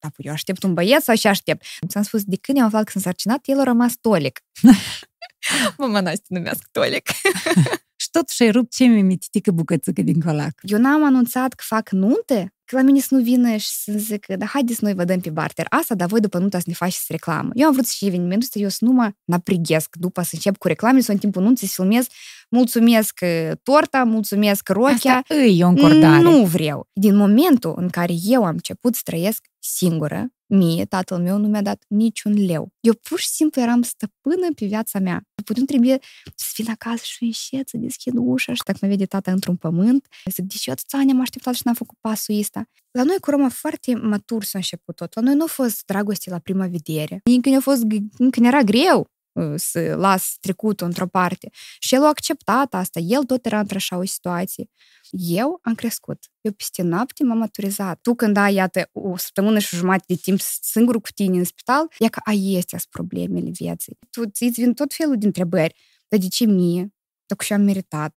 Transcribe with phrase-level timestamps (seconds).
[0.00, 1.64] da, păi eu aștept un băieț sau ce aștept?
[1.88, 4.40] Ți-am spus, de când am aflat că sunt sărcinat, el a rămas tolic.
[5.78, 7.08] Mama Nastia numească tolic.
[8.00, 10.54] Și totuși ai rupt ce mi mititică bucățică din colac.
[10.62, 14.36] Eu n-am anunțat că fac nunte, că la mine să nu vină și să zică,
[14.36, 17.06] da, haideți noi vă dăm pe barter asta, dar voi după nunta să ne faceți
[17.08, 17.50] reclamă.
[17.54, 20.66] Eu am vrut și evenimentul ăsta, eu să nu mă naprighesc după să încep cu
[20.66, 22.06] reclame sau în timpul nunții să filmez,
[22.50, 25.16] mulțumesc uh, torta, mulțumesc rochea.
[25.16, 26.22] Asta îi o încordare.
[26.22, 26.88] Nu vreau.
[26.92, 31.62] Din momentul în care eu am început să trăiesc singură, mie, tatăl meu nu mi-a
[31.62, 32.72] dat niciun leu.
[32.80, 35.22] Eu pur și simplu eram stăpână pe viața mea.
[35.44, 35.98] Putem trebuie
[36.34, 39.56] să fii la casă și înșet, să deschid ușa și dacă mă vede tata într-un
[39.56, 42.64] pământ, zic, deși eu atâția ani am așteptat și n-am făcut pasul ăsta.
[42.90, 45.14] La noi cu Roma foarte matur s-a început tot.
[45.14, 47.20] La noi nu a fost dragoste la prima vedere.
[47.24, 47.82] Încă ne-a fost,
[48.18, 49.10] încă ne-era greu
[49.54, 51.50] să las trecutul într-o parte.
[51.78, 53.00] Și el a acceptat asta.
[53.00, 54.70] El tot era într-așa o situație.
[55.10, 56.18] Eu am crescut.
[56.40, 58.00] Eu peste noapte m-am maturizat.
[58.02, 61.86] Tu când ai, iată, o săptămână și jumătate de timp singur cu tine în spital,
[61.98, 63.98] e că ai este problemele vieții.
[64.10, 65.74] Tu îți vin tot felul de întrebări.
[66.08, 66.94] Dar de ce mie?
[67.26, 68.14] Dacă și-am meritat.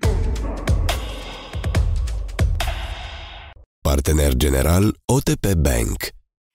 [3.80, 5.96] Partener general OTP Bank.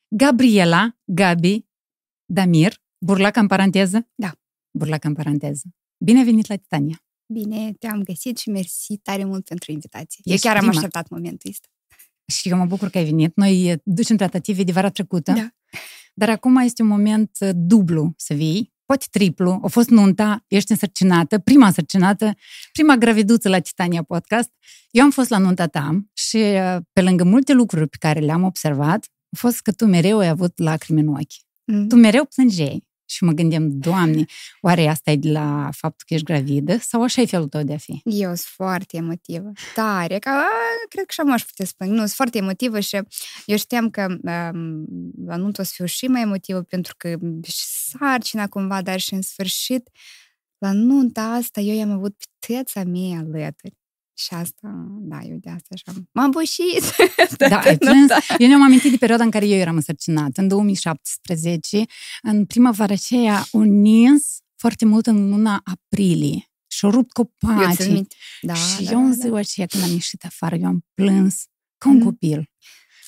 [0.08, 1.66] Gabriela, Gabi,
[2.26, 2.74] Damir,
[3.06, 4.08] burlac în paranteză?
[4.16, 4.32] Da.
[4.78, 5.64] Burlac în paranteză.
[5.98, 7.00] Bine venit la Titania!
[7.34, 10.22] Bine, te-am găsit și mersi tare mult pentru invitație.
[10.24, 10.72] Ești eu chiar prima.
[10.72, 11.68] am așteptat momentul ăsta.
[12.26, 13.36] Și eu mă bucur că ai venit.
[13.36, 15.50] Noi eh, ducem tratative de vara trecută, Da.
[16.14, 19.60] dar acum este un moment eh, dublu să vii, poate triplu.
[19.64, 22.34] A fost nunta, ești însărcinată, prima însărcinată,
[22.72, 24.50] prima graviduță la Titania Podcast.
[24.92, 28.44] Eu am fost la nunta ta și eh, pe lângă multe lucruri pe care le-am
[28.44, 31.34] observat, a fost că tu mereu ai avut lacrimi în ochi.
[31.66, 31.88] Mm.
[31.88, 32.84] Tu mereu plângeai.
[33.06, 34.26] Și mă gândeam, Doamne,
[34.62, 37.74] oare asta e de la faptul că ești gravidă sau așa e felul tău de
[37.74, 38.02] a fi?
[38.04, 39.52] Eu sunt foarte emotivă.
[39.74, 40.20] Tare.
[40.20, 40.46] Ca, a,
[40.90, 41.90] cred că și am aș putea spune.
[41.90, 43.00] Nu, sunt foarte emotivă și
[43.46, 44.86] eu știam că um,
[45.26, 47.10] la nuntă o să fiu și mai emotivă pentru că
[47.44, 49.90] și sarcina cumva, dar și în sfârșit
[50.58, 53.78] la nunta asta eu i-am avut pe tăța mea alături.
[54.18, 56.84] Și asta, da, eu de asta așa m-am bușit.
[57.50, 58.12] Da, ai plâns.
[58.38, 61.84] Eu ne-am amintit de perioada în care eu eram însărcinată, în 2017.
[62.22, 67.58] În primăvara aceea au nins foarte mult în luna aprilie și au rupt Eu țin
[67.58, 67.92] copacii.
[67.92, 68.16] minte.
[68.42, 71.44] Da, și da, eu în da, ziua aceea când am ieșit afară, eu am plâns
[71.78, 72.04] ca un Mhm.
[72.06, 72.50] copil.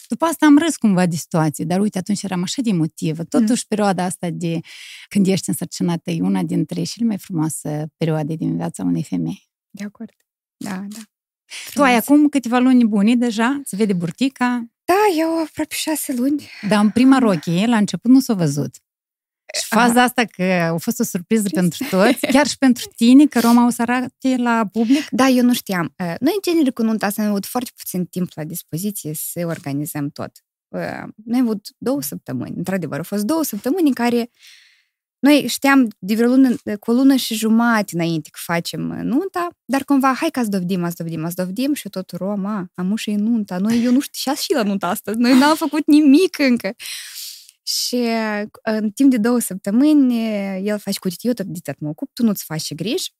[0.07, 3.24] După asta am râs cumva de situație, dar uite, atunci eram așa de emotivă.
[3.24, 4.59] Totuși, perioada asta de
[5.09, 9.50] când ești însărcinată e una dintre cele mai frumoase perioade din viața unei femei.
[9.69, 10.09] De acord.
[10.57, 11.00] Da, da.
[11.73, 12.07] Tu ai Frumos.
[12.07, 16.50] acum câteva luni bune deja, se vede burtica, Da, eu aproape șase luni.
[16.69, 18.75] dar în prima rochie, la început nu s-a văzut.
[19.59, 19.85] Și Aha.
[19.85, 23.66] faza asta că a fost o surpriză pentru toți, chiar și pentru tine, că Roma
[23.66, 25.09] o să arate la public.
[25.09, 25.94] Da, eu nu știam.
[26.00, 29.45] Uh, Noi, în genere, cu nunta asta am avut foarte puțin timp la dispoziție să
[29.45, 30.31] organizăm tot.
[30.68, 30.81] Uh,
[31.25, 32.57] Noi am avut două săptămâni.
[32.57, 34.29] Într-adevăr, au fost două săptămâni în care
[35.19, 39.47] noi știam de vreo lună, cu o lună și jumătate înainte că facem uh, nunta,
[39.66, 43.11] dar cumva, hai că ați dovedim, ați dovedim, ați dovedim și tot Roma, am și
[43.11, 43.57] nunta.
[43.57, 45.11] Noi, eu nu știu, și și la nunta asta.
[45.16, 46.75] Noi n-am făcut nimic încă.
[47.63, 51.79] Și uh, în timp de două săptămâni, uh, el face cu eu tot de tot
[51.79, 53.11] mă ocup, tu nu-ți faci și griji.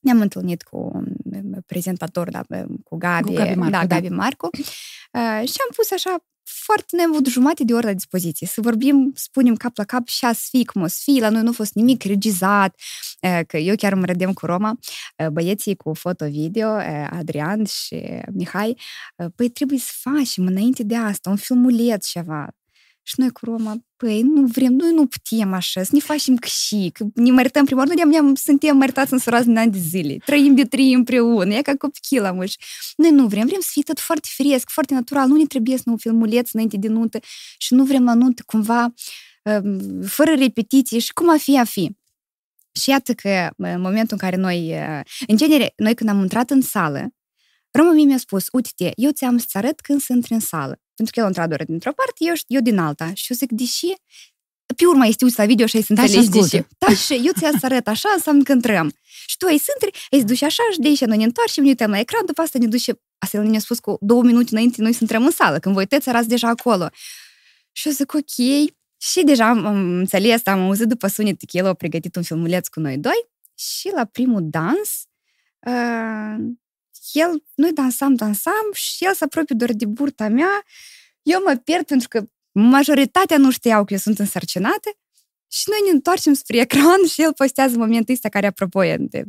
[0.00, 2.40] Ne-am întâlnit cu un prezentator, da,
[2.84, 3.94] cu Gabi, Cu Gabi Marcu, da, da.
[3.94, 8.46] Gabi Marcu, uh, și am pus așa foarte, ne-am avut jumate de oră la dispoziție,
[8.46, 11.28] să vorbim, spunem cap la cap și a să fie cum o să fie, la
[11.28, 12.80] noi nu a fost nimic regizat,
[13.22, 14.78] uh, că eu chiar mă râdem cu Roma,
[15.18, 18.78] uh, băieții cu foto-video, uh, Adrian și Mihai,
[19.16, 22.48] uh, păi trebuie să facem înainte de asta, un filmuleț ceva,
[23.06, 26.48] și noi cu Roma, păi, nu vrem, noi nu putem așa, să ne facem că
[26.48, 29.78] și, că ne mărităm prima oară, noi de-am, suntem măritați în sărați din ani de
[29.78, 32.56] zile, trăim de trei împreună, e ca copii la mâși.
[32.96, 35.82] Noi nu vrem, vrem să fie tot foarte fresc, foarte natural, nu ne trebuie să
[35.86, 37.18] ne filmuleț înainte de nuntă
[37.58, 38.94] și nu vrem la nuntă cumva
[39.42, 41.96] um, fără repetiție și cum a fi, a fi.
[42.80, 46.50] Și iată că în momentul în care noi, uh, în genere, noi când am intrat
[46.50, 47.08] în sală,
[47.70, 50.83] Roma mie mi-a spus, uite-te, eu ți-am să arăt când să intri în sală.
[50.94, 53.10] Pentru că el a intrat doar dintr-o parte, eu, eu din alta.
[53.14, 53.92] Și eu zic, deși
[54.76, 56.66] pe urmă este uiți la video și ai să Da, și înțelegi de ascultă.
[56.68, 56.76] ce.
[56.86, 58.92] Da, și eu ți-am să arăt așa, înseamnă că intrăm.
[59.26, 61.62] Și tu ai să intri, ai să duci așa și de aici noi ne întoarcem,
[61.62, 64.48] ne uităm la ecran, după asta ne duce, asta el ne-a spus cu două minute
[64.50, 66.88] înainte noi să intrăm în sală, când voi tăți erați deja acolo.
[67.72, 68.34] Și eu zic, ok,
[69.00, 72.68] și deja am, am înțeles, am auzit după sunet că el a pregătit un filmuleț
[72.68, 73.26] cu noi doi
[73.58, 75.04] și la primul dans,
[75.66, 76.36] uh,
[77.12, 80.62] el, noi dansam, dansam și el se apropie doar de burta mea,
[81.22, 84.90] eu mă pierd pentru că majoritatea nu știau că eu sunt însărcinată
[85.48, 89.24] și noi ne întoarcem spre ecran și el postează momentul ăsta care, apropo, e de,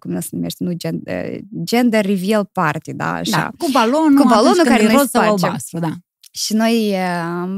[0.00, 3.30] cum se numește, nu, gender, gender reveal party, da, așa.
[3.30, 5.46] Da, cu balonul, Cu balonul atunci când care e noi roz sau spargem.
[5.48, 5.92] albastru, da.
[6.44, 6.96] Și noi,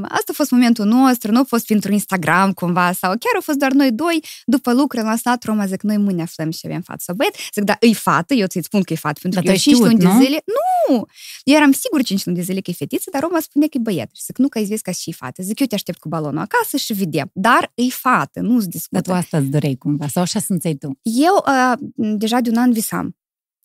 [0.01, 3.57] asta a fost momentul nostru, nu a fost pentru Instagram cumva, sau chiar au fost
[3.57, 6.99] doar noi doi, după lucru, am lăsat Roma, zic, noi mâine aflăm și avem fată
[7.03, 7.35] sau băiet.
[7.53, 9.73] Zic, da, îi fată, eu ți-i spun că e fată, pentru Dar că tu eu
[9.73, 10.23] ai 5 știut, luni de nu?
[10.23, 11.05] zile, nu!
[11.43, 13.79] Eu eram sigur 5 luni de zile că e fetiță, dar Roma spune că e
[13.83, 14.09] băiet.
[14.15, 15.41] Și zic, nu, că ai zis că și e fată.
[15.41, 17.29] Zic, eu te aștept cu balonul acasă și vedem.
[17.33, 19.01] Dar e fată, nu-ți Dar discută.
[19.01, 20.99] tu asta îți doreai cumva, sau așa simțeai tu.
[21.01, 23.15] Eu uh, deja de un an visam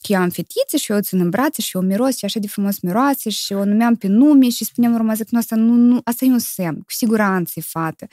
[0.07, 2.39] că eu am fetițe și eu o țin în brațe și eu miros și așa
[2.39, 5.73] de frumos miroase și o numeam pe nume și spuneam Roma, zic, nu, asta, nu,
[5.75, 8.07] nu, asta e un semn, cu siguranță e fată.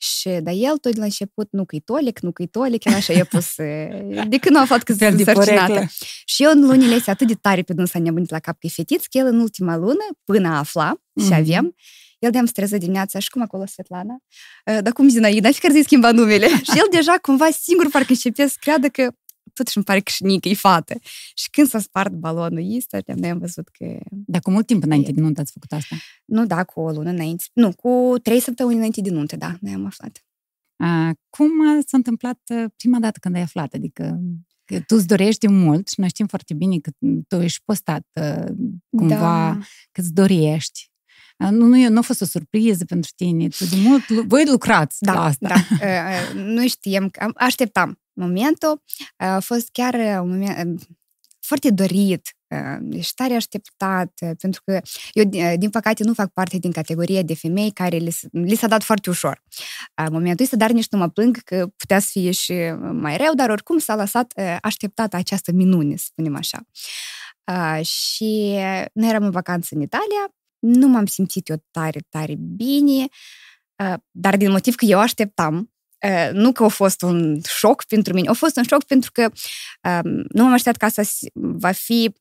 [0.00, 3.12] Și, dar el tot de la început, nu că-i tolic, nu că-i tolic, el așa
[3.12, 5.66] i-a pus, e, de când a aflat că Fel sunt de însărcinată.
[5.72, 5.90] poreclă.
[6.24, 8.68] Și eu în lunile astea atât de tare pe dânsa nebunit la cap că e
[8.68, 11.32] fetiță, că el în ultima lună, până a afla și Mhm.
[11.32, 11.74] avem,
[12.18, 14.16] el de-am streză dimineața și cum acolo Svetlana?
[14.66, 15.50] Uh, Dar cum Zinaida?
[15.50, 16.46] Fiecare zi schimba numele.
[16.48, 19.10] și el deja cumva singur parcă începea să creadă că
[19.58, 20.94] totuși îmi pare că și Nica e fată.
[21.34, 23.98] Și când s-a spart balonul ăsta, noi am văzut că...
[24.10, 25.96] Dar cu mult timp înainte de nuntă ați făcut asta.
[26.24, 27.44] Nu, da, cu o lună înainte.
[27.52, 30.22] Nu, cu trei săptămâni înainte de nuntă, da, noi am aflat.
[30.76, 31.50] A, cum
[31.86, 33.72] s-a întâmplat uh, prima dată când ai aflat?
[33.74, 34.20] Adică
[34.64, 36.90] că tu îți dorești de mult și noi știm foarte bine că
[37.28, 38.46] tu ești postat uh,
[38.90, 39.58] cumva Da.
[39.92, 40.90] că îți dorești.
[41.36, 43.48] A, Nu, nu, e- nu a fost o surpriză pentru tine.
[43.48, 45.48] Tu de mult, lu- voi lucrați Da, la asta.
[45.48, 45.54] da.
[45.54, 48.70] Uh, uh, Nu știam, că am- așteptam momentul.
[48.70, 50.86] Uh, A fost chiar uh, un moment uh,
[51.40, 54.80] foarte dorit uh, și tare așteptat, uh, pentru că
[55.12, 58.54] eu, uh, din păcate, nu fac parte din categoria de femei care li, s- li
[58.54, 59.42] s-a dat foarte ușor
[60.02, 62.52] uh, momentul ăsta, dar nici nu mă plâng că putea să fie și
[62.92, 66.58] mai rău, dar oricum s-a lăsat uh, așteptată această minune, să spunem așa.
[67.52, 68.56] Uh, Și
[68.92, 73.06] noi eram în vacanță în Italia, nu m-am simțit eu tare, tare bine,
[73.84, 75.68] uh, dar din motiv că eu așteptam, uh,
[76.32, 80.24] nu că a fost un șoc pentru mine, a fost un șoc pentru că um,
[80.28, 82.12] nu m-am așteptat că asta s- va fi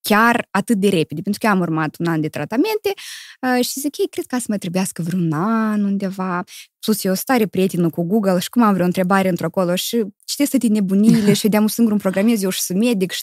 [0.00, 2.92] chiar atât de repede, pentru că eu am urmat un an de tratamente
[3.40, 6.44] uh, și zic, ei, cred că să mai trebuiască vreun an undeva,
[6.80, 10.66] plus eu stare prietenă cu Google și cum am vreo întrebare într-acolo și citesc toate
[10.66, 13.22] nebunile și vedeam un singur un programez, eu și sunt medic și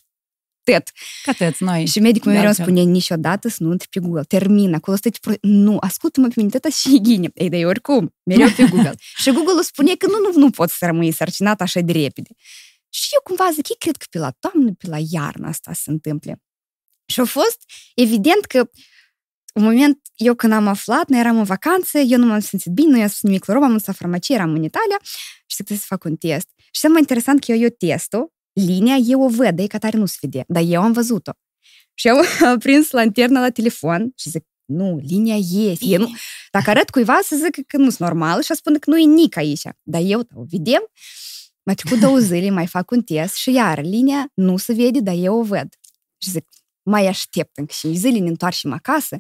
[0.72, 0.84] tot.
[1.24, 1.86] Ca tăți noi.
[1.86, 2.66] Și medicul De mereu îmi altfel.
[2.66, 4.24] spune niciodată să nu intri pe Google.
[4.24, 5.34] Termin, acolo stai pro...
[5.42, 7.30] Nu, ascultă-mă pe mine, tata și ghine.
[7.34, 8.96] Ei, dar eu oricum, mereu pe Google.
[9.22, 12.30] și Google spune că nu, nu, nu poți să rămâi sărcinat așa de repede.
[12.90, 15.92] Și eu cumva zic, ei cred că pe la toamnă, pe la iarnă asta se
[15.92, 16.42] întâmple.
[17.06, 17.60] Și a fost
[17.96, 18.70] evident că
[19.54, 22.90] un moment, eu când am aflat, noi eram în vacanță, eu nu m-am simțit bine,
[22.90, 25.00] nu i-am spus nimic la Roma, am dus la farmacie, eram în Italia
[25.46, 26.50] și trebuie să fac un test.
[26.58, 29.98] Și cel mai interesant că eu, eu testul, linia, eu o văd, e ca tare
[29.98, 31.32] nu se vede, dar eu am văzut-o.
[31.94, 32.16] Și eu
[32.50, 35.36] am prins lanterna la telefon și zic, nu, linia
[35.72, 35.86] este.
[35.86, 36.12] Eu nu,
[36.52, 39.04] dacă arăt cuiva să zic că nu sunt normal și a spune că nu e
[39.06, 39.62] nic aici.
[39.84, 40.92] Dar eu, da, o vedem,
[41.64, 45.16] mai trecut două zile, mai fac un test și iar linia nu se vede, dar
[45.18, 45.68] eu o văd.
[46.18, 46.48] Și zic,
[46.84, 49.20] mai aștept încă 5 zile, ne întoarcem acasă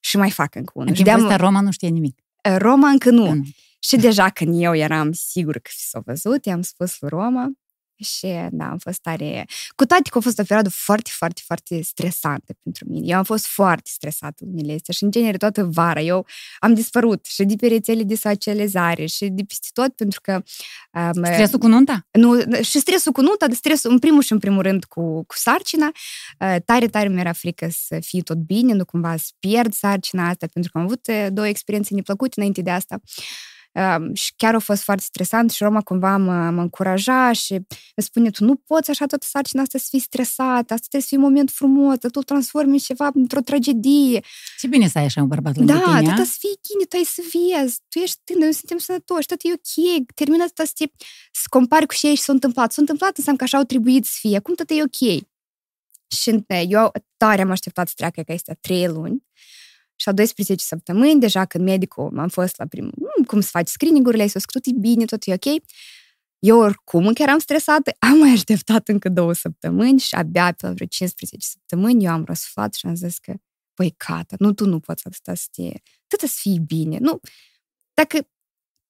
[0.00, 0.88] și mai fac încă unul.
[0.88, 2.18] În Și timpul de-am- ăsta Roma nu știe nimic.
[2.56, 3.32] Roma încă nu.
[3.34, 3.42] Nu.
[3.78, 7.50] Și deja când eu eram sigur că s-a văzut, i-am spus lui Roma
[7.96, 9.46] și da, am fost tare...
[9.74, 13.06] Cu toate că a fost o perioadă foarte, foarte, foarte stresantă pentru mine.
[13.06, 16.00] Eu am fost foarte stresată lunile astea și în genere toată vara.
[16.00, 16.26] Eu
[16.58, 20.42] am dispărut și de pe rețele de socializare și de peste tot pentru că...
[20.92, 22.06] Um, Stresul cu nunta?
[22.10, 25.34] nu, și stresul cu nunta, dar stresul în primul și în primul rând cu, cu
[25.36, 25.90] sarcina.
[26.40, 30.46] Uh, Tare, tare mi-era frică să fie tot bine, nu cumva să pierd sarcina asta,
[30.52, 32.94] pentru că am avut uh, două experiențe neplăcute înainte de asta.
[32.94, 33.55] Um,
[34.12, 38.30] și chiar a fost foarte stresant și Roma cumva mă, mă încuraja și îmi spune,
[38.30, 41.22] tu nu poți așa toată sarcina asta să fii stresată, asta trebuie să fie un
[41.22, 44.20] moment frumos, să tu transformi în ceva într-o tragedie.
[44.58, 46.24] Ce bine să ai așa un bărbat lângă Da, tine, tot a?
[46.24, 49.52] să fii chine, tu ai să vezi, tu ești tânăr, noi suntem sănătoși, tot e
[49.52, 50.84] ok, termină asta să, te,
[51.32, 52.72] să compari cu ce și s-a întâmplat.
[52.72, 55.24] S-a întâmplat, înseamnă că așa au trebuit să fie, acum tot e ok.
[56.16, 59.24] Și eu tare am așteptat să treacă că este trei luni
[59.96, 63.68] și la 12 săptămâni, deja când medicul am fost la primul, "Mm, cum să faci
[63.68, 65.62] screening-urile, să tot e bine, tot e ok.
[66.38, 70.72] Eu oricum încă eram stresată, am mai așteptat încă două săptămâni și abia pe la
[70.72, 73.34] vreo 15 săptămâni eu am răsuflat și am zis că
[73.74, 75.62] păi, Cata, nu, tu nu poți atâta să te...
[76.04, 76.98] Atâta să fii bine.
[76.98, 77.20] Nu,
[77.94, 78.28] dacă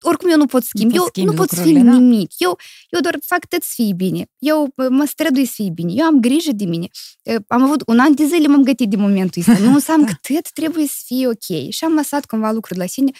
[0.00, 1.98] oricum eu nu pot schimbi, poți eu schimbi nu pot schimbi lucrurile, da.
[1.98, 2.30] nimic.
[2.38, 2.58] Eu,
[2.90, 4.26] eu doar fac tot să fii bine.
[4.38, 5.92] Eu bă, mă strădui să fii bine.
[5.94, 6.88] Eu am grijă de mine.
[7.22, 9.64] Eh, Am avut un an de zile m-am gătit de momentul ăsta.
[9.64, 11.70] Nu înseamnă că tot trebuie să fie ok.
[11.70, 13.10] Și am lăsat cumva lucruri la sine.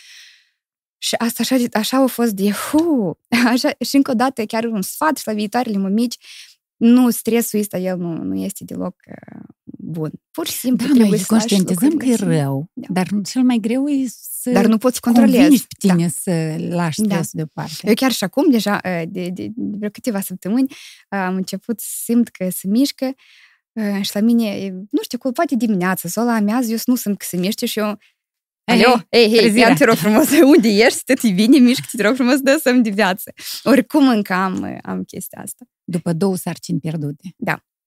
[0.98, 3.18] Și asta așa, așa a fost de hu,
[3.52, 6.16] așa, și încă o dată chiar un sfat și la viitoarele mămici,
[6.76, 9.55] nu, stresul ăsta, el nu, nu este deloc uh,
[9.86, 10.10] bun.
[10.30, 12.42] Pur și simplu Da, trebuie noi să lași conștientizăm că e lucrurile la sine.
[12.42, 12.86] rău, Da.
[12.90, 15.36] dar cel mai greu e să Dar nu poți controlezi.
[15.38, 15.94] convingi pe Da.
[15.94, 17.06] tine să lași Da.
[17.14, 17.86] stresul deoparte.
[17.88, 21.80] Eu chiar și acum, deja, uh, de, de, de vreo câteva săptămâni, uh, am început
[21.80, 23.14] să simt că se mișcă
[23.80, 27.18] Uh, și la mine, nu știu, cu poate dimineața sau la amiază, eu nu sunt
[27.18, 27.98] că se miște și eu
[28.64, 29.68] Alo, hei, hei, trezirea.
[29.68, 31.04] ia te rog frumos, unde ești?
[31.04, 33.32] Te te vine, mișcă te rog frumos, dă să-mi de viață.
[33.64, 35.64] Oricum încă am, am chestia asta.
[35.84, 37.34] După două sarcini pierdute.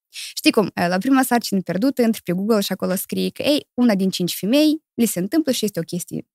[0.10, 3.96] Știi cum, la prima sarcină pierdută, intri pe Google și acolo scrie că, ei, una
[3.96, 6.28] din cinci femei li se întâmplă și este o chestie.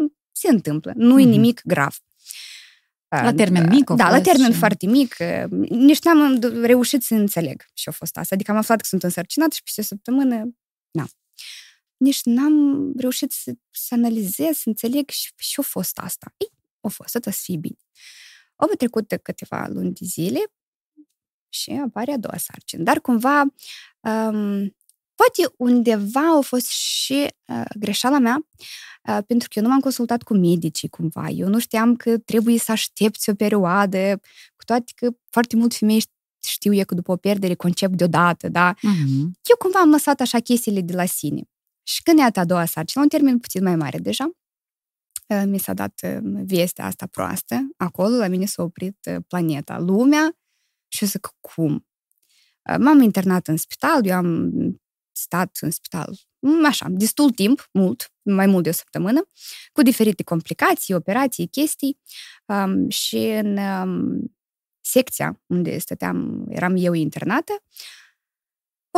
[0.00, 1.30] Mm, Se întâmplă, nu e Mhm.
[1.30, 1.96] nimic grav.
[3.08, 5.16] La termen mic a Da, la fost termen și- foarte mic.
[5.68, 8.34] Nici n-am reușit să înțeleg și a fost asta.
[8.34, 10.56] Adică am aflat că sunt însărcinată și peste o săptămână,
[10.90, 11.06] na.
[11.96, 16.34] Nici n-am reușit să, să analizez, să înțeleg și, și a fost asta.
[16.36, 17.76] Ei, a fost, tot să fie bine.
[18.56, 20.40] Au mai trecut de câteva luni de zile
[21.60, 22.82] și apare a doua sarcină.
[22.82, 24.76] Dar cumva, um,
[25.14, 28.46] poate undeva a fost și uh, greșeala mea,
[29.08, 31.28] uh, pentru că eu nu m-am consultat cu medicii cumva.
[31.28, 34.20] Eu nu știam că trebuie să aștepți o perioadă,
[34.56, 36.02] cu toate că foarte mult femei
[36.46, 38.74] știu eu că după o pierdere concep deodată, da?
[38.82, 39.18] Mhm.
[39.42, 41.42] Eu cumva am lăsat așa chestiile de la sine.
[41.82, 44.30] Și când iată a doua sarcină, un termen puțin mai mare deja,
[45.28, 47.68] uh, mi s-a dat uh, vestea asta proastă.
[47.76, 50.36] Acolo la mine s-a oprit uh, planeta, lumea
[50.88, 51.86] și eu zic, cum?
[52.70, 54.50] Uh, M-am internat în spital, eu am
[55.12, 59.28] stat în spital, mm, așa, destul timp, mult, mai mult de o săptămână,
[59.72, 61.98] cu diferite complicații, operații, chestii
[62.44, 64.34] um, și în um,
[64.80, 67.52] secția unde stăteam, eram eu internată,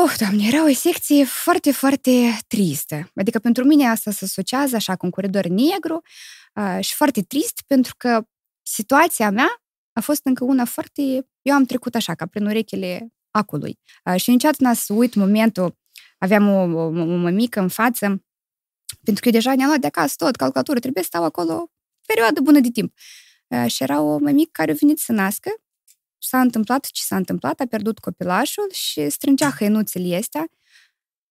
[0.05, 3.11] Oh, doamne, era o secție foarte, foarte tristă.
[3.15, 6.03] Adică pentru mine asta se asociază așa cu un coridor negru
[6.55, 8.23] uh, și foarte trist pentru că
[8.63, 9.63] situația mea
[9.99, 11.03] a fost încă una foarte...
[11.43, 13.79] Eu am trecut așa, ca prin urechile acului.
[14.05, 15.79] Uh, și niciodată n-a să uit momentul,
[16.19, 18.07] aveam o, o, o mămică în față,
[19.05, 21.67] pentru că eu deja ne-am luat de acasă tot, calculatură, trebuie să stau acolo o
[22.07, 22.95] perioadă bună de timp.
[23.47, 25.51] Uh, și era o mămică care a venit să nască
[26.19, 30.47] s-a întâmplat ce s-a întâmplat, a pierdut copilașul și strângea hăinuțele astea,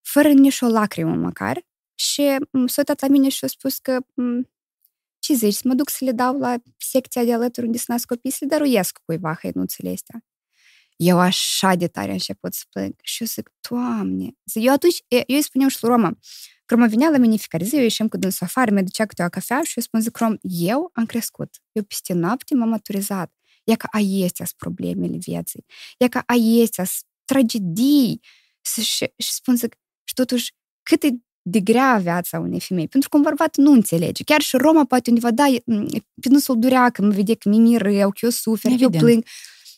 [0.02, 1.66] fără nici o lacrimă măcar.
[1.96, 4.50] Și m, s-a uitat la mine și a spus că m,
[5.20, 8.06] ce zici, să mă duc să le dau la secția de alături unde se nasc
[8.06, 10.24] copii, să le dăruiesc cuiva hăinuțele astea.
[10.96, 12.94] Eu așa de tare am început să plâng.
[13.04, 14.38] Și eu zic, Doamne!
[14.46, 16.18] Zic, Eu atunci, eu îi spuneam și lui Roma,
[16.66, 19.24] că Roma venea la mine fiecare zi, eu ieșim cu dânsul afară, mi ducea câte
[19.24, 21.56] o cafea și eu spun, zic, Rom, eu am crescut.
[21.72, 23.34] Eu peste noapte m-am maturizat.
[23.64, 25.66] E că aiestea sunt problemele vieții.
[25.98, 28.20] E că aiestea sunt tragedii.
[28.62, 31.10] Și, și, și spun, zic, și totuși, cât e
[31.47, 32.89] de grea viața unei femei.
[32.89, 34.23] Pentru că un bărbat nu înțelege.
[34.23, 35.87] Chiar și Roma poate undeva, da, e- m,
[36.21, 38.89] pe nu s-o durea că mă vede că mi-e rău, că eu sufer, că eu
[38.89, 39.03] Evident.
[39.05, 39.25] plâng.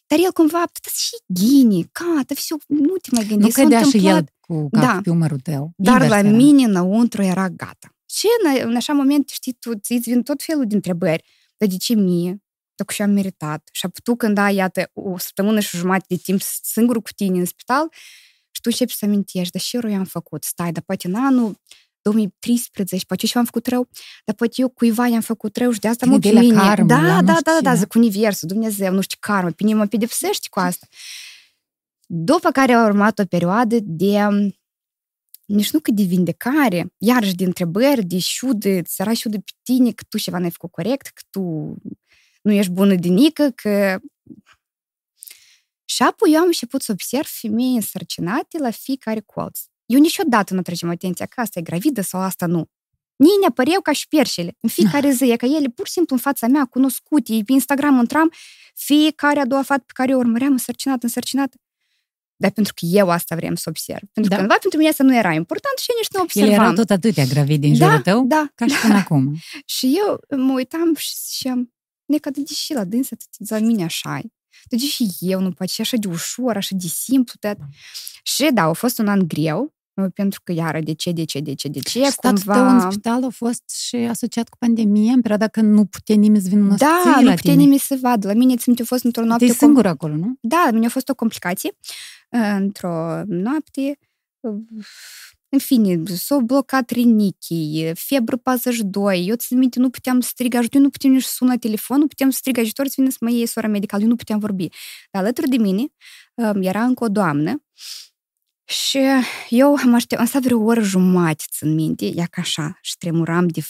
[0.07, 3.45] Dar el cumva, tot și ghini, gata, все, nu te mai gândi.
[3.45, 4.17] Nu s-a cădea și întâmplat.
[4.17, 5.00] el cu capul Da.
[5.03, 5.73] pe umărul tău.
[5.76, 6.29] Dar Invers la era.
[6.37, 7.95] mine, înăuntru, era gata.
[8.11, 11.25] Și în, în așa moment, știi, tu îți vin tot felul de întrebări.
[11.57, 12.43] Dar de ce mie?
[12.75, 13.69] Dacă și am meritat.
[13.73, 17.45] Și tu când ai, iată, o săptămână și jumătate de timp singur cu tine în
[17.45, 17.88] spital,
[18.60, 20.44] și tu începi să amintești, dar ce rău i-am făcut?
[20.44, 21.62] Stai, dar poate în anul
[22.01, 23.89] 2013, poate și eu am făcut rău,
[24.25, 26.68] dar poate eu cuiva i-am făcut rău și de asta Te mă gândeai la mine.
[26.68, 27.75] karmă, da, la nu da, știu da, ce, da, da.
[27.75, 30.88] zic Universul, Dumnezeu, nu știu, karmă, pe mine mă pedepsești cu asta.
[32.06, 34.18] După care a urmat o perioadă de
[35.46, 39.92] nici nu cât de vindecare, iarăși de întrebări, de șudă, ți era șudă pe tine
[39.92, 41.42] că tu ceva n-ai făcut corect, că tu
[42.42, 44.00] nu ești bună de nică, că...
[45.89, 49.60] Și apoi eu am început să observ femei însărcinate la fiecare colț.
[49.86, 52.69] Eu niciodată nu tragem atenția că asta e gravidă sau asta nu.
[53.15, 54.58] Nici ne apăreau ca și perșele.
[54.60, 57.98] În fiecare zi, e ca ele pur și simplu în fața mea, cunoscute, pe Instagram
[58.00, 58.31] intram,
[58.75, 61.58] fiecare a doua fată pe care o urmăream însărcinată, însărcinată.
[62.36, 64.08] Dar pentru că eu asta vrem să observ.
[64.13, 64.36] Pentru Da.
[64.36, 66.63] că cândva pentru mine asta nu era important și eu nici nu Ele observam.
[66.63, 69.36] erau tot atâtea gravide în da, jurul tău, da, ca și până acum.
[69.65, 71.74] și eu mă uitam și ziceam,
[72.05, 74.38] neca, de și la dânsă, tot la mine așa -i.
[74.70, 77.58] De ce și eu nu poate, și așa de ușor, așa de simplu, tot.
[78.24, 79.74] Și da, a fost un an greu,
[80.14, 82.92] pentru că iară, de ce, de ce, de ce, de ce, Și statul tău în
[82.92, 86.62] spital a fost și asociat cu pandemia, în perioada când nu putea nimeni să vină
[86.62, 87.54] în Da, la nu putea tine.
[87.54, 88.28] nimeni să vadă.
[88.28, 89.46] La mine, țin, a fost într-o noapte...
[89.46, 90.36] Ești singur acolo, nu?
[90.42, 91.72] Da, la mine a fost o complicație.
[92.58, 94.00] Într-o noapte,
[95.50, 100.82] în fine, s-au blocat rinichii, febră 42, eu țin minte, nu puteam strig ajutor, eu
[100.82, 103.68] nu puteam nici suna telefon, nu puteam strig ajutor să vină să mă iei sora
[103.68, 104.68] medicală, eu nu puteam vorbi.
[105.12, 105.86] Dar alături de mine
[106.34, 107.63] um, era încă o doamnă
[108.65, 109.00] și
[109.50, 113.48] eu am aștept, am stat vreo oră jumătate, țin minte, ea ca așa, și tremuram
[113.48, 113.62] de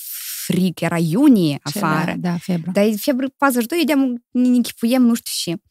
[0.45, 2.15] frig, era iunie afară.
[2.17, 2.71] Da, da, febră.
[2.71, 3.93] Dar e febră 42, de
[4.31, 5.61] ne închipuiem, nu știu ce.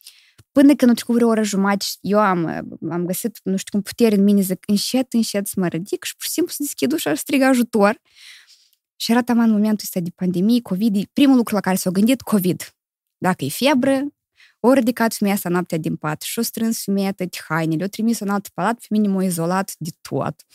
[0.58, 2.46] Până când nu trecut vreo oră jumătate, eu am,
[2.90, 6.16] am găsit, nu știu cum, putere în mine, zic, încet, încet să mă ridic și
[6.16, 8.00] pur și simplu să deschid ușa și strig ajutor.
[8.96, 12.74] Și era taman momentul ăsta de pandemie, COVID, primul lucru la care s-au gândit, COVID.
[13.18, 14.06] Dacă e febră,
[14.60, 18.28] O ridicat femeia asta noaptea din pat și-o strâns femeia toate hainele, o trimis în
[18.28, 20.46] alt palat, pe mine m-a izolat de tot.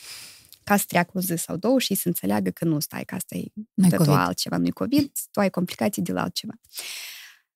[0.64, 3.36] Ca să treacă o zi sau două și să înțeleagă că nu stai, că asta
[3.36, 4.20] e Nu-i totul COVID.
[4.20, 6.54] altceva, nu-i COVID, tu ai complicații de la altceva.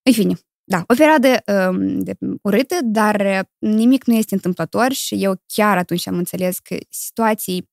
[0.02, 0.40] În fine,
[0.70, 5.78] da, o perioadă um, de, urâtă, dar uh, nimic nu este întâmplător și eu chiar
[5.78, 7.70] atunci am înțeles că situații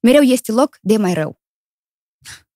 [0.00, 1.40] mereu este loc de mai rău.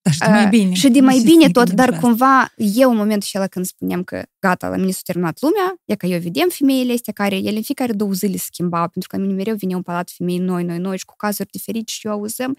[0.02, 0.72] Dar și de mai Uh, bine.
[0.72, 2.08] Și de Nu mai știu bine să ne tot, gândim dar și la asta.
[2.08, 5.94] cumva eu în momentul acela când spuneam că gata, la mine s-a terminat lumea, e
[5.94, 9.16] că eu vedem femeile astea care ele în fiecare două zile se schimbau, pentru că
[9.16, 12.06] la mine mereu vine un palat femei noi, noi, noi și cu cazuri diferite și
[12.06, 12.56] eu auzăm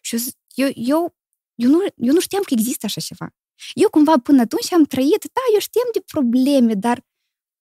[0.00, 1.14] și eu, zic, eu, eu,
[1.54, 3.34] eu, nu, eu nu știam că există așa ceva.
[3.74, 7.06] Eu cumva până atunci am trăit, da, eu știam de probleme, dar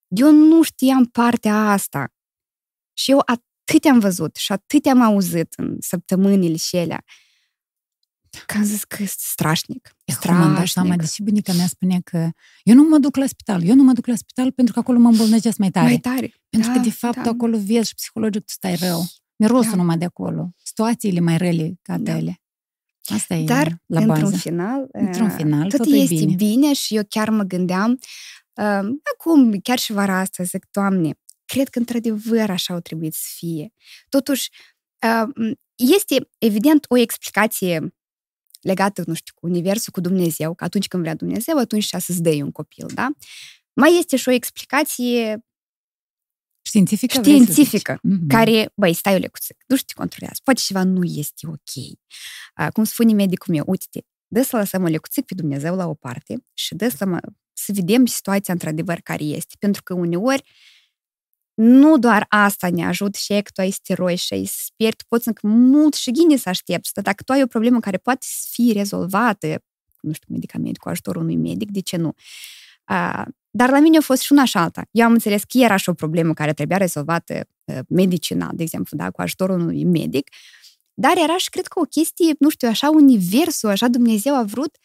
[0.07, 2.13] eu nu știam partea asta.
[2.93, 7.03] Și eu atât am văzut și atât am auzit în săptămânile și alea,
[8.45, 9.95] că am zis că este strașnic.
[10.15, 10.99] Acum îmi dau seama, Strașnic.
[10.99, 12.29] deși bunica mea spunea că
[12.63, 14.99] eu nu mă duc la spital, eu nu mă duc la spital pentru că acolo
[14.99, 15.85] mă îmbolnăgesc mai tare.
[15.85, 16.33] Mai tare.
[16.49, 17.29] Pentru da, că, de fapt, da.
[17.29, 19.05] acolo vezi și psihologic tu stai rău.
[19.35, 19.75] Mirosul Da.
[19.75, 20.49] numai de acolo.
[20.63, 22.13] Situațiile mai rele ca Da.
[22.13, 22.41] tele.
[23.05, 24.37] Asta e Dar, la într-un bază.
[24.37, 26.35] final, Într-un uh, final, tot totul e este bine.
[26.35, 27.91] bine și eu chiar mă gândeam,
[28.53, 33.27] uh, acum, chiar și vara asta, zic, Doamne, cred că într-adevăr așa au trebuit să
[33.35, 33.73] fie.
[34.09, 34.49] Totuși,
[35.05, 37.93] uh, este evident o explicație
[38.61, 42.21] legată, nu știu, cu Universul, cu Dumnezeu, că atunci când vrea Dumnezeu, atunci și să-ți
[42.21, 43.09] dai un copil, da?
[43.73, 45.45] Mai este și o explicație
[46.69, 47.19] Științifică?
[47.19, 47.51] vrei să zici?
[47.51, 48.27] științifică, Mhm.
[48.27, 51.97] care, băi, stai o lecuță, nu știu ce controlează, poate ceva nu este ok.
[52.53, 55.93] A, cum spune medicul meu, uite, dă să lăsăm o lecuțic pe Dumnezeu la o
[55.93, 57.19] parte și dă să, mă,
[57.53, 59.55] să vedem situația într-adevăr care este.
[59.59, 60.43] Pentru că uneori
[61.53, 65.03] nu doar asta ne ajută și e că tu ai steroi și ai speri, tu
[65.07, 68.25] poți încă mult și ghine să aștepți, dar dacă tu ai o problemă care poate
[68.29, 69.63] să fie rezolvată,
[70.01, 72.13] nu știu, medicament cu ajutorul unui medic, de ce nu?
[72.83, 74.83] A, dar la mine a fost și una și alta.
[74.91, 78.97] Eu am înțeles că era și o problemă care trebuia rezolvată uh, medicinal, de exemplu,
[78.97, 80.29] da, cu ajutorul unui medic,
[80.93, 84.77] dar era și cred că o chestie, nu știu, așa universul, așa Dumnezeu a vrut.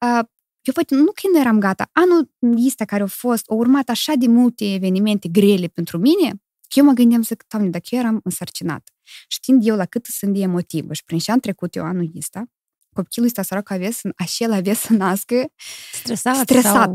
[0.00, 0.24] Uh,
[0.62, 1.88] eu poate nu când eram gata.
[1.92, 2.30] Anul
[2.66, 6.30] ăsta care a fost, au urmat așa de multe evenimente grele pentru mine,
[6.68, 8.88] că eu mă gândeam, zic, Doamne, dacă eu eram însărcinat,
[9.28, 12.44] știind eu la cât sunt de emotivă și prin ce am trecut eu anul ăsta,
[12.92, 15.52] copilul ăsta sărac avea să, așa avea să nască
[15.92, 16.36] Stresat.
[16.36, 16.72] stresat.
[16.74, 16.94] Sau în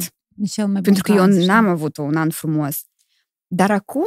[0.49, 1.45] cel mai bun Pentru că eu caz, știi?
[1.47, 2.83] n-am avut un an frumos.
[3.47, 4.03] Dar acum,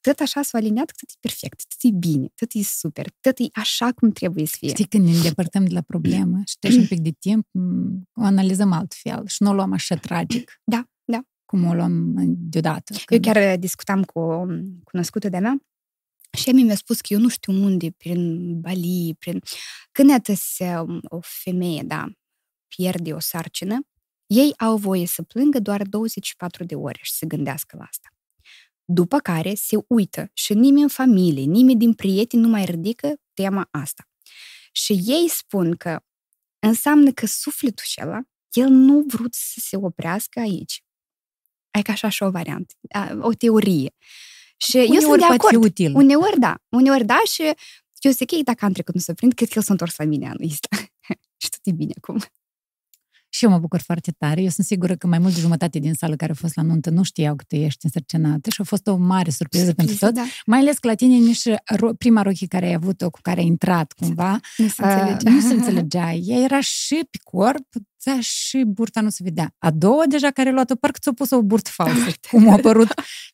[0.00, 3.38] tot așa s-a aliniat, că tot e perfect, tot e bine, tot e super, tot
[3.38, 4.68] e așa cum trebuie să fie.
[4.68, 8.22] Știi, când ne îndepărtăm de la problemă și trece un pic de timp, m, o
[8.24, 10.50] analizăm altfel și nu o luăm așa tragic.
[10.64, 11.20] Da, da.
[11.44, 12.92] Cum o luăm deodată.
[12.92, 14.44] Eu când- chiar uh, discutam cu o
[14.84, 15.62] cunoscută de-a mea
[16.38, 19.40] și ea mi-a spus că eu nu știu unde, prin Bali, prin...
[19.92, 22.06] Când atâs um, o femeie, da,
[22.76, 23.78] pierde o sarcină,
[24.28, 28.08] ei au voie să plângă doar 24 de ore și să gândească la asta.
[28.84, 33.68] După care se uită și nimeni în familie, nimeni din prieteni nu mai ridică tema
[33.70, 34.08] asta.
[34.72, 36.00] Și ei spun că
[36.58, 40.82] înseamnă că sufletul acela, el nu vrut să se oprească aici.
[41.70, 43.94] Adică așa și o variantă, a, o teorie.
[44.56, 45.64] Și eu sunt Uneori de poate fi acord.
[45.64, 45.94] util.
[45.94, 47.42] Uneori da, uneori da și
[48.00, 50.04] eu zic, ei, dacă am trecut nu se prind, cred că el s-a întors la
[50.04, 50.76] mine anul ăsta.
[51.42, 52.18] și tot e bine acum.
[53.28, 54.42] Și eu mă bucur foarte tare.
[54.42, 56.90] Eu sunt sigură că mai mult de jumătate din sală care a fost la nuntă
[56.90, 60.12] nu știau că tu ești însărcinată și a fost o mare surpriză pentru toți.
[60.14, 63.40] Da, Mai ales că la tine nici ro- prima rochie care ai avut-o, cu care
[63.40, 65.30] ai intrat cumva, nu se uh, înțelegea.
[65.30, 66.12] nu se înțelegea.
[66.12, 67.66] Ea era și pe corp,
[68.04, 69.54] dar și burta nu se vedea.
[69.58, 72.10] A doua deja care a luat-o, parcă ți-a pus o burtă falsă.
[72.30, 72.88] Cum a apărut.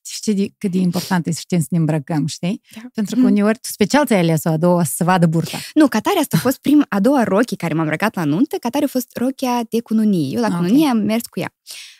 [0.06, 2.60] Știi de, cât de important e să știm să ne îmbrăcăm, știi?
[2.74, 2.80] Da.
[2.94, 5.58] Pentru că uneori tu special ți-ai ales-o a doua să vadă burta.
[5.74, 8.84] Nu, Catare asta a fost prima, a doua rochie care m-am îmbrăcat la nuntă, Catare
[8.84, 10.34] a fost rochia de cununie.
[10.34, 10.58] Eu la Ah, ok.
[10.60, 11.54] cununie am mers cu ea.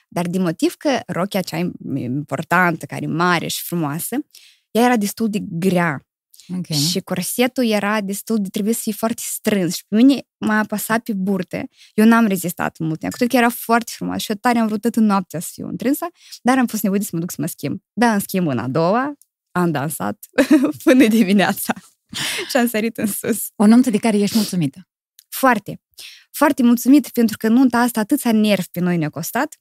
[0.08, 4.16] Dar din motiv că rochia cea importantă, care e mare și frumoasă,
[4.70, 6.06] ea era destul de grea.
[6.48, 6.66] Ok.
[6.66, 9.74] Și corsetul era destul de, trebuie să fie foarte strâns.
[9.74, 11.68] Și pe mine m-a apăsat pe burte.
[11.94, 13.12] Eu n-am rezistat mult timp.
[13.12, 15.66] Cred că era foarte frumos și eu tare am vrut tot în noaptea să fiu
[15.68, 16.06] întrânsă,
[16.42, 17.80] dar am fost nevoie să mă duc să mă schimb.
[17.92, 19.14] Da, în schimb, în a doua,
[19.52, 20.26] am dansat
[20.84, 21.74] până dimineața
[22.50, 23.46] și am sărit în sus.
[23.56, 24.88] O nuntă de care ești mulțumită.
[25.28, 25.80] Foarte,
[26.30, 29.58] foarte mulțumit pentru că nunta asta atâția nervi pe noi ne-a costat.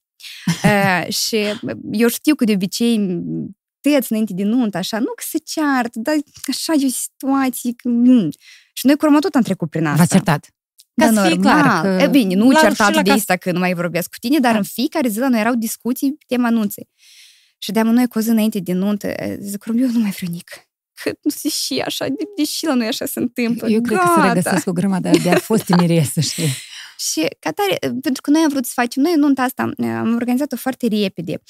[0.63, 1.45] uh, și
[1.91, 3.21] eu știu că de obicei
[3.83, 6.15] tăiați înainte de nuntă, așa, nu că se ceartă, dar
[6.49, 7.71] așa e o situație.
[7.75, 8.29] Că, mm.
[8.73, 9.97] Și noi cu urmă tot am trecut prin asta.
[9.97, 10.45] V-ați certat.
[10.95, 11.61] Ca Da, să fie normal.
[11.81, 11.97] clar.
[11.97, 14.09] Că E bine, nu la- certat și la de casă- asta că nu mai vorbesc
[14.09, 14.57] cu tine, dar Da.
[14.57, 16.89] în fiecare zi la noi erau discuții pe tema anunței.
[17.57, 20.31] Și de noi cu o zi înainte de nuntă, e, zic, eu nu mai vreau
[20.31, 20.49] nic.
[21.03, 23.69] Că nu se și așa, de, deși la noi așa se întâmplă.
[23.69, 24.33] Eu cred că se Gata.
[24.33, 26.47] regăsesc o grămadă de a fost tineresă, știi?
[27.11, 30.55] Și ca tare, pentru că noi am vrut să facem, noi nunta asta am organizat-o
[30.55, 31.41] foarte repede,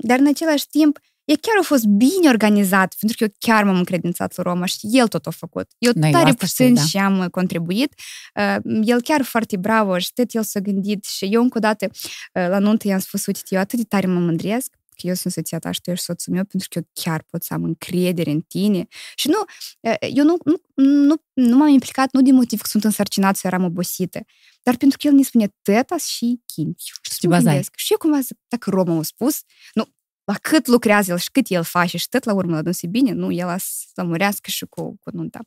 [0.00, 3.76] dar în același timp E chiar a fost bine organizat, pentru că eu chiar m-am
[3.76, 5.70] încredințat lui Roma și el tot a făcut.
[5.78, 6.84] Eu Noi tare puțin da.
[6.84, 7.94] și am contribuit.
[8.34, 11.84] Uh, el chiar foarte bravo și tot el s-a gândit și eu încă o dată
[11.84, 15.32] uh, la nuntă i-am spus, uite, eu atât de tare mă mândresc că eu sunt
[15.32, 18.30] soția ta și tu ești soțul meu, pentru că eu chiar pot să am încredere
[18.30, 18.86] în tine.
[19.14, 19.44] Și nu,
[19.80, 23.50] uh, eu nu, nu, nu, nu m-am implicat nu din motiv că sunt însărcinat sau
[23.52, 24.20] eram obosită,
[24.62, 26.94] dar pentru că el ne spune tăta și chintiu.
[27.02, 29.40] Și, și eu cumva zic, dacă Roma a spus,
[29.74, 29.88] nu,
[30.26, 33.12] la cât lucrează el și cât el face și tot la urmă la dânsul bine,
[33.12, 33.56] nu, el a
[33.94, 35.40] să murească și cu, cu nunta.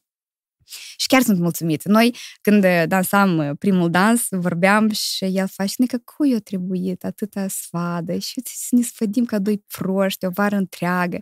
[0.97, 1.89] Și chiar sunt mulțumită.
[1.89, 8.17] Noi, când dansam primul dans, vorbeam și el face, că cu eu trebuit atâta svadă
[8.17, 11.17] și să ne sfădim ca doi proști o vară întreagă.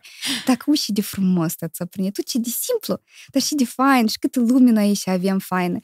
[0.45, 4.17] Dacă uși de frumos să prinde, tu ce de simplu, dar și de fain și
[4.19, 5.79] câtă lumină aici avem faină.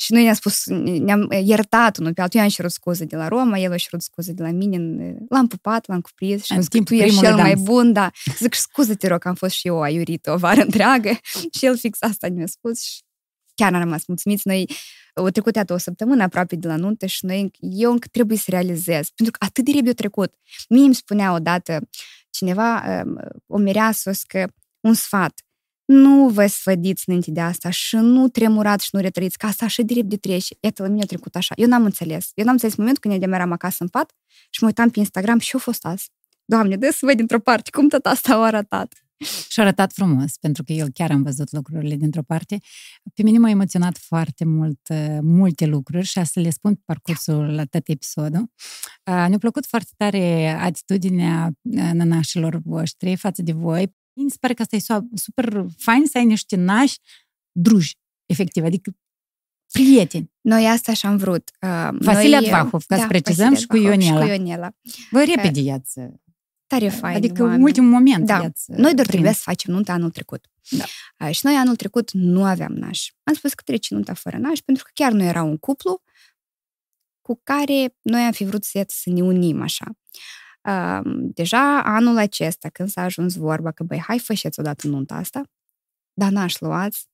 [0.00, 2.38] Și noi ne-am spus, ne-am iertat unul pe altul.
[2.38, 4.76] Eu am cerut scuze de la Roma, el a cerut scuze de la mine.
[5.28, 8.10] L-am pupat, l-am cuprins și am zis că tu ești cel mai bun, da.
[8.38, 11.10] Zic, scuze te rog, că am fost și eu aiurit o vară întreagă.
[11.56, 13.00] și el fix asta ne-a spus și
[13.54, 14.48] chiar am rămas mulțumiți.
[14.48, 14.70] Noi
[15.14, 18.46] o trecut iată o săptămână aproape de la nuntă și noi, eu încă trebuie să
[18.48, 20.34] realizez, pentru că atât de repede a trecut.
[20.68, 21.88] Mie îmi spunea odată
[22.30, 23.02] cineva,
[23.46, 24.46] o mireasă, că
[24.80, 25.44] un sfat,
[25.90, 29.82] nu vă sfădiți înainte de asta și nu tremurați și nu retrăiți, că asta așa
[29.82, 30.56] direct de trece.
[30.60, 31.54] Iată, la mine a trecut așa.
[31.56, 32.30] Eu n-am înțeles.
[32.34, 34.12] Eu n-am înțeles momentul când ne demeram acasă în pat
[34.50, 36.10] și mă uitam pe Instagram și eu fost azi.
[36.44, 39.04] Doamne, dă să văd dintr-o parte cum tot asta a arătat.
[39.48, 42.58] Și a arătat frumos, pentru că eu chiar am văzut lucrurile dintr-o parte.
[43.14, 47.54] Pe mine m-a emoționat foarte mult, uh, multe lucruri și să le spun pe parcursul
[47.54, 48.40] la tot episodul.
[48.40, 54.54] Uh, ne-a plăcut foarte tare atitudinea uh, nănașilor voștri față de voi, mi se pare
[54.54, 56.98] că asta e super fain să ai niște nași
[57.52, 58.96] druji, efectiv, adică
[59.72, 60.32] prieteni.
[60.40, 61.50] Noi asta și-am vrut.
[61.60, 64.20] Uh, Vasile noi, Advahov, ca da, să precizăm, și cu Ionela.
[64.20, 64.70] Și cu Ionela.
[65.10, 66.00] Voi repede iați.
[66.66, 67.16] Tare fain.
[67.16, 68.40] Adică în ultimul moment da.
[68.42, 68.64] iați.
[68.70, 70.46] Noi doar trebuie să facem nunta anul trecut.
[70.70, 70.84] Da.
[71.26, 73.08] Uh, și noi anul trecut nu aveam naș.
[73.22, 76.02] Am spus că trece nunta fără naș, pentru că chiar nu era un cuplu
[77.20, 79.84] cu care noi am fi vrut să, să ne unim așa
[81.12, 85.42] deja anul acesta, când s-a ajuns vorba că, băi, hai fășeți odată nunta asta,
[86.12, 87.08] dar n-aș luați.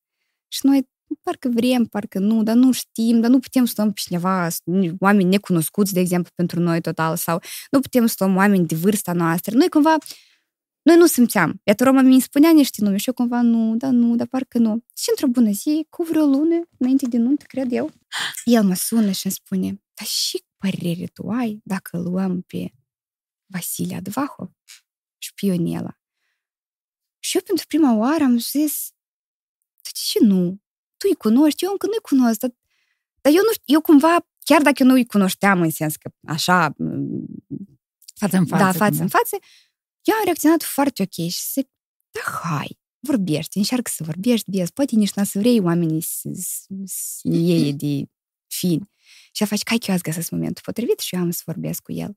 [0.48, 0.88] Și noi
[1.22, 4.48] parcă vrem, parcă nu, dar nu știm, dar nu putem să luăm pe cineva,
[4.98, 9.12] oameni necunoscuți, de exemplu, pentru noi total, sau nu putem să luăm oameni de vârsta
[9.12, 9.56] noastră.
[9.56, 9.96] Noi cumva,
[10.82, 11.60] noi nu simțeam.
[11.64, 14.84] Iată, Roma mi spunea niște nume și eu cumva nu, dar nu, dar parcă nu.
[14.96, 17.90] Și într-o bună zi, cu vreo lună, înainte de nuntă, cred eu,
[18.44, 22.72] el mă sună și îmi spune, dar și părere tu ai dacă luăm pe
[23.46, 24.50] Vasile Advahov
[25.18, 26.00] și Pionela.
[27.18, 28.90] Și eu pentru prima oară am zis,
[29.82, 30.62] de ce nu?
[30.96, 32.54] Tu îi cunoști, eu încă nu-i cunosc, dar,
[33.20, 36.74] dar eu, nu, eu cumva, chiar dacă eu nu-i cunoșteam în sens că așa...
[38.14, 38.64] Față în față.
[38.64, 39.36] Da, față în față,
[40.02, 41.68] eu am reacționat foarte ok și zic,
[42.10, 46.28] da, hai, vorbești, încearcă să vorbești, vezi, poate nici n să vrei oamenii să
[47.22, 48.10] iei de
[48.46, 48.90] fini.
[49.32, 51.92] Și a face, că eu ați găsesc momentul potrivit și eu am să vorbesc cu
[51.92, 52.16] el.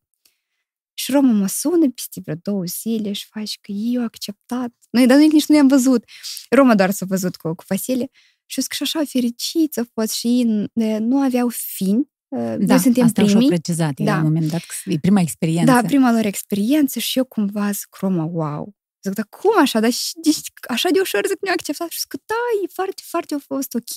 [1.00, 4.72] Și Roma mă sună peste vreo două zile și face că eu acceptat.
[4.90, 6.04] Noi, dar noi nici nu i-am văzut.
[6.50, 8.10] Roma doar s-a văzut cu, cu Vasile.
[8.46, 12.12] Și că și așa fericiți au fost și ei nu aveau fini.
[12.30, 13.48] Da, noi suntem asta primii.
[13.48, 14.12] precizat da.
[14.12, 15.72] la un moment dat, e prima experiență.
[15.72, 18.76] Da, prima lor experiență și eu cumva zic, Roma, wow.
[19.04, 19.80] Zic, dar cum așa?
[19.80, 21.90] Dar deci, așa de ușor zic, nu acceptat.
[21.90, 23.94] Și zic, da, e foarte, foarte a fost ok.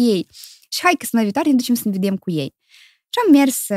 [0.69, 2.55] Și hai că să viitoare ne ducem să ne vedem cu ei.
[3.09, 3.69] Și am mers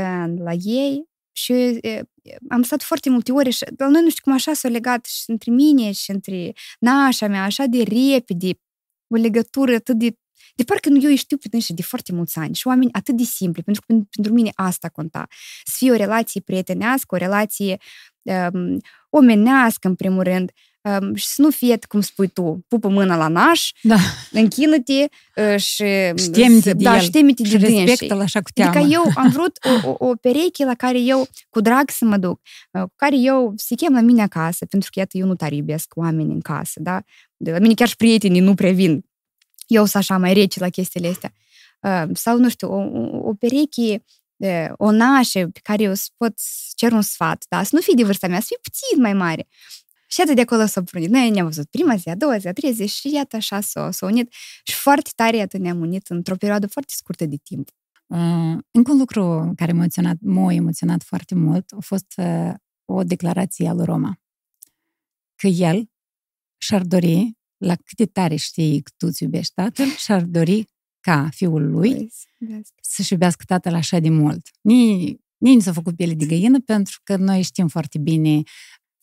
[0.43, 2.03] la ei, și e,
[2.49, 5.23] am stat foarte multe ore și dar noi nu știu cum așa s-a legat și
[5.27, 8.59] între mine și între nașa mea, așa de repede,
[9.07, 10.15] o legătură atât de
[10.55, 13.23] de parcă nu eu îi știu pe de foarte mulți ani și oameni atât de
[13.23, 15.27] simpli, pentru că pentru mine asta conta.
[15.63, 17.77] Să fie o relație prietenească, o relație
[18.21, 20.51] um, omenească, în primul rând,
[20.89, 23.95] um, și să nu fie, cum spui tu, pupă mâna la naș, da.
[24.31, 25.85] închină-te uh, și...
[26.15, 27.01] Ștemite de da, el.
[27.01, 28.71] Ștemite de respectă-l așa cu teamă.
[28.71, 32.17] Adică eu am vrut o, o, o pereche la care eu cu drag să mă
[32.17, 35.35] duc, uh, cu care eu se chem la mine acasă, pentru că, iată, eu nu
[35.35, 37.01] tare iubesc oameni în casă, da?
[37.37, 39.05] De la mine chiar și prietenii nu previn.
[39.67, 41.33] Eu sunt așa mai rece la chestiile astea.
[41.79, 42.79] Uh, sau, nu știu, o,
[43.29, 44.03] o pereche
[44.77, 46.33] o nașă pe care eu pot
[46.75, 47.63] cer un sfat, da?
[47.63, 49.47] Să nu fie de vârsta mea, să fie puțin mai mare.
[50.15, 51.09] Și atât de acolo s-a prunit.
[51.09, 53.91] Noi ne-am văzut prima zi, a doua zi, a treia zi și iată așa s-a,
[53.91, 57.69] s-a unit și foarte tare iată ne-am unit într-o perioadă foarte scurtă de timp.
[58.05, 62.53] Uh, încă un lucru care m-a emoționat, m-a emoționat foarte mult a fost uh,
[62.85, 64.19] o declarație a lui Roma.
[65.35, 65.89] Că el
[66.57, 70.65] și-ar dori, la cât de tare știi că tu îți iubești tatăl, și-ar dori
[70.99, 72.75] ca fiul lui Păi, să iubească.
[72.81, 74.49] să-și iubească tatăl așa de mult.
[74.61, 78.41] Nici, nici nu s-a făcut piele de găină, pentru că noi știm foarte bine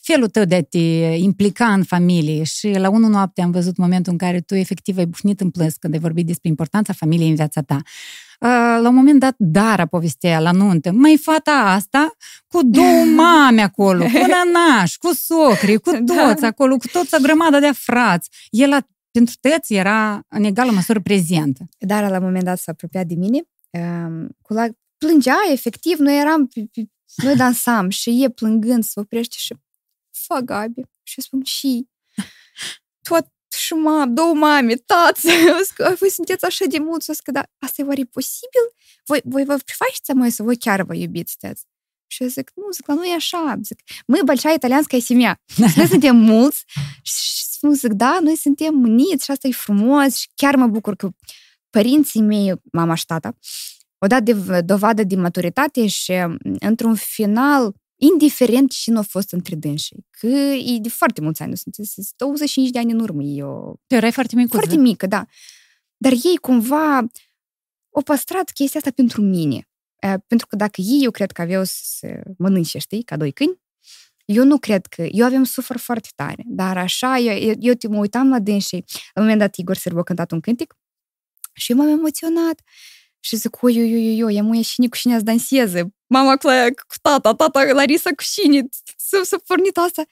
[0.02, 0.78] felul tău de a te
[1.16, 5.06] implica în familie și la unul noapte am văzut momentul în care tu efectiv ai
[5.06, 7.76] bufnit în plâns când ai vorbit despre importanța familiei în viața ta.
[8.40, 8.48] Uh,
[8.82, 12.10] La un moment dat, Dara povestea la nuntă, mai fata asta
[12.46, 16.26] cu două mame acolo, cu nanaș, cu socri, cu Da.
[16.26, 18.30] toți acolo, cu toți o grămadă de frați.
[18.50, 21.68] El a, pentru tăți era în egală măsură prezentă.
[21.78, 24.66] Dar la un moment dat s-a apropiat de mine, um, cu la...
[24.98, 26.82] plângea, efectiv, noi eram, pe, pe,
[27.22, 29.54] noi dansam și e plângând, se oprește și
[30.21, 30.81] fă, Gabi.
[31.03, 31.87] Și eu spun, și
[33.01, 35.27] tot și mam, două mame, tați,
[35.99, 38.65] voi sunteți așa de mulți, o să că, da, asta e oare posibil?
[39.05, 41.65] Voi, voi vă prefaceți mai să voi chiar vă iubiți, sunteți?
[42.07, 43.57] Și eu zic, nu, zic, la noi e așa.
[43.61, 45.39] Zic, мы большая итальянская семья.
[45.75, 46.63] Noi suntem mulți
[47.01, 50.95] și spun, zic, da, noi suntem uniți și asta e frumos și chiar mă bucur
[50.95, 51.09] că
[51.69, 53.37] părinții mei, mama și tata,
[53.97, 56.13] au dat de dovadă de maturitate și
[56.59, 57.75] într-un final,
[58.10, 60.06] indiferent cine a fost între dânsii.
[60.10, 61.76] Că e de foarte mulți ani, sunt
[62.16, 63.22] 25 de ani în urmă.
[63.22, 63.80] Eu...
[63.86, 64.56] Tu foarte mică.
[64.56, 65.26] Foarte mică, da.
[65.96, 66.96] Dar ei cumva
[67.94, 69.68] au păstrat chestia asta pentru mine.
[70.26, 73.60] Pentru că dacă ei, eu cred că aveau să mănânce, știi, ca doi câini,
[74.24, 75.02] eu nu cred că...
[75.02, 78.84] Eu aveam sufăr foarte tare, dar așa, eu, eu, eu mă uitam la dânsii.
[79.14, 80.74] La un moment dat, Igor Sârbu a cântat un cântec
[81.52, 82.60] și eu m-am emoționat.
[83.20, 85.94] Și zic, oi, oi, oi, oi, eu mă ieșini cu cine să danseze.
[86.12, 86.48] Mama cu,
[86.88, 90.02] cu tata, tata, Larisa cu cine, să, să pornit asta.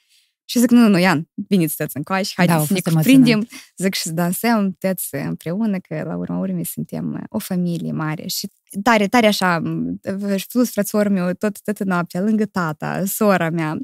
[0.45, 2.81] Și zic, nu, nu, nu, Ian, bine stați în coaș, haideți Da, a să ne
[2.81, 7.39] fost cuprindem, zic și să dansăm toți împreună, că la urma urmei suntem uh, o
[7.39, 8.27] familie mare.
[8.27, 8.51] Și
[8.83, 10.01] tare, tare așa, m,
[10.49, 13.79] plus frațorul meu, tot, tot noaptea, lângă tata, sora mea.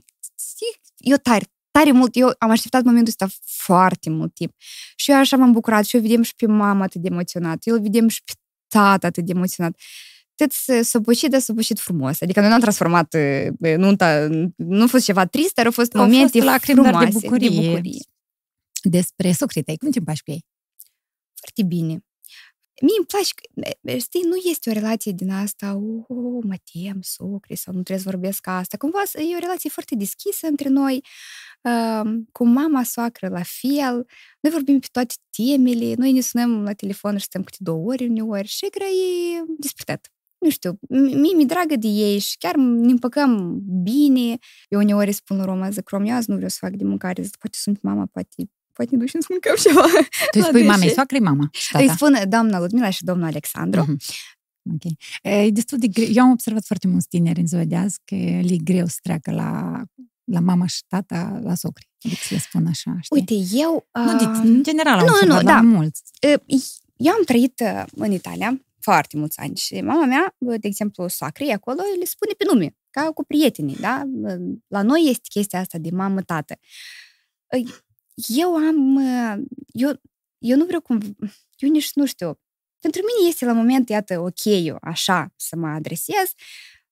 [0.97, 4.55] Eu tare, tare mult, eu am așteptat momentul ăsta foarte mult timp.
[4.97, 7.75] Și eu așa m-am bucurat și eu vedem și pe mama atât de emoționat, eu
[7.75, 8.33] îl vedem și pe
[8.69, 9.77] tata atât de emoționat.
[10.37, 10.53] Tot
[10.85, 12.20] s-a bușit, dar s-a bușit frumos.
[12.20, 16.03] Adică noi n-am transformat uh, nunta, nu a fost ceva trist, dar au fost Au
[16.03, 17.49] momente fost lacrimi, dar de frumoase, bucurie.
[17.49, 18.01] de bucurie.
[18.83, 20.44] Despre socrii tăi, cum te împași pe ei?
[21.35, 22.05] Foarte bine.
[22.83, 25.75] Mie îmi place, că, știi, nu este o relație din asta,
[26.09, 28.77] oh, mă tem, socri, sau nu trebuie să vorbesc asta.
[28.77, 31.05] Cumva e o relație foarte deschisă între noi,
[31.62, 34.07] uh, cu mama, soacră la fel.
[34.40, 38.07] Noi vorbim pe toate temele, noi ne sunăm la telefon și stăm câte două ori
[38.07, 40.11] uneori și grea e disputat.
[40.38, 44.38] Nu știu, mie mi-e dragă de ei și chiar ne împăcăm bine.
[44.68, 47.22] Eu uneori spun la Roma, zic, Rom, eu azi nu vreau să fac de mâncare,
[47.22, 48.29] zic, poate sunt mama, poate,
[48.72, 49.83] poate ne ducem să mâncăm ceva.
[50.31, 50.94] Tu îi La spui mamei, dânsii.
[50.94, 51.94] soacrei mama și Îi tata.
[51.96, 53.81] spun doamna Ludmila și domnul Alexandru.
[53.81, 53.96] Mhm.
[54.75, 54.92] Ok.
[55.22, 56.07] E destul de greu.
[56.12, 58.96] Eu am observat foarte mulți tineri în ziua de azi că le e greu să
[59.03, 59.83] treacă la,
[60.25, 61.88] la mama și tata, la socri.
[62.05, 63.16] Adică să le spun așa, știi?
[63.18, 63.87] Uite, eu...
[63.92, 65.61] nu, uh, de, în general am nu, nu, observat, nu, dar da.
[65.61, 66.03] mulți.
[66.49, 66.61] uh,
[66.96, 71.09] eu am trăit uh, în Italia foarte mulți ani și mama mea, uh, de exemplu,
[71.09, 74.03] soacrii acolo, le spune pe nume, ca cu prietenii, da?
[74.07, 76.55] Uh, La noi este chestia asta de mamă-tată.
[77.57, 77.70] Uh,
[78.27, 78.94] Eu am...
[78.96, 80.01] uh, Eu,
[80.38, 81.01] eu nu vreau cum...
[81.57, 82.40] Eu nici nu știu.
[82.81, 86.33] Pentru mine este la moment, iată, ok, eu așa să mă adresez,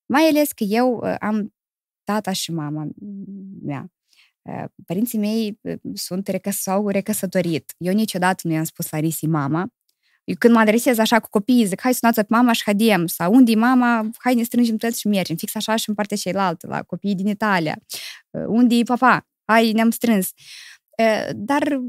[0.06, 1.54] mai ales că eu uh, am
[2.04, 2.88] tata și mama
[3.62, 3.92] mea.
[4.42, 7.74] Uh, Părinții mei uh, sunt recăs- sau recăsătorit.
[7.78, 9.68] Eu niciodată nu i-am spus Larisii mama.
[10.24, 13.32] Eu când mă adresez așa cu copiii, zic, hai sunați pe mama și hadem, sau
[13.32, 16.66] unde e mama, hai ne strângem toți și mergem, fix așa și în partea cealaltă,
[16.66, 17.78] la copiii din Italia.
[18.30, 19.26] Uh, Unde e papa?
[19.44, 20.30] Hai, ne-am strâns.
[20.98, 21.80] Uh, Dar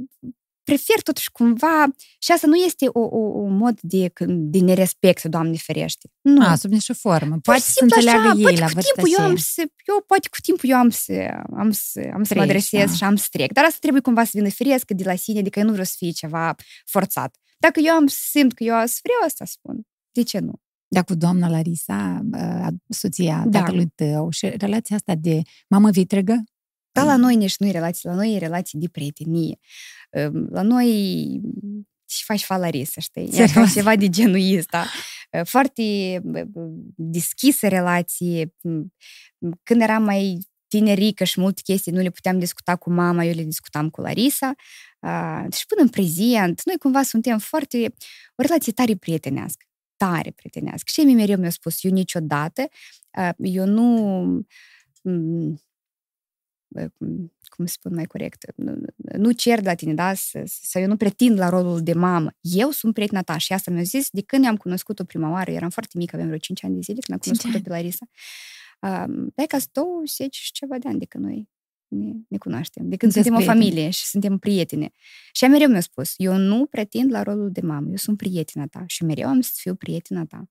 [0.63, 1.85] prefer totuși cumva,
[2.19, 6.09] și asta nu este o, o, un mod de, de nerespect, Doamne ferește.
[6.21, 6.45] Nu.
[6.45, 7.33] A, sub nicio formă.
[7.33, 9.31] Pur Poate și să simplu înțeleagă așa, ei poate la cu vârsta timpul eu am
[9.31, 9.43] aceea.
[9.53, 11.13] să, eu poate cu timpul eu am să,
[11.57, 12.95] am să, am să mă Treci, adresez da.
[12.95, 13.51] și am să trec.
[13.53, 15.95] Dar asta trebuie cumva să vină firească de la sine, adică eu nu vreau să
[15.97, 17.35] fie ceva forțat.
[17.65, 20.53] Dacă eu am simt că eu să vreau asta spun, de ce nu?
[20.87, 23.59] Dar cu doamna Larisa, uh, soția Da.
[23.59, 26.43] tatălui tău și relația asta de mamă vitregă,
[26.91, 29.59] Dar la noi nici nu e relație, la noi e relație de prietenie.
[30.09, 30.87] Ehm, La noi
[32.09, 33.23] și faci falarisa, știi?
[33.27, 33.51] E Serios?
[33.51, 34.85] ca ceva de genul ăsta.
[35.43, 35.83] Foarte
[36.23, 38.55] bă, bă, deschisă relație.
[39.63, 40.37] Când eram mai
[40.77, 44.53] tinerică și multe chestii nu le puteam discuta cu mama, eu le discutam cu Larisa.
[44.99, 47.93] Ah, Și până în prezent, noi cumva suntem foarte...
[48.35, 49.65] o relație tare prietenească.
[49.95, 50.91] Tare prietenească.
[50.91, 52.67] Și ei mereu mi-au spus, eu niciodată,
[53.11, 53.85] ah, eu nu...
[55.01, 55.61] m,
[56.67, 58.75] bă, cum- cum spun mai corect, nu,
[59.17, 62.31] nu cer de la tine, da, să, să eu nu pretind la rolul de mamă.
[62.41, 65.69] Eu sunt prietena ta și asta mi-a zis de când am cunoscut-o prima oară, eram
[65.69, 68.05] foarte mică, aveam vreo 5 ani de zile când am Cinci cunoscut-o pe Larisa.
[68.05, 68.13] Um,
[69.35, 71.49] da, ca 20 și ceva de ani de când noi
[71.87, 72.89] ne, ne cunoaștem.
[72.89, 73.71] De când Sunteți suntem o prietene.
[73.73, 74.91] familie și suntem prietene.
[75.31, 78.65] Și ea mereu mi-a spus, eu nu pretind la rolul de mamă, eu sunt prietena
[78.65, 80.49] ta și mereu am să fiu prietena ta.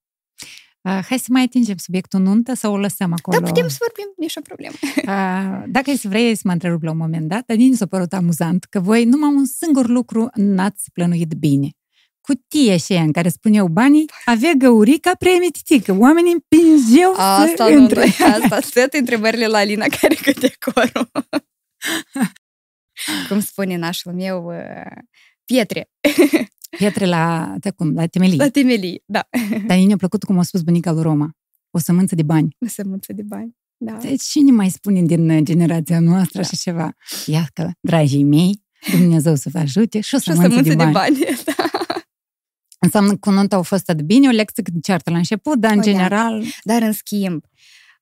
[0.80, 3.38] Uh, hai să mai atingem subiectul nuntă sau o lăsăm acolo?
[3.38, 4.74] Dar putem să vorbim, nu e și o problemă.
[4.82, 7.86] Uh, dacă ai să vrei să mă întrerup la un moment dat, dar nici s-a
[7.86, 11.68] părut amuzant că voi numai un singur lucru n-ați plănuit bine.
[12.26, 15.96] Cutia și în care spuneau banii avea găurica prea mititică.
[15.98, 18.02] Oamenii împingeau Asta să nu, intre.
[18.32, 21.10] asta sunt întrebările la Alina care cu decorul.
[23.28, 25.02] Cum spune nașul meu, uh,
[25.44, 25.90] pietre,
[26.78, 28.36] Pietre la, te cum, la temelii.
[28.36, 29.28] la temelii, da,
[29.66, 31.30] Dar mie mi-a plăcut cum a spus bunica lui Roma.
[31.70, 32.56] O sămânță de bani.
[32.58, 33.56] nu se mulță de bani.
[33.76, 33.92] Da.
[33.92, 36.40] Deci cine mai spune din uh, generația noastră Da.
[36.40, 36.94] așa ceva?
[37.26, 40.84] Ia că, dragii mei, Dumnezeu să vă ajute și o Și o sămânță sămânță de
[40.84, 40.92] de bani.
[40.92, 41.18] bani.
[41.44, 41.83] Da.
[42.84, 45.72] Înseamnă că cu nunta au fost atât bine, o lecție când ceartă la început, dar
[45.72, 45.98] în O leacă.
[45.98, 47.44] general Dar, în schimb,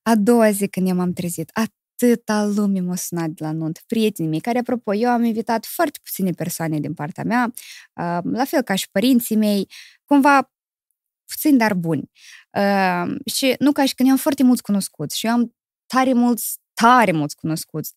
[0.01, 3.79] a doua zi când eu m-am trezit, atâta lume m-a sunat de la nuntă.
[3.87, 7.53] Prietenii mei, care, apropo, eu am invitat foarte puține persoane din partea mea,
[7.93, 9.69] uh, la fel ca și părinții mei,
[10.05, 10.51] cumva
[11.25, 12.11] puțini, dar buni.
[12.57, 16.13] Uh, și nu ca și când eu am foarte mulți cunoscuți și eu am tare
[16.13, 17.93] mulți, tare mulți cunoscuți.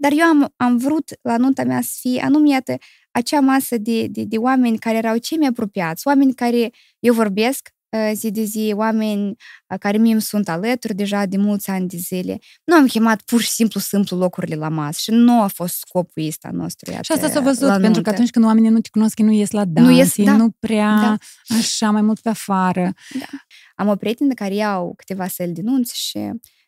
[0.00, 2.76] Dar eu am, am vrut la nunta mea să fie anume, iată,
[3.10, 7.68] acea masă de, de, de oameni care erau cei mai apropiați, oameni care eu vorbesc
[7.88, 11.88] uh, zi de zi, oameni uh, care mie îmi sunt alături deja de mulți ani
[11.88, 12.38] de zile.
[12.64, 16.26] Nu am chemat pur și simplu simplu locurile la masă și nu a fost scopul
[16.26, 16.90] ăsta nostru.
[16.90, 18.10] Iată, Și asta s-a văzut, la pentru că nuntă.
[18.10, 20.36] atunci când oamenii nu te cunosc, ei nu ies la dans, Nu ies, ei da.
[20.36, 21.16] nu prea Da.
[21.58, 22.92] așa, mai mult pe afară.
[23.74, 26.18] Am o prietenă care iau câteva săli de nunți și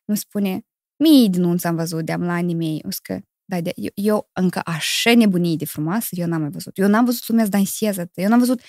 [0.05, 0.64] îmi spune
[1.03, 2.83] mii de nunți am văzut de-am la anii mei.
[2.87, 6.51] O zic că, da, de, eu, eu încă așa nebunie de frumoasă, eu n-am mai
[6.51, 6.79] văzut.
[6.79, 8.61] Eu n-am văzut lumea să danseze, eu n-am văzut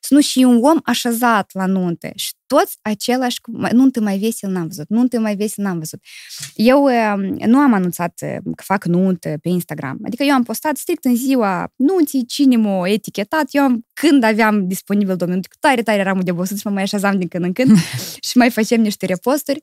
[0.00, 4.18] să nu și un om așezat la nuntă și toți același, cu- mai- nuntă mai
[4.18, 6.00] vesel n-am văzut, nuntă mai vesel n-am văzut.
[6.54, 10.76] Eu um, nu am anunțat um, că fac nuntă pe Instagram, adică eu am postat
[10.76, 15.82] strict în ziua nunții, cine m-a etichetat, eu am, când aveam disponibil două minute, tare,
[15.82, 17.76] tare eram de obosit și mă mai așezam din când în când
[18.28, 19.62] și mai facem niște reposturi.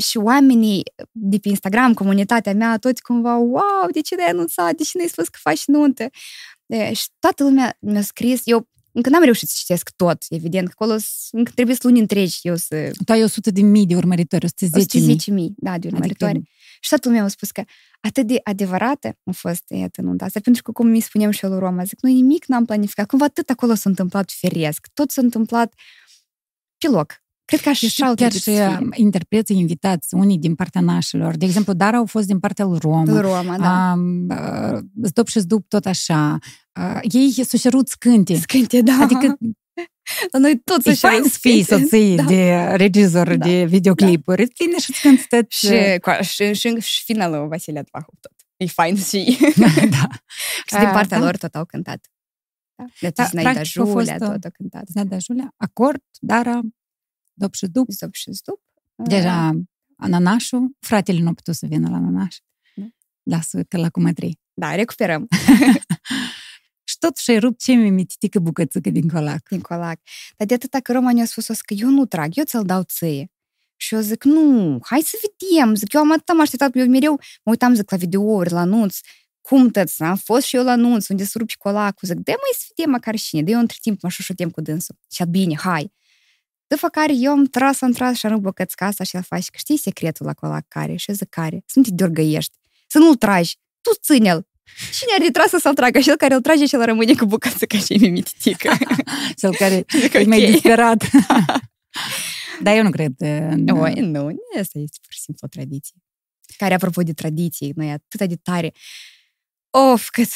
[0.00, 4.74] Um, și oamenii de pe Instagram, comunitatea mea, toți cumva, wow, de ce n-ai anunțat,
[4.74, 6.08] de ce n-ai spus că faci nuntă?
[6.66, 10.72] E, și toată lumea mi-a scris, eu încă n-am reușit să citesc tot, evident, că
[10.78, 12.90] acolo s- încă trebuie să luni întregi eu să...
[13.04, 15.06] Tu ai 100 de mii de urmăritori, 110 mii.
[15.06, 16.34] 110 mii, da, de urmăritoare.
[16.36, 17.62] Adică, Și toată lumea a spus că
[18.00, 21.50] atât de adevărată a fost iată, nunta asta, pentru că, cum mi spuneam și eu
[21.50, 25.20] lui Roma, zic, noi nimic n-am planificat, cumva atât acolo s-a întâmplat firesc, tot s-a
[25.20, 25.74] întâmplat
[26.78, 27.22] pe loc.
[27.50, 28.86] Cred că așa și șau chiar trebuit și să fie.
[28.86, 31.36] uh, interpreții invitați, unii din partea nașilor.
[31.36, 33.04] De exemplu, Dara au fost din partea lui Roma.
[33.04, 33.92] Lui Roma, da.
[33.92, 36.38] Um, uh, Zdop și Zdup tot așa.
[36.80, 38.34] Uh, ei s-au cerut scânte.
[38.36, 38.98] Scânte, da.
[39.00, 39.36] Adică
[40.30, 41.82] La noi toți e așa fain să fii scânte.
[41.84, 42.22] soții Da.
[42.22, 43.46] de regizor Da.
[43.46, 44.42] de videoclipuri.
[44.42, 45.50] Îți vine și cânti tot.
[45.50, 48.32] Și, cu- și, și, și finalul Vasile Atvahov tot.
[48.56, 49.38] E fain și...
[49.96, 50.06] da.
[50.70, 51.24] și din partea da.
[51.24, 52.06] lor tot au cântat.
[52.76, 52.84] Da.
[53.00, 54.84] De Da, da, Zinaida practic a fost, Julea, uh, tot a cântat.
[54.88, 56.60] Zada Julia, acord, Dara,
[57.40, 57.90] Dop și Dup.
[57.90, 58.60] Zop și Zdup.
[58.94, 59.52] Deja
[59.96, 62.36] ananașul, fratele nu a putut să vină la ananaș.
[62.74, 62.84] Da.
[63.22, 64.40] Lasă că la cumătrii.
[64.54, 65.28] Da, recuperăm
[66.90, 69.48] Și totuși ai rupt ce mi mititică bucățică din colac.
[69.48, 69.98] din colac.
[70.36, 73.30] Dar de atâta că Roma ne-a spus că eu nu trag, eu ți-l dau ție.
[73.76, 75.74] Și eu zic, nu, hai să vedem.
[75.74, 78.98] Zic, eu am atât am așteptat, eu mereu mă uitam, zic, la videouri, la anunț,
[79.40, 82.50] cum tăți, am fost și eu la anunț, unde se rupi colacul, zic, de mai
[82.52, 84.96] să vedem măcar cine, de eu între timp mă șușutem cu dânsul.
[85.12, 85.92] Și a bine, hai.
[86.74, 89.56] După care eu am tras, am tras și am bucățica asta și el face, că
[89.56, 90.96] știi secretul la colac care?
[90.96, 91.62] Și eu zic, care?
[91.66, 92.52] Să nu te dorgăiești,
[92.86, 94.46] să nu-l tragi, tu ține-l.
[94.92, 96.00] Cine are tras să-l tragă?
[96.00, 98.76] Cel care îl trage și el rămâne cu bucățica și e mititică.
[99.40, 100.50] Cel care Zic, e mai ok.
[100.50, 101.04] disperat.
[102.62, 103.68] Dar eu nu cred în...
[103.68, 104.26] Oi, nu,
[104.60, 105.96] asta este pur și simplu o tradiție.
[106.56, 108.72] Care, apropo de tradiții, noi atât de tare
[109.72, 110.28] Of, cât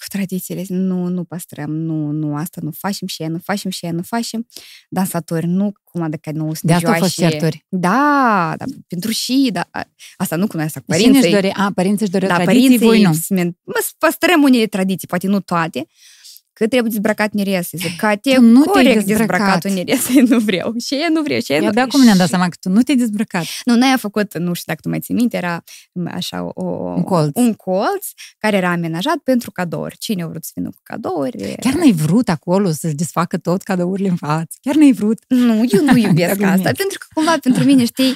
[0.00, 3.84] cu tradițiile, nu, nu păstrăm, nu, nu, asta nu facem și aia, nu facem și
[3.84, 4.46] aia, nu facem.
[4.88, 7.30] Dansatori, nu, cum adică nu sunt De asta au fost joașe.
[7.30, 7.64] certuri.
[7.68, 9.68] Da, da, pentru și, da,
[10.16, 11.22] asta nu cunoaște cu Cine părinții.
[11.32, 13.10] își dori, a, părinții își doreau da, tradiții, voi nu.
[13.12, 15.86] men- mă, să păstrăm unele tradiții, poate nu toate,
[16.52, 17.76] că trebuie dezbrăcat neresă.
[17.76, 19.06] Zic, Tu nu te-ai categoric dezbrăcat.
[19.06, 20.74] dezbrăcat un neresă, nu vreau.
[20.86, 21.40] Și eu nu vreau.
[21.40, 21.68] Și eu Eu nu...
[21.68, 23.44] abia acum ne-am dat și- seama că tu nu te-ai dezbrăcat.
[23.64, 26.64] nu, noi am făcut, nu știu dacă tu mai ții minte, era m, așa o,
[26.64, 27.36] Un colț.
[27.36, 28.06] un colț
[28.38, 29.96] care era amenajat pentru cadouri.
[29.98, 31.54] Cine a vrut să vină cu cadouri?
[31.60, 34.56] Chiar n-ai vrut acolo să-ți desfacă tot cadourile în față.
[34.60, 35.18] Chiar n-ai vrut.
[35.28, 36.76] Nu, eu nu iubesc Da, asta, glumesc.
[36.76, 38.14] pentru că cumva pentru mine, știi,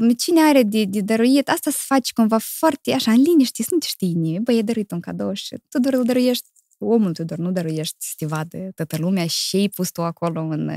[0.00, 3.68] um, cine are de, de dăruit, asta se face cumva foarte așa, în liniște, să
[3.72, 4.44] nu te știi nimeni.
[4.44, 6.44] Băi, e dăruit un cadou și tu doar îl dăruiești
[6.86, 10.70] omul tu doar nu dăruiești să vadă toată lumea și ai pus tu acolo în,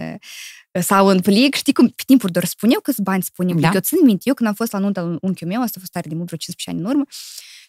[0.71, 1.55] sau în plic.
[1.55, 3.59] Știi cum, pe timpuri doar spun eu câți bani spun eu.
[3.59, 3.71] Da.
[3.73, 6.09] Eu țin minte, eu când am fost la nunta unchiul meu, asta a fost tare
[6.09, 7.05] de mult, vreo 15 ani în urmă,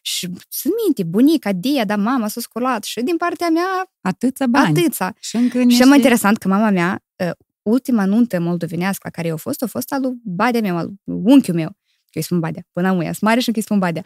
[0.02, 4.78] și țin minte, bunica, dia, da, mama s-a sculat și din partea mea atâția bani.
[4.78, 5.16] Atâția.
[5.20, 5.82] Și, încă niște...
[5.82, 7.04] și mai interesant că mama mea,
[7.62, 10.90] ultima nuntă moldovenească la care eu a fost, a fost al lui Badea meu, al
[11.04, 11.68] unchiul meu.
[12.10, 14.02] Că îi spun Badea, până am sunt mare și încă îi spun Badea.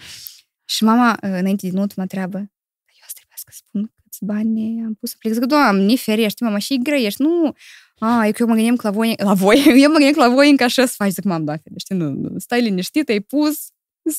[0.64, 4.94] Și mama, înainte de nuntă, mă întreabă, eu să trebuie să spun câți bani am
[4.94, 5.32] pus în plic.
[5.32, 7.54] Zic, doamne, ferești, mama, și greiești, nu...
[7.98, 10.50] A, eu că eu mă gândeam la voi, la voi, eu mă gândeam la voi
[10.50, 11.12] încă așa să faci.
[11.12, 13.68] Zic, mam, da, ferește, nu, nu, stai liniștit, ai pus,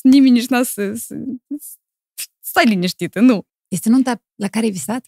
[0.01, 1.15] nimeni nici n-a să, să,
[2.39, 3.45] stai liniștită, nu.
[3.67, 5.05] Este nunta la care ai visat?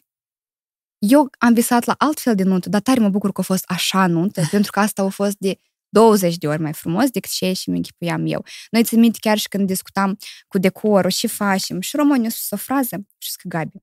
[0.97, 4.07] Eu am visat la altfel de nuntă, dar tare mă bucur că a fost așa
[4.07, 7.69] nuntă, pentru că asta a fost de 20 de ori mai frumos decât ce și
[7.69, 8.45] mi închipuiam eu.
[8.69, 10.17] Noi țin minte chiar și când discutam
[10.47, 13.77] cu decorul și facem, și România a spus o frază și zic, Gabi,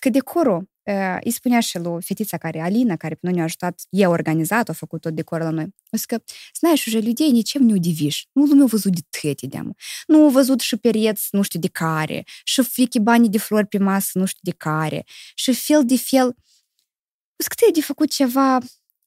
[0.00, 0.70] că decorul
[1.24, 4.72] îi spunea și lui fetița care, Alina, care pe noi ne-a ajutat, e organizat, a
[4.72, 5.74] făcut tot decorul la noi.
[5.90, 6.22] O să că,
[6.58, 8.26] знаешь, уже людей ничем не удивишь.
[8.32, 9.60] Nu lumea a văzut de tăte de
[10.06, 13.78] Nu au văzut și pereți nu știu de care, și fiche bani de flori pe
[13.78, 16.26] masă nu știu de care, și fel de fel.
[16.26, 18.58] O să că de făcut ceva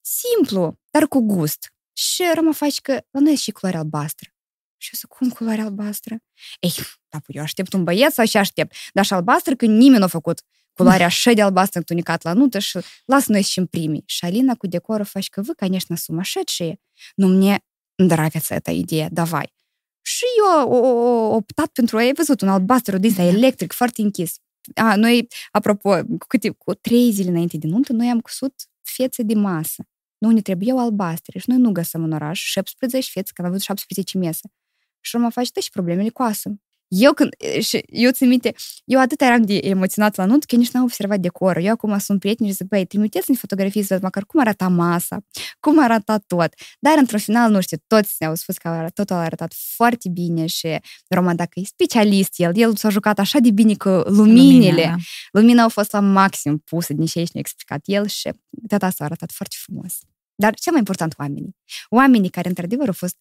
[0.01, 1.73] simplu, dar cu gust.
[1.93, 4.29] Și rămă faci că la noi e și culoare albastră.
[4.77, 6.17] Și eu zic, cum culoare albastră?
[6.59, 6.73] Ei,
[7.09, 8.75] da, eu aștept un băieț sau și aștept.
[8.93, 10.41] Dar și albastră că nimeni nu a făcut
[10.77, 14.03] culoarea așa de albastră întunicat la nută și las noi și în primii.
[14.05, 16.79] Și Alina cu decorul faci că, вы, конечно, сумасшедшие,
[17.15, 17.59] но мне
[17.95, 19.53] нравится эта идея, давай.
[20.01, 24.36] Și eu o, optat pentru, ai văzut, un albastru de electric, foarte închis.
[24.75, 29.23] A, noi, apropo, cu, câte, cu trei zile înainte de nuntă, noi am cusut fețe
[29.23, 29.84] de masă.
[30.17, 33.63] Nu ne trebuiau albastre și noi nu găsăm în oraș 17 fețe, când am avut
[33.63, 34.51] 17 mese.
[34.99, 36.49] Și mă face și problemele cu asă.
[36.89, 37.30] Eu când,
[37.61, 41.20] și eu țin minte, eu atât eram de emoționat la nunt că nici n-am observat
[41.20, 41.62] decorul.
[41.62, 45.18] Eu acum sunt prieteni și zic, băi, trimiteți-mi fotografii să văd măcar cum arăta masa,
[45.61, 46.53] cum arăta tot.
[46.78, 50.78] Dar într-un final, nu știu, toți ne-au spus că totul a arătat foarte bine și
[51.09, 54.70] Roman, dacă e specialist, el, el s-a jucat așa de bine cu luminile.
[54.70, 54.97] Lumina, da.
[55.30, 58.30] Lumina au fost la maxim pusă, din ce ne-a explicat el și
[58.68, 59.99] tot asta a arătat foarte frumos.
[60.34, 61.57] Dar cel mai important, oamenii.
[61.89, 63.16] Oamenii care, într-adevăr, au fost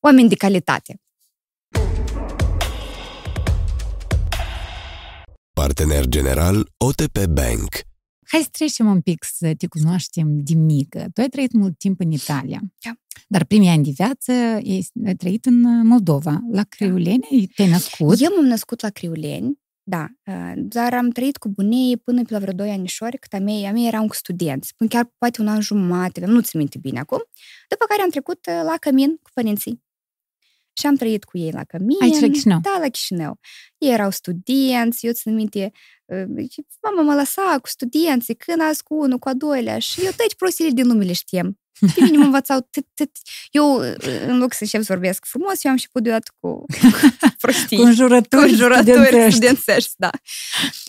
[0.00, 1.00] oameni de calitate.
[5.68, 7.68] Partener general OTP Bank.
[8.26, 11.06] Hai să trecem un pic să te cunoaștem de mică.
[11.14, 12.60] Tu ai trăit mult timp în Italia.
[12.84, 12.90] Da.
[13.26, 16.40] Dar primii ani de viață ai trăit în Moldova.
[16.50, 17.46] La Criuleni da.
[17.54, 18.20] te-ai născut?
[18.20, 20.06] Eu m-am născut la Criuleni, da,
[20.56, 23.72] dar am trăit cu bunei până pe la vreo 2 anișori, cât a mei, a
[23.72, 27.22] mei erau studenți, până chiar poate un an jumate, nu ți minte bine acum,
[27.68, 29.82] după care am trecut la Cămin cu părinții.
[30.78, 31.96] Și am trăit cu ei la Cămin.
[32.00, 32.58] Aici la Chișinău?
[32.62, 33.38] Da, la Chișinău.
[33.78, 35.70] Ei erau studenți, eu țin minte,
[36.82, 40.36] mama mă lăsa cu studenții, când azi cu unul, cu a doilea și eu toți
[40.36, 41.58] prostile din numele știam.
[41.94, 42.68] Pe mine mă învățau
[43.50, 43.80] Eu,
[44.26, 46.64] în loc să încep să vorbesc frumos, eu am și deodată cu
[47.40, 47.76] prostii.
[47.76, 49.34] cu înjurături, cu înjurături studențești.
[49.34, 49.92] studențești.
[49.96, 50.10] da.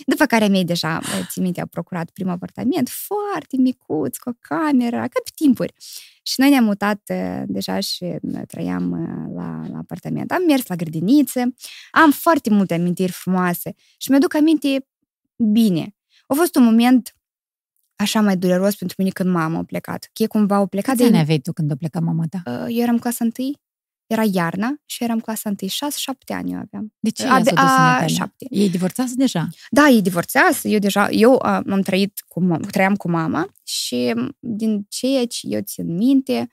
[0.05, 4.97] După care mei deja, țin minte, au procurat primul apartament, foarte micuț, cu o cameră,
[4.97, 5.73] ca pe timpuri.
[6.23, 7.11] Și noi ne-am mutat
[7.45, 8.05] deja și
[8.47, 8.91] trăiam
[9.35, 10.31] la, la apartament.
[10.31, 11.53] Am mers la grădiniță,
[11.91, 14.87] am foarte multe amintiri frumoase și mi-aduc aminte
[15.35, 15.95] bine.
[16.27, 17.15] A fost un moment
[17.99, 20.09] așa mai dureros pentru mine când mama a plecat.
[20.13, 21.13] Că e cumva au plecat Câți de...
[21.13, 22.67] ani aveai tu când a plecat mama ta?
[22.67, 23.51] Eu eram clasa 1,
[24.07, 26.93] era iarna și eram clasa 1, 6-7 ani eu aveam.
[26.99, 28.45] De ce a, a, a, șapte.
[28.49, 29.47] Ei divorțase deja?
[29.69, 30.69] Da, ei divorțase.
[30.69, 35.95] Eu deja, eu am trăit cu, trăiam cu mama și din ceea ce eu țin
[35.95, 36.49] minte,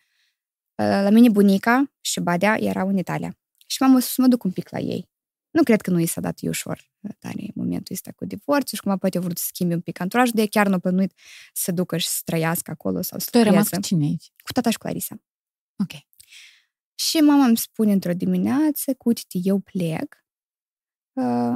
[0.74, 3.36] la mine bunica și Badea erau în Italia.
[3.66, 5.08] Și m-am să mă duc un pic la ei.
[5.56, 8.98] Nu cred că nu i s-a dat ușor tare momentul ăsta cu divorțul și cum
[8.98, 11.12] poate a vrut să schimbi un pic anturașul, de chiar nu a plănuit
[11.52, 14.32] să ducă și să trăiască acolo sau să Tu ai rămas cu cine aici?
[14.44, 15.14] Cu tata și cu Larisa.
[15.82, 15.90] Ok.
[16.94, 20.24] Și mama îmi spune într-o dimineață că, uite, eu plec,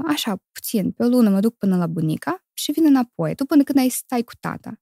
[0.06, 3.62] așa, puțin, pe o lună mă duc până la bunica și vin înapoi, tu până
[3.62, 4.80] când ai stai cu tata.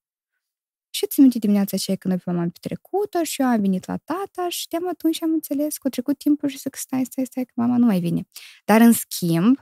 [0.99, 3.87] Și ți minte dimineața aceea când noi pe mama am petrecut-o și eu am venit
[3.87, 7.25] la tata și de atunci am înțeles că a trecut timpul și zic stai, stai,
[7.25, 8.29] stai, că mama nu mai vine.
[8.65, 9.59] Dar în schimb,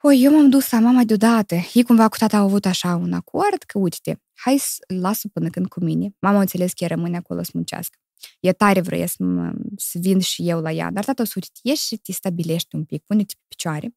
[0.00, 1.54] o, eu m-am dus la mama deodată.
[1.72, 5.48] Ei cumva cu tata au avut așa un acord că, uite, hai să lasă până
[5.48, 6.14] când cu mine.
[6.18, 7.98] Mama a înțeles că ea rămâne acolo să muncească.
[8.40, 11.32] E tare vrea să, mă, să vin și eu la ea, dar tata o să
[11.34, 13.94] uite, ieși și te stabilești un pic, pune-te pe picioare.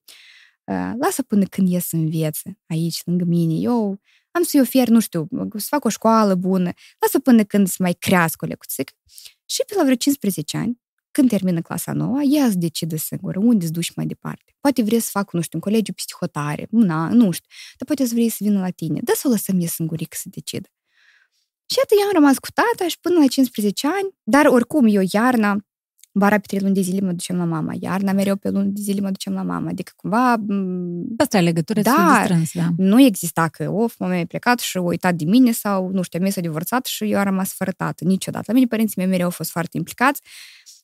[0.65, 3.53] Uh, lasă până când ies să învețe aici, lângă mine.
[3.53, 3.99] Eu
[4.31, 7.93] am să-i ofer, nu știu, să fac o școală bună, lasă până când să mai
[7.93, 8.93] crească o lecuțică.
[9.45, 13.63] Și pe la vreo 15 ani, când termină clasa nouă, ea îți decide singură unde
[13.63, 14.55] îți duci mai departe.
[14.59, 18.13] Poate vrei să facă, nu știu, un colegiu psihotare, una, nu știu, dar poate să
[18.13, 18.99] vrei să vină la tine.
[19.03, 20.69] Dă să o lăsăm e singuric să decidă.
[21.65, 25.01] Și atât eu am rămas cu tata și până la 15 ani, dar oricum eu
[25.11, 25.65] iarna,
[26.17, 28.81] vara pe trei luni de zile mă ducem la mama, iarna mereu pe luni de
[28.81, 29.69] zile mă ducem la mama.
[29.69, 30.35] Adică cumva...
[31.17, 32.69] Asta e legătură da, strâns, da.
[32.77, 36.19] nu exista că, of, mama e plecat și a uitat de mine sau, nu știu,
[36.19, 38.43] mie s-a divorțat și eu am rămas fără tată, niciodată.
[38.47, 40.21] La mine părinții mei mereu au fost foarte implicați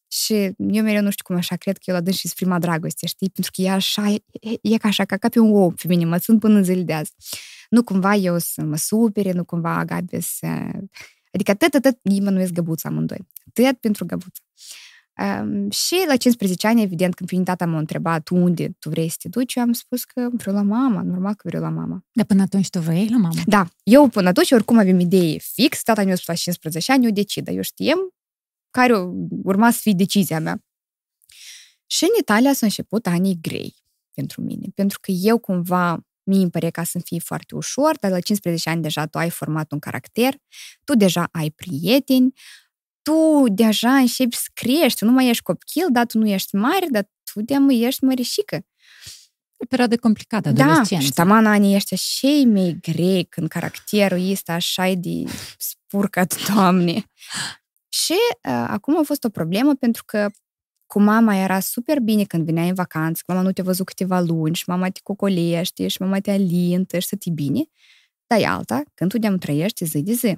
[0.08, 3.08] și eu mereu nu știu cum așa, cred că eu la dâns și prima dragoste,
[3.08, 3.30] știi?
[3.30, 4.22] Pentru că e așa, e,
[4.62, 6.82] e ca așa, ca, ca pe un ou pe mine, mă sunt până în zile
[6.82, 7.12] de azi.
[7.70, 10.48] Nu cumva eu să mă supere, nu cumva Gabi să...
[11.34, 13.28] Adică atât, atât, ei mă nuiesc găbuța amândoi.
[13.48, 14.42] Atât pentru găbuță.
[15.22, 19.16] Um, și la 15 ani, evident, când pe tata m-a întrebat unde tu vrei să
[19.20, 22.06] te duci, eu am spus că vreau la mama, normal că vreau la mama.
[22.12, 23.42] Dar până atunci tu vrei la mama?
[23.46, 27.12] Da, eu până atunci oricum avem idee fix, tata mi-a spus la 15 ani, eu
[27.12, 27.98] decid, dar eu știem
[28.72, 28.94] care
[29.44, 30.64] urma să fie decizia mea.
[31.86, 33.76] Și în Italia s-au început anii grei
[34.14, 38.12] pentru mine, pentru că eu cumva mi îmi pare ca să fie foarte ușor, dar
[38.12, 40.36] la 15 ani deja tu ai format un caracter,
[40.84, 42.34] tu deja ai prieteni,
[43.02, 47.10] tu deja începi să crești, nu mai ești copil, dar tu nu ești mare, dar
[47.34, 48.56] tu de mai ești mărișică.
[48.56, 48.64] E
[49.58, 50.66] o perioadă complicată, Da,
[51.00, 55.24] și taman anii ăștia cei mai grei când caracterul este așa de
[55.58, 57.06] spurcat, doamne.
[57.90, 58.16] Și
[58.48, 60.30] uh, acum a fost o problemă pentru că
[60.86, 64.56] cu mama era super bine când veneai în vacanță, mama nu te-a văzut câteva luni
[64.56, 67.64] și mama te cocolește și mama te alintă și să te bine.
[68.28, 70.38] Dar e alta, când tu de-am trăiești zi de zi.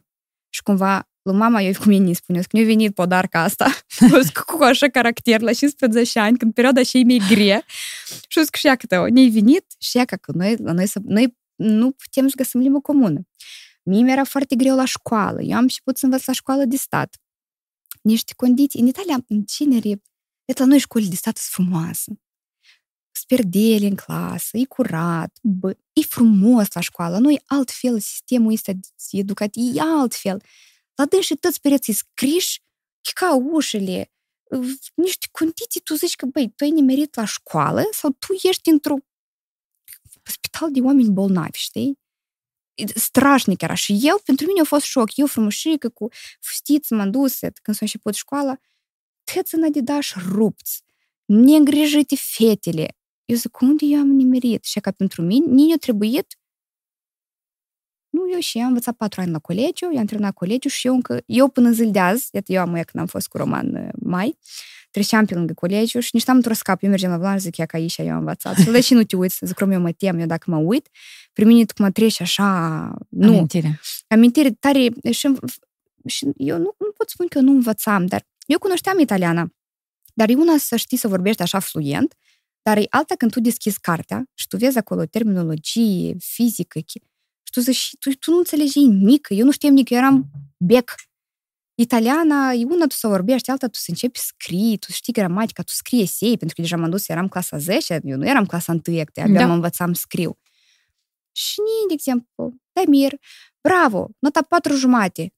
[0.49, 3.65] Și cumva lui mama eu cum ei spune, că nu-a venit podarca asta,
[4.57, 7.65] cu așa caracter la 15 ani, când perioada și mai grea.
[8.27, 11.91] Și zic și ea că ne-ai venit și ea că noi, la noi, noi nu
[11.91, 13.27] putem să găsim limbă comună.
[13.83, 15.41] Mie mi-era foarte greu la școală.
[15.41, 17.17] Eu am început să învăț la școală de stat.
[18.01, 18.79] Niște condiții.
[18.79, 20.01] În Italia, în cinere,
[20.45, 22.11] de la noi școli de stat sunt frumoasă.
[23.11, 27.17] Sperdele în clasă, e curat, bă, e frumos la școală.
[27.17, 28.71] Noi altfel, sistemul ăsta
[29.11, 30.41] educativ e altfel.
[30.95, 32.61] La dânsi toți pereții scriși,
[33.01, 34.11] e ca ușele,
[34.93, 38.95] niște condiții, tu zici că, băi, tu ai nimerit la școală sau tu ești într-o
[40.23, 41.99] spital de oameni bolnavi, știi?
[42.95, 43.73] Strașnic era.
[43.73, 45.17] Și eu, pentru mine a fost șoc.
[45.17, 46.07] Eu frumușică cu
[46.39, 48.57] fustiță m-am dus, când s-a început școala,
[49.23, 50.83] tăți în adidaș rupți,
[51.25, 52.97] neîngrijite fetele.
[53.25, 54.63] Eu zic, unde eu am nimerit?
[54.63, 56.37] Și ca pentru mine, nici a trebuit
[58.33, 60.87] nu, eu și eu am învățat patru ani la colegiu, eu am terminat colegiu și
[60.87, 63.37] eu încă, eu până în zi de azi, iată, eu am când am fost cu
[63.37, 64.37] Roman uh, mai,
[64.91, 67.65] treceam pe lângă colegiu și nici am într-o scap, eu mergeam la volan și zic,
[67.65, 68.55] că aici eu am învățat.
[68.57, 70.87] Și și nu te uiți, zic, eu mă tem, eu dacă mă uit,
[71.33, 72.47] pe mine cum mă treci așa,
[73.09, 73.27] nu.
[73.27, 73.79] Amintire.
[74.07, 75.33] Amintire tare, și,
[76.05, 79.53] și eu nu, nu pot spune că eu nu învățam, dar eu cunoșteam italiana,
[80.13, 82.13] dar e una să știi să vorbești așa fluent,
[82.61, 86.79] dar e alta când tu deschizi cartea și tu vezi acolo terminologie, fizică,
[87.51, 90.95] tu zici, tu, tu nu înțelegi nimic, eu nu știam nici, eu eram bec.
[91.75, 95.63] Italiana e una tu să vorbești, alta tu să începi să scrii, tu știi gramatica,
[95.63, 98.71] tu scrii esei, pentru că deja m-am dus, eram clasa 10, eu nu eram clasa
[98.87, 99.45] 1, abia da.
[99.45, 100.39] mă învățam scriu.
[101.31, 103.13] Și nii, de exemplu, Damir,
[103.61, 105.33] bravo, nota 4 jumate.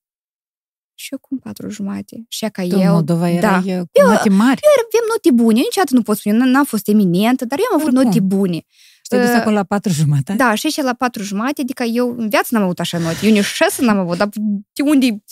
[0.98, 2.26] Și eu cum patru jumate?
[2.28, 2.92] Și ca tu, eu...
[2.92, 3.62] Moldova era da.
[3.62, 4.60] cu eu, note mari.
[4.64, 7.94] Eu aveam note bune, niciodată nu pot spune, n-am fost eminentă, dar eu am avut
[7.94, 8.66] note bune.
[9.06, 10.34] Și te-ai dus uh, acolo la patru jumate?
[10.34, 13.26] Da, și și la patru jumate, adică eu în viață n-am avut așa note.
[13.26, 14.30] Eu nici șase n-am avut, dar
[14.74, 15.24] de unde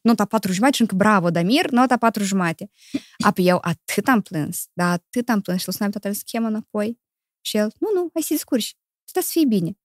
[0.00, 2.70] nota patru jumate și încă bravo, Damir, nota patru jumate.
[3.18, 6.98] Apoi eu atât am plâns, da, atât am plâns și l-a toată schema înapoi.
[7.40, 8.76] Și el, nu, nu, hai să descurci,
[9.12, 9.78] tu să fii bine.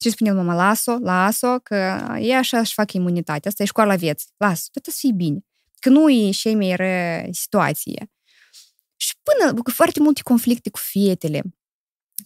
[0.00, 1.74] Și spune mama, las-o, las-o, că
[2.20, 5.38] e așa își fac imunitate, asta e școala vieții, las-o, tu să fii bine.
[5.80, 8.10] Că nu e și mai rea situație.
[8.96, 11.42] Și până, cu foarte multe conflicte cu fetele,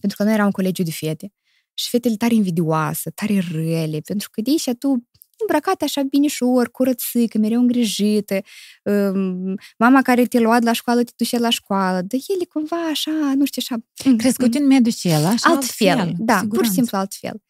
[0.01, 1.33] pentru că noi eram un colegiu de fete.
[1.75, 5.09] Și fetele tare invidioase, tare rele, pentru că de aici tu
[5.41, 8.41] îmbrăcată așa binișor, curățică, mereu îngrijită,
[8.85, 12.87] um, mama care te lua de la școală, te duce la școală, dar ele cumva
[12.87, 13.83] așa, nu știu, așa...
[14.17, 15.89] Crescut în mediul cel, așa altfel.
[15.89, 16.47] altfel da, siguranță.
[16.47, 17.43] pur și simplu altfel.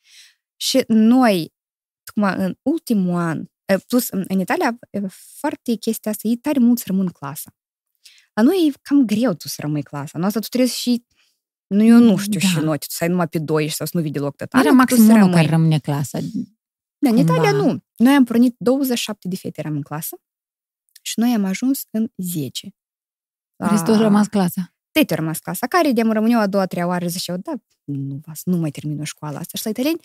[0.56, 1.52] Și noi,
[2.14, 3.44] cum în ultimul an,
[3.86, 4.78] plus în Italia,
[5.38, 7.54] foarte chestia asta, e tare mult să rămân în clasă.
[8.34, 10.18] La noi e cam greu tu să rămâi clasa.
[10.18, 11.04] Noastră tu trebuie și
[11.74, 12.46] nu, eu nu știu da.
[12.46, 14.66] și note, să ai numai pe doi sau să nu vii deloc tătare.
[14.66, 16.18] Era maxim unul care rămâne clasa.
[16.98, 17.84] Da, în Italia nu.
[17.96, 20.20] Noi am pornit 27 de fete eram în clasă
[21.02, 22.74] și noi am ajuns în 10.
[23.56, 23.68] La...
[23.70, 24.74] Restul a rămas clasa.
[24.90, 27.52] Tete a rămas clasa, care de-am rămâneau a doua, a treia oară, ziceau, da,
[27.84, 29.56] nu, vas, nu mai termină școala asta.
[29.56, 30.00] Și la italieni,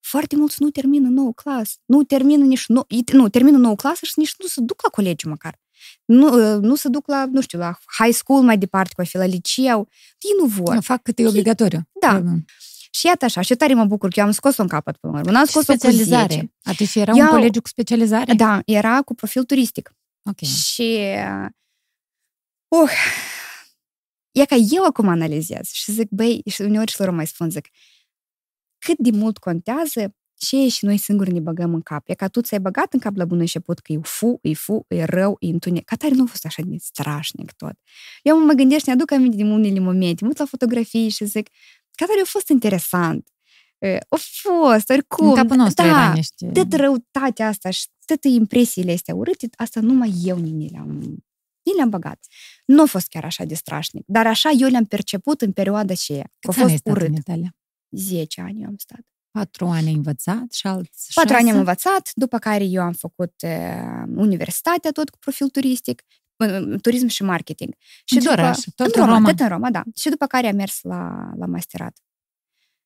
[0.00, 1.74] foarte mulți nu termină nouă clasă.
[1.84, 5.28] Nu termină nici nou, nu, termină nouă clasă și nici nu se duc la colegiu
[5.28, 5.60] măcar.
[6.04, 9.16] Nu, nu se duc la, nu știu, la high school mai departe, cu a fi
[9.16, 9.88] la liceu.
[10.18, 10.78] Ei nu vor.
[10.82, 11.88] Fac cât e obligatoriu.
[12.00, 12.08] Da.
[12.08, 12.44] Probabil.
[12.90, 15.18] Și iată așa, și tare mă bucur că eu am scos-o în capăt până la
[15.18, 15.30] urmă.
[15.30, 15.92] N-am Și scos-o cu 10.
[15.96, 16.52] specializare.
[16.62, 18.34] Atunci era Eu- un colegiu cu specializare?
[18.34, 19.94] Da, era cu profil turistic.
[20.30, 20.38] Ok.
[20.40, 20.98] Și...
[22.68, 22.90] Uh,
[24.32, 27.68] e ca eu acum analizez și zic, băi, și uneori și lor mai spun, zic,
[28.78, 32.08] cât de mult contează ce e și noi singuri ne băgăm în cap.
[32.08, 34.84] E ca tu ți-ai băgat în cap la bun început că e fu, e fu,
[34.88, 35.84] e rău, e întunec.
[35.84, 37.74] Ca tare nu a fost așa de strașnic tot.
[38.22, 41.24] Eu mă gândesc și ne aduc aminte din unele momente, mă uit la fotografii și
[41.24, 41.48] zic,
[41.94, 43.28] ca tare a fost interesant.
[43.78, 45.28] E, A fost, oricum.
[45.28, 46.50] În capul nostru da, era niște...
[46.52, 51.24] tot răutatea asta și toate impresiile astea urâte, asta numai eu ni le-am
[51.62, 52.26] ni le-am băgat.
[52.64, 56.30] Nu a fost chiar așa de strașnic, dar așa eu le-am perceput în perioada aceea.
[56.40, 57.18] Că a Câți ani ai fost stat în urât.
[57.18, 57.56] Italia?
[57.90, 59.04] 10 ani eu am stat.
[59.38, 61.42] Patru ani ai învățat și alți Patru șase?
[61.42, 66.02] ani am învățat, după care eu am făcut uh, universitatea tot cu profil turistic,
[66.36, 67.74] uh, turism și marketing.
[68.04, 68.58] Și În ce după, oraș?
[68.74, 69.28] Tot în în Roma, Roma?
[69.30, 69.82] tot în Roma, da.
[69.96, 71.98] Și după care am mers la, la masterat.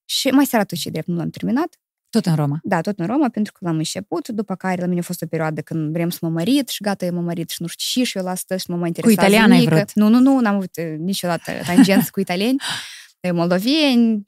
[0.04, 1.78] Și masteratul și drept nu l-am terminat,
[2.10, 2.58] Tot în Roma.
[2.62, 5.26] Da, tot în Roma, pentru că l-am început, după care la mine a fost o
[5.26, 8.10] perioadă când vrem să mă mărit și gata, eu mă mărit și nu știu și,
[8.10, 9.74] și eu la asta și nu mă mai interesează italian ai nimic.
[9.74, 9.92] vrut?
[9.92, 12.56] Nu, nu, nu, n-am avut uh, niciodată tangență cu italieni,
[13.20, 14.26] de moldoveni.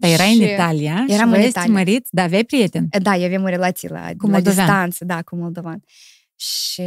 [0.00, 1.66] Dar erai și- în Italia și Eram în voiai să Italia.
[1.68, 2.88] te măriți, dar aveai prieteni.
[3.02, 4.66] Da, eu aveam o relație la, Cu la moldovean.
[4.66, 5.80] distanță, da, cu moldovan.
[6.36, 6.82] Și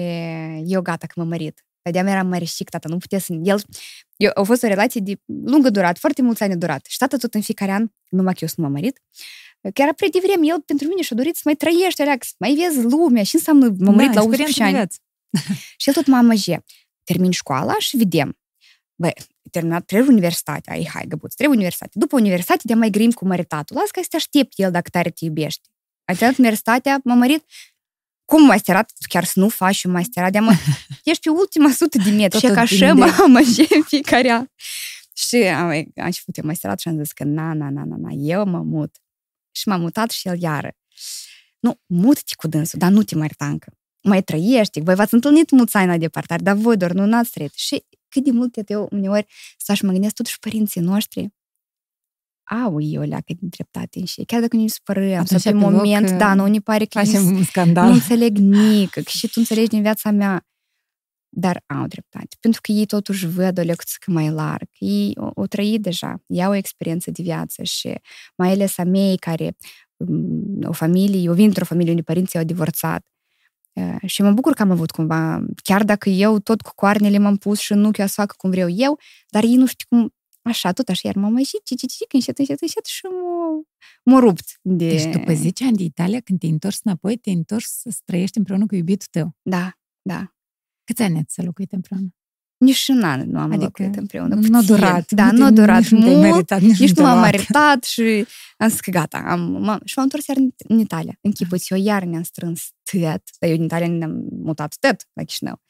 [0.66, 1.66] eu gata că m-am mărit.
[1.84, 3.34] Vedeam, eram măreșic, tata, nu putea să...
[3.44, 3.62] El,
[4.18, 6.86] eu, a fost o relație de lungă durat, foarte mulți ani a durat.
[6.90, 9.02] Și tata tot în fiecare an, numai că eu să nu m-am mărit,
[9.74, 12.54] că era prea devreme, el pentru mine și-a dorit să mai trăiești, Alex, să mai
[12.54, 14.74] vezi lumea, și înseamnă m-am mărit la 18 experiență de ani.
[14.74, 14.98] viață.
[15.78, 16.58] Și el tot mă amăge.
[17.04, 18.38] Termin școala și vedem.
[19.02, 19.14] Băi,
[19.52, 20.74] terminat, trebuie universitatea.
[20.74, 21.92] Ai, hai, găbuț, trebuie universitate.
[22.00, 23.76] După universitate te mai grim cu măritatul.
[23.76, 25.70] Las că să te aștept el dacă tare te iubește.
[26.06, 27.44] Ai terminat universitatea, m-am mărit.
[28.26, 28.92] Cum masterat?
[29.10, 30.32] Chiar să nu faci un masterat?
[30.32, 30.50] De-am,
[31.04, 32.40] ești pe ultima sută de metri.
[32.40, 33.06] Și șe Tot ca așa depinde.
[33.06, 34.46] mă amăge în fiecare an.
[35.14, 38.10] Și am, am început eu masterat și am zis că na, na, na, na, na,
[38.14, 38.96] eu mă mut.
[39.52, 40.72] Și m-am mutat și el iară.
[41.60, 43.72] Nu, mut-te cu dânsul, dar nu te mărita încă
[44.02, 47.54] mai trăiești, voi v-ați întâlnit mulți ani la departare, dar voi doar nu n-ați trăit.
[47.54, 49.26] Și cât de mult eu uneori
[49.58, 51.34] stau și mă gândesc totuși părinții noștri
[52.52, 55.58] au eu leacă din dreptate în și chiar dacă nu-i supărăm sau Atunci, pe pe
[55.58, 57.88] loc, moment, uh, da, nu ne pare că Facem nu, un scandal.
[57.88, 60.46] nu înțeleg nimic, că și tu înțelegi din viața mea,
[61.30, 62.36] dar au dreptate.
[62.40, 64.68] Pentru că ei totuși văd o lecție mai larg.
[64.80, 67.94] Ei o, o trăit deja, ei au o experiență de viață și
[68.36, 69.56] mai ales a mei care
[69.96, 73.21] um, o familie, eu vin într-o familie unde părinții au divorțat Uh,
[74.06, 77.60] și mă bucur că am avut cumva, chiar dacă eu tot cu coarnele m-am pus
[77.60, 79.00] și nu chiar să fac cum vreau eu,
[79.30, 82.06] dar ei nu știu cum, așa, tot așa, iar m-am mai și ci, ci, ci,
[82.12, 83.62] încet, încet, încet și m-a,
[84.04, 84.60] m-a rupt.
[84.62, 84.88] De...
[84.90, 88.66] Deci după 10 ani de Italia, când te-ai întors înapoi, te-ai întors să trăiești împreună
[88.66, 89.36] cu iubitul tău.
[89.42, 90.36] Da, da.
[90.84, 92.08] Câți ani ați să locuit împreună?
[92.62, 94.36] Nici un an nu am Adică locuit împreună.
[94.36, 94.76] Nu a puțin.
[94.76, 95.12] durat.
[95.12, 96.30] Da, te- nu a durat nici nu te-ai mult.
[96.32, 97.32] meritat, nici, Nici nu nu m-am te-a luat.
[97.32, 98.26] meritat și
[98.58, 99.18] am zis că gata.
[99.28, 101.18] Am, m-am, și m-am întors iar în, în Italia.
[101.22, 103.24] Închipuți, eu iar ne-am strâns tăt.
[103.40, 105.62] Dar eu în Italia ne-am mutat tăt la Chișinău.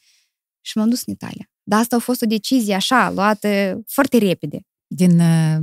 [0.61, 1.49] Și m-am dus în Italia.
[1.63, 4.59] Dar asta a fost o decizie așa, luată foarte repede.
[4.87, 5.57] Din uh,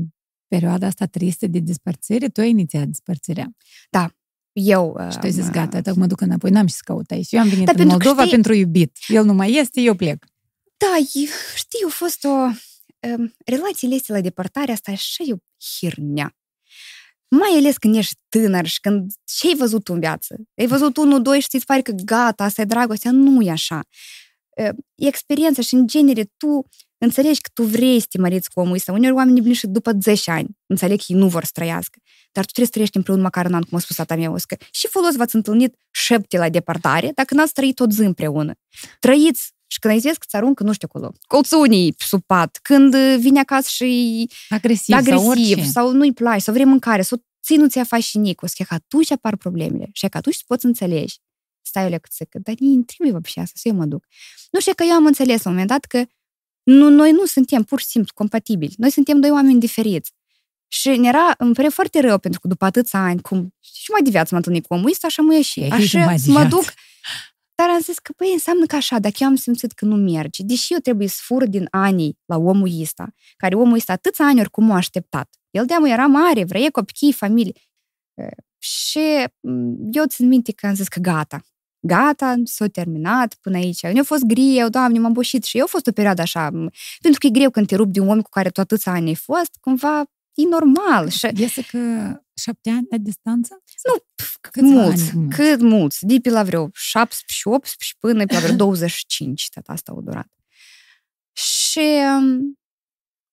[0.48, 3.50] perioada asta tristă de despărțire, tu ai inițiat despărțirea.
[4.52, 4.96] Eu...
[5.10, 7.32] Și tu ai zis, am, gata, tocmai mă duc înapoi, n-am ce să caut aici.
[7.32, 8.96] Eu am venit Dar în pentru că Moldova știi- pentru iubit.
[9.08, 10.24] El nu mai este, eu plec.
[10.78, 12.28] Da, e- știi, a fost o...
[13.08, 16.36] Um, relațiile astea la depărtare, asta e așa e o hirnea.
[17.28, 20.36] Mai ales când ești tânăr și când ce ai văzut tu în viață?
[20.56, 23.10] Ai văzut unul, doi și ți pare că gata, asta e dragostea.
[23.10, 23.80] Nu e așa.
[24.56, 26.68] Uh, E experiența și, în genere, tu
[26.98, 28.92] înțelegi că tu vrei să te măriți cu omul ăsta.
[28.92, 30.48] Uneori oamenii vin și după 10 ani.
[30.66, 31.98] Înțeleg că ei nu vor să trăiască.
[32.32, 34.56] Dar tu trebuie să trăiești împreună măcar un an, cum a spus tata mea, că
[34.70, 38.52] și folos v-ați întâlnit șapte la departare, dacă n-ați trăit tot zi împreună.
[38.98, 42.93] Trăiți și când ai zis că ți aruncă, nu știu acolo, colțunii sub pat, când
[42.93, 45.63] uh, vine acasă și Agresiv, agresiv, sau orice.
[45.63, 48.53] sau nu-i place, sau vrei mâncare, sau ții nu ți-a faci și nic, o să
[48.55, 51.15] fie că atunci apar problemele și că atunci poți înțelegi.
[51.61, 54.05] Stai o lecție, că dar ei trebuie вообще asta, să eu mă duc.
[54.51, 56.03] Nu știu că eu am înțeles la un moment dat că
[56.63, 58.73] nu, noi nu suntem pur și simplu compatibili.
[58.77, 60.11] Noi suntem doi oameni diferiți.
[60.67, 64.01] Și ne era, îmi pare foarte rău, pentru că după atâția ani, cum și mai
[64.01, 65.59] de viață m-am întâlnit cu omul ăsta, așa mă ieși.
[65.59, 66.55] Ei, Așa mai de să mă viață.
[66.55, 66.73] duc.
[67.60, 70.42] dar am zis că, păi, înseamnă că așa, dacă eu am simțit că nu merge,
[70.42, 74.40] deși eu trebuie să fur din anii la omul ăsta, care omul ăsta atâția ani
[74.40, 75.28] oricum m-a așteptat.
[75.50, 77.52] El de era mare, vrea copii, familie.
[78.14, 78.28] E,
[78.58, 81.40] Și m, eu țin minte că am zis că gata,
[81.80, 83.82] gata, s-a terminat până aici.
[83.82, 86.70] Eu a fost greu, doamne, m-am boșit și eu a fost o perioadă așa, m,
[87.00, 89.08] pentru că e greu când te rupi de un om cu care tu atâția ani
[89.08, 90.04] ai fost, cumva
[90.34, 91.08] e normal.
[91.08, 91.78] Și Iese că
[92.38, 93.62] șapte ani la distanță?
[93.84, 95.36] nu, pf, Câțiva mulți, ani, mulți.
[95.36, 96.70] cât mulți, de pe la vreo 17-18
[97.98, 100.28] până pe la vreo 25, tot asta a durat.
[101.32, 101.78] Și
[102.18, 102.58] um,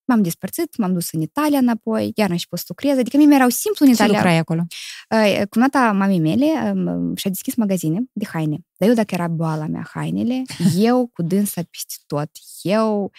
[0.05, 3.25] m-am despărțit, m-am dus în Italia înapoi, iar am și pus să lucrez, adică mie
[3.25, 4.13] mi-erau simplu în Ce Italia.
[4.15, 4.65] lucrai acolo?
[5.09, 6.45] Uh, Cumnata mamei mele
[6.75, 8.57] um, și-a deschis magazine de haine.
[8.77, 10.41] Dar eu, dacă era boala mea hainele,
[10.77, 12.29] eu cu dânsa peste tot.
[12.61, 13.11] Eu...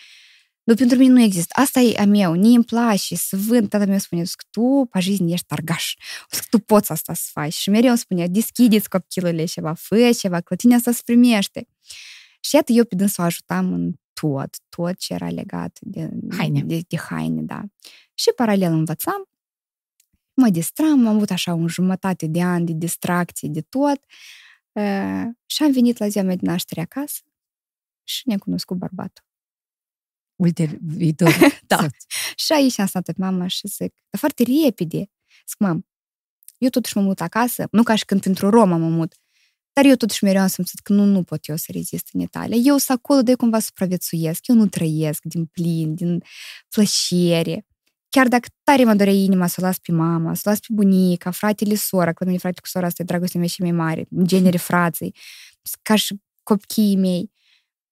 [0.66, 1.60] Nu, pentru mine nu există.
[1.60, 2.34] Asta e a meu.
[2.34, 3.70] Nici îmi place să vând.
[3.70, 5.94] Tata meu spune, că tu pe жизнь ești targaș.
[6.24, 7.54] O să tu poți asta să faci.
[7.54, 11.68] Și mereu îmi spunea, deschideți copchilele ceva, fă ceva, că la tine asta se primește.
[12.40, 16.62] Și iată, eu pe dânsul o ajutam în tot, tot ce era legat de Haine.
[16.62, 17.64] De, de haine, da.
[18.14, 19.32] Și paralel învățam
[20.34, 24.04] mă distram, am avut așa un jumătate de ani de distracție de tot
[24.72, 27.22] uh, și am venit la ziua mea de naștere acasă
[28.04, 29.24] și ne-am cunoscut bărbatul.
[30.37, 31.35] Uite, viitor.
[31.67, 31.77] Da.
[31.77, 31.95] soț.
[32.37, 35.11] Și aici am stat pe mama și zic, dar foarte repede.
[35.49, 35.87] Zic, mam,
[36.59, 39.15] eu totuși mă mut acasă, nu ca și când într-o Roma mă mut,
[39.73, 42.57] dar eu totuși mereu am simțit că nu, nu pot eu să rezist în Italia.
[42.57, 46.23] Eu sunt acolo de cumva supraviețuiesc, eu nu trăiesc din plin, din
[46.69, 47.67] plăcere.
[48.09, 50.67] Chiar dacă tare mă dorea inima să o las pe mama, să o las pe
[50.71, 53.73] bunica, fratele, sora, că la mine frate cu sora asta e dragostea mea și mai
[53.73, 55.15] mare, genere frații,
[55.83, 57.31] ca și copiii mei.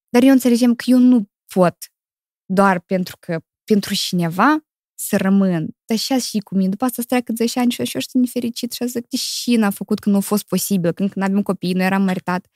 [0.09, 1.77] Dar eu înțelegem că eu nu pot
[2.47, 4.65] doar pentru că pentru cineva
[4.95, 5.69] să rămân.
[5.85, 6.69] Dar și și cu mine.
[6.69, 9.57] După asta să treacă 10 ani și eu, și eu știu nefericit și zic, deși
[9.57, 12.47] n-a făcut că nu a fost posibil, când, când aveam copii, nu eram măritat.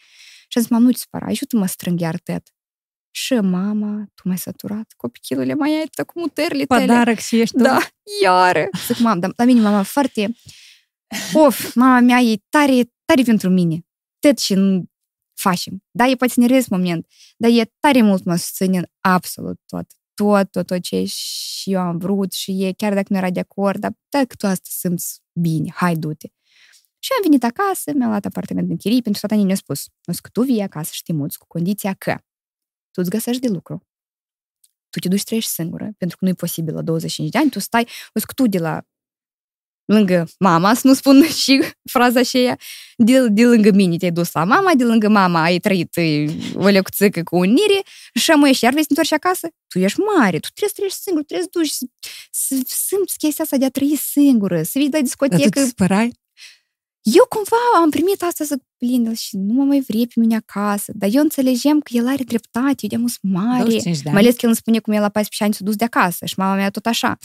[0.48, 2.48] Și am zis, mama, nu-ți supăra, ajută-mă să strâng iar tăt.
[3.10, 6.86] Și mama, tu m-ai săturat, copilule, mai ai tot cu mutările tale.
[6.86, 7.62] Pădarăc și ești tu.
[7.62, 7.78] Da,
[8.22, 8.68] iară.
[8.86, 10.36] Zic, mam, dar la mine mama foarte...
[11.32, 13.86] Of, mama mea e tare, tare pentru mine.
[14.18, 14.84] Tot și nu
[15.38, 15.84] facem.
[15.90, 19.86] Da, e poate nervos moment, dar e tare mult mă susține în absolut tot.
[20.14, 23.40] Tot, tot, tot ce și eu am vrut și e, chiar dacă nu era de
[23.40, 26.28] acord, dar dacă tu asta simți bine, hai, du-te.
[26.98, 30.12] Și am venit acasă, mi-am luat apartament în chirii, pentru că tata ne-a spus, o
[30.12, 32.12] să că tu vii acasă și te muți cu condiția că
[32.90, 33.86] tu îți găsești de lucru,
[34.90, 37.50] tu te duci să trăiești singură, pentru că nu e posibil la 25 de ani,
[37.50, 38.82] tu stai, o să că tu de la
[39.92, 42.58] lângă mama, să nu spun și fraza aceea,
[42.96, 46.66] de, de lângă mine te-ai dus la mama, de lângă mama ai trăit e, o
[46.68, 47.82] lecuțică cu unire
[48.14, 49.48] și mă ești, iar vei să te întorci acasă?
[49.68, 51.86] Tu ești mare, tu trebuie să trăiești singur, trebuie să duci să,
[52.66, 55.48] să simți chestia asta de a trăi singură, să vii la Dar tu discotecă.
[55.60, 56.12] te spărai?
[57.02, 60.92] Eu cumva am primit asta să plin și nu mă mai vrei pe mine acasă,
[60.94, 63.58] dar eu înțelegem că el are dreptate, eu de mare.
[63.58, 64.22] 25 de Mai ani.
[64.24, 66.34] ales că el îmi spune cum el la 14 ani s-a dus de acasă și
[66.36, 67.18] mama mea tot așa.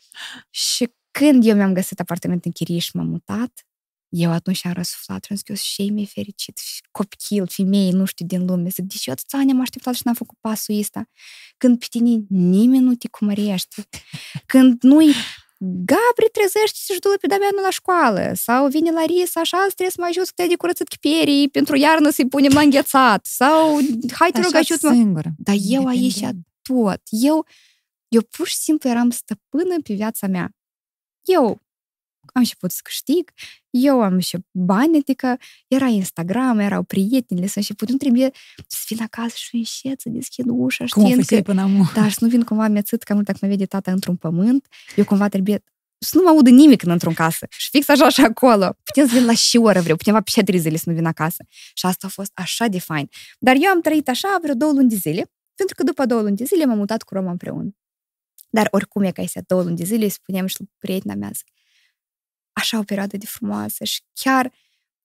[0.66, 3.66] și când eu mi-am găsit apartament în chirie și m-am mutat,
[4.08, 7.92] eu atunci am răsuflat și am zis că eu sunt cei mai fericit, copil, femeie,
[7.92, 8.68] nu știu, din lume.
[8.68, 11.08] Zic, deci eu atâția ani am așteptat și n-am făcut pasul ăsta.
[11.56, 13.88] Când pe tine nimeni nu te cumărește.
[14.46, 15.14] Când nu-i
[15.62, 18.32] Gabri trezește și du pe Damianul la școală.
[18.34, 21.76] Sau vine Larisa, așa, azi trebuie să mă ajut să te de curățat chiperii, pentru
[21.76, 23.26] iarnă să-i punem la înghețat.
[23.26, 23.78] Sau,
[24.12, 24.94] hai te rog, Așa ajută-mă.
[24.94, 25.30] singură.
[25.38, 26.46] Dar eu aici Independent.
[26.62, 27.00] tot.
[27.08, 27.46] Eu,
[28.08, 30.54] eu pur și simplu eram stăpână pe viața mea.
[31.24, 31.46] Eu
[32.20, 33.30] am început să câștig,
[33.70, 38.30] eu am și bani, adică era Instagram, erau prietenile, să început, nu trebuie
[38.66, 41.90] să vin acasă și încet să deschid ușa, Cum o știind făceai că, până acum?
[41.94, 44.66] da, și nu vin cumva mi-ațât că mult dacă mă vede tata într-un pământ,
[44.96, 45.64] eu cumva trebuie
[45.98, 47.46] să nu mă audă nimic când într-un casă.
[47.50, 48.76] Și fix așa și acolo.
[48.82, 51.44] Putem să vin la și oră vreau, putem pe ședri zile să nu vin acasă.
[51.74, 53.08] Și asta a fost așa de fain.
[53.38, 56.36] Dar eu am trăit așa vreo două luni de zile, pentru că după două luni
[56.36, 57.70] de zile m-am mutat cu Roma împreună.
[58.50, 61.30] Dar oricum e ca este două luni de zile, îi spuneam și lui prietena mea,
[61.34, 61.46] zic,
[62.52, 64.52] așa o perioadă de frumoasă și chiar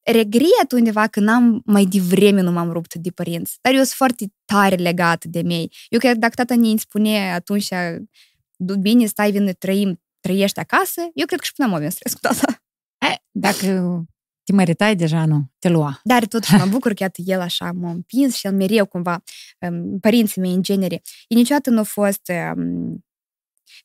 [0.03, 3.57] regret undeva că n-am mai devreme nu m-am rupt de părinți.
[3.61, 5.71] Dar eu sunt foarte tare legată de mei.
[5.89, 7.67] Eu cred că dacă tata ne spune atunci,
[8.55, 12.19] "Du- bine, stai, vine, trăim, trăiești acasă, eu cred că și până am stres cu
[12.19, 12.63] tata.
[12.97, 14.03] Eh, Dacă
[14.43, 15.99] te măritai deja, nu, te lua.
[16.03, 19.23] Dar totuși mă bucur că iată, el așa m-a împins și el mereu cumva,
[19.59, 23.05] um, părinții mei în genere, ei niciodată nu au fost, um,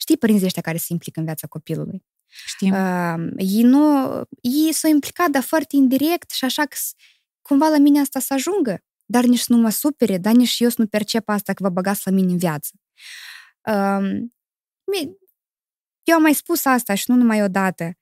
[0.00, 2.04] știi, părinții ăștia care se implică în viața copilului.
[2.46, 2.72] Știm?
[2.72, 4.06] Uh, ei nu,
[4.40, 6.92] ei s-au implicat, dar foarte indirect și așa că s-
[7.42, 10.68] cumva la mine asta să ajungă, dar nici să nu mă supere, dar nici eu
[10.68, 12.70] să nu percep asta că vă băgați la mine în viață.
[13.68, 14.20] Uh,
[14.92, 15.18] mi-
[16.02, 17.92] eu am mai spus asta și nu numai odată.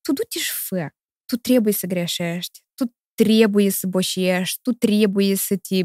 [0.00, 0.88] Tu du-te și fă.
[1.26, 2.60] Tu trebuie să greșești.
[2.74, 4.58] Tu trebuie să boșești.
[4.62, 5.80] Tu trebuie să te,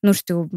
[0.00, 0.48] nu știu,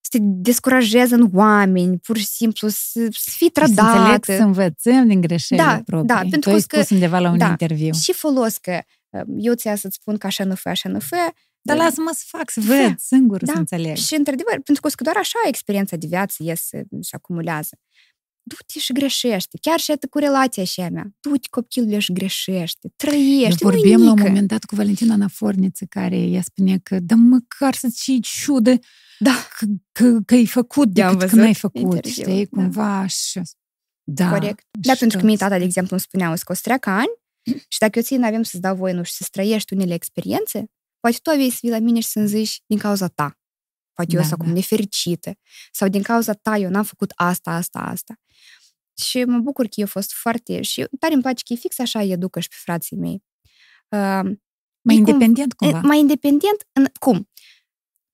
[0.00, 4.36] să te descurajezi în oameni, pur și simplu să, să fii Și să înțeleg trădată.
[4.36, 6.06] să învățăm din greșelile Da, proprii.
[6.08, 7.46] da, pentru tu ai că- spus undeva la un da.
[7.48, 7.92] interviu.
[7.92, 8.80] Și folos că
[9.10, 11.16] uh, eu ți să-ți spun că așa nu fă, așa nu fă.
[11.60, 12.66] Dar uh, lasă-mă să fac, să Fă.
[12.66, 13.52] văd singur, Da.
[13.52, 13.96] să înțeleg.
[13.96, 17.78] Și, într-adevăr, pentru că doar așa experiența de viață iese și acumulează.
[18.48, 19.58] Du-te și greșește.
[19.60, 21.06] Chiar și atât cu relația și a mea.
[21.20, 22.92] Du-te copilul și greșește.
[22.96, 23.64] Trăiește.
[23.64, 27.74] Eu vorbeam la un moment dat cu Valentina Naforniță, care ea spune că, da măcar
[27.74, 28.78] să-ți iei ciudă
[29.18, 29.34] Da.
[29.58, 31.38] că, că, că ai făcut I-am decât că văzut.
[31.38, 32.60] n-ai făcut, Interviul, știi, da.
[32.60, 33.40] cumva și...
[34.10, 34.28] Da.
[34.30, 34.66] Corect.
[34.70, 35.48] Da, și pentru că mie toți.
[35.48, 37.12] tata, de exemplu, îmi spunea că o să treacă ani
[37.68, 40.64] și dacă eu ție n-avem să-ți dau voie, nu știu, să trăiești unele experiențe,
[41.00, 43.38] poate tu aveai să vii la mine și să-mi zici din cauza ta.
[43.98, 44.58] Poate eu Da, sunt acum da.
[44.58, 45.32] nefericită.
[45.72, 48.14] Sau din cauza ta eu n-am făcut asta, asta, asta.
[48.96, 50.62] Și mă bucur că eu a fost foarte...
[50.62, 53.22] Și tare îmi place că e fix așa îi educă și pe frații mei.
[53.88, 53.98] Uh,
[54.80, 55.78] Mai e cum- independent cumva.
[55.78, 57.30] E, mai independent în cum?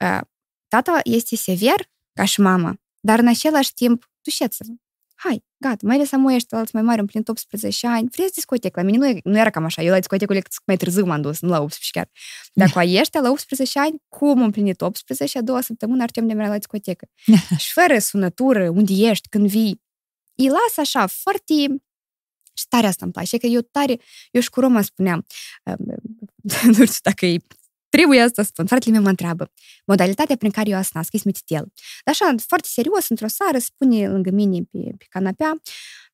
[0.05, 0.21] Uh,
[0.69, 4.73] Tata este sever ca și mama, dar în același timp, dușeți-vă.
[5.15, 8.81] Hai, gata, mai ales amoi ăștia alți mai mari, împlinit 18 ani, vreți discotecă.
[8.81, 11.41] La mine nu, e- nu era cam așa, eu la discotecă mai târziu m-am dus,
[11.41, 12.11] nu la 18 chiar.
[12.53, 16.03] Dar cu ai ăștia, la 18 ani, cum am împlinit 18 și a doua săptămână
[16.03, 17.09] Artem de mea la discotecă.
[17.65, 19.83] și fără sunătură, unde ești, când vii.
[20.37, 21.55] Îi las așa, foarte...
[22.57, 24.01] Și tare asta îmi place, că eu tare,
[24.31, 25.27] eu și cu Roma spuneam,
[26.77, 27.37] nu știu dacă e
[27.97, 28.67] trebuie asta să spun.
[28.67, 29.51] Fratele meu mă întreabă
[29.87, 31.73] modalitatea prin care eu as nasc, e smititel.
[32.05, 35.53] Dar așa, foarte serios, într-o seară, spune lângă mine pe, pe canapea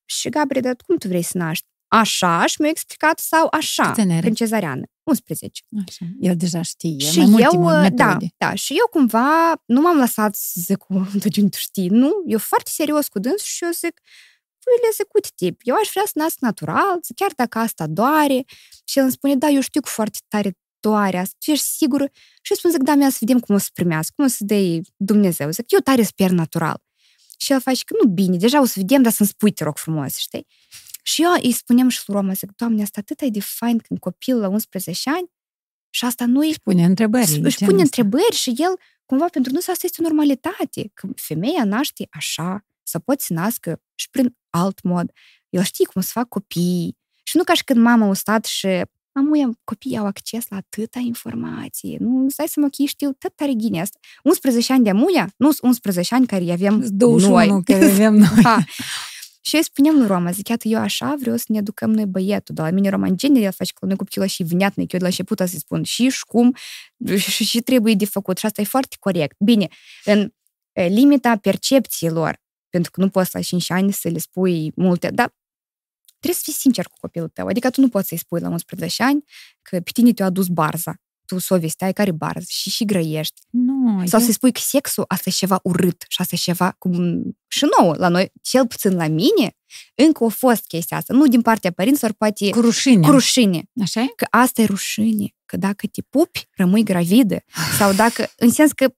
[0.04, 1.66] și Gabriel, dar cum tu vrei să naști?
[1.88, 4.20] Așa și mi-a explicat sau așa, Câți ani are?
[4.20, 4.82] prin cezariană.
[5.02, 5.60] 11.
[5.86, 6.04] Așa.
[6.20, 7.94] El deja știe, Și mai multe eu, metode.
[7.94, 12.38] da, da, și eu cumva nu m-am lăsat să zic, întotdeauna tu știi, nu, eu
[12.38, 14.00] foarte serios cu dâns și eu zic,
[14.64, 17.86] păi le zic, uite, tip, eu aș vrea să nasc natural, zic, chiar dacă asta
[17.86, 18.44] doare.
[18.84, 20.50] Și el îmi spune, da, eu știu că foarte tare
[20.80, 22.04] doare asta, tu ești sigură?
[22.42, 24.44] Și eu spun, zic, da, mi să vedem cum o să primească, cum o să
[24.44, 25.50] dea Dumnezeu.
[25.50, 26.82] Zic, eu tare sper natural.
[27.38, 29.76] Și el face că nu bine, deja o să vedem, dar să-mi spui, te rog
[29.76, 30.46] frumos, știi?
[31.02, 34.00] Și eu îi spuneam și lui Roma, zic, Doamne, asta atât e de fain când
[34.00, 35.30] copil la 11 ani
[35.90, 37.24] și asta nu Își pune întrebări.
[37.24, 37.82] își de pune genul ăsta.
[37.82, 42.98] întrebări și el, cumva, pentru noi asta este o normalitate, că femeia naște așa, să
[42.98, 45.12] poți să nască și prin alt mod.
[45.48, 46.96] El știe cum să fac copii.
[47.22, 48.82] Și nu ca și când mama a stat și
[49.12, 51.96] Amuia, copiii au acces la atâta informație.
[52.00, 53.98] Nu, îți dai seama că ei știu tot tare ghine asta.
[54.22, 57.62] 11 ani de amuia, nu sunt 11 ani care îi avem 21 noi.
[57.64, 58.42] care avem noi.
[58.42, 58.64] Ha.
[59.40, 62.06] Și eu îi spuneam lui Roma, zic, iată, eu așa vreau să ne educăm noi
[62.06, 64.88] băietul, dar la mine Roma în genere el face că noi copilul și vneatnă, că
[64.92, 66.54] eu de la început să spun și și cum
[67.16, 69.36] și, și trebuie de făcut și asta e foarte corect.
[69.38, 69.68] Bine,
[70.04, 70.32] în
[70.72, 75.34] e, limita percepțiilor, pentru că nu poți la 5 ani să le spui multe, dar
[76.20, 77.46] trebuie să fii sincer cu copilul tău.
[77.46, 79.24] Adică tu nu poți să-i spui la 11 ani
[79.62, 80.94] că pe tine te-a adus barza.
[81.26, 83.40] Tu sovestea ai care barză și și grăiești.
[83.50, 86.74] Nu, Sau eu- să spui că sexul asta e ceva urât și asta e ceva
[86.78, 89.56] cum și nouă la noi, cel puțin la mine,
[89.94, 91.14] încă a fost chestia asta.
[91.14, 93.06] Nu din partea părinților, poate cu rușine.
[93.06, 93.62] cu rușine.
[93.82, 94.06] Așa e?
[94.16, 95.34] Că asta e rușine.
[95.44, 97.36] Că dacă te pupi, rămâi gravidă.
[97.78, 98.94] Sau dacă, în sens că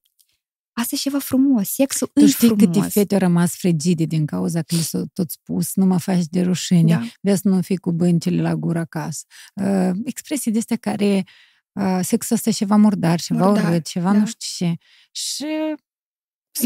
[0.72, 1.68] asta e ceva frumos.
[1.68, 2.64] Sexul Tu e știi frumos.
[2.76, 6.24] câte fete au rămas frigide din cauza că le s-a tot spus, nu mă faci
[6.30, 7.02] de rușine, Da.
[7.20, 9.24] vezi să nu fii cu bântele la gură acasă.
[9.54, 11.24] Uh, expresii de astea care
[11.72, 14.18] uh, sexul ăsta e ceva murdar, ceva Murdar, urât, ceva da.
[14.18, 14.74] nu știu ce.
[15.12, 15.76] Și eu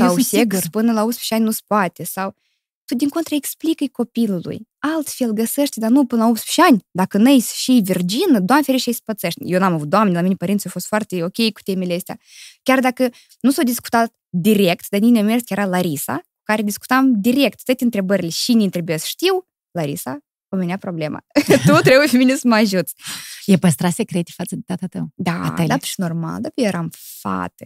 [0.06, 0.70] Sau sunt sex sigur.
[0.70, 2.04] până la 18 ani nu se poate.
[2.04, 2.34] Sau
[2.84, 4.68] tu din contră explică-i copilului.
[4.94, 6.86] Altfel găsești, dar nu până la 18 ani.
[6.90, 9.40] Dacă n-ai și virgină, doamne ferește și spățești.
[9.44, 12.18] Eu n-am avut, doamne, la mine părinții au fost foarte ok cu temele astea.
[12.62, 13.10] Chiar dacă
[13.40, 18.28] nu s-au discutat direct, dar Nina mers era Larisa, cu care discutam direct toate întrebările
[18.28, 20.18] și ne trebuie să știu, Larisa,
[20.48, 21.24] cu mine problema.
[21.66, 22.94] tu trebuie pe mine să mă ajuți.
[23.44, 25.08] e păstrat secrete față de tata tău.
[25.14, 25.66] Da, Atele.
[25.66, 27.64] da, și normal, dar eu eram fată.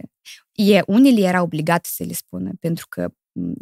[0.53, 3.15] E, unele era obligate să le spună, pentru că m,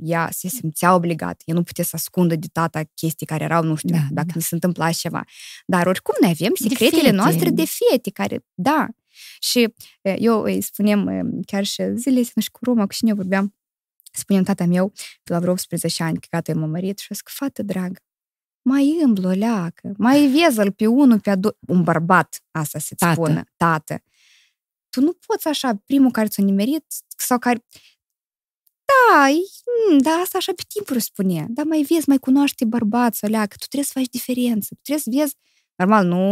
[0.02, 1.42] ea se simțea obligată.
[1.44, 4.32] Ea nu putea să ascundă de tata chestii care erau, nu știu, Da, dacă da.
[4.34, 5.24] ni se întâmpla ceva.
[5.66, 7.14] Dar oricum noi avem De secretele fete.
[7.16, 8.88] noastre de fete, care, da.
[9.40, 12.92] Și e, eu îi spunem, e, chiar și zilele astea, nu știu, cu Roma, cu
[12.92, 13.54] cine eu vorbeam,
[14.12, 14.92] spunem tata meu,
[15.22, 18.00] pe la vreo 18 ani, că gata, eu m-am mărit și a zic, fată dragă,
[18.62, 22.94] mai îmblu o leacă, mai vezi-l pe unul, pe a do- un bărbat, asta să-ți
[22.94, 23.14] Tată.
[23.14, 24.02] spună, tată.
[24.90, 26.84] Tu nu poți așa, primul care ți-a nimerit,
[27.16, 27.64] sau care...
[28.88, 31.46] Da, e- mm, da, asta așa pe timpul își spune.
[31.48, 34.68] Dar mai vezi, mai cunoaște bărbați, o leacă, tu trebuie să faci diferență.
[34.74, 35.34] Tu trebuie să vezi,
[35.76, 36.22] normal, nu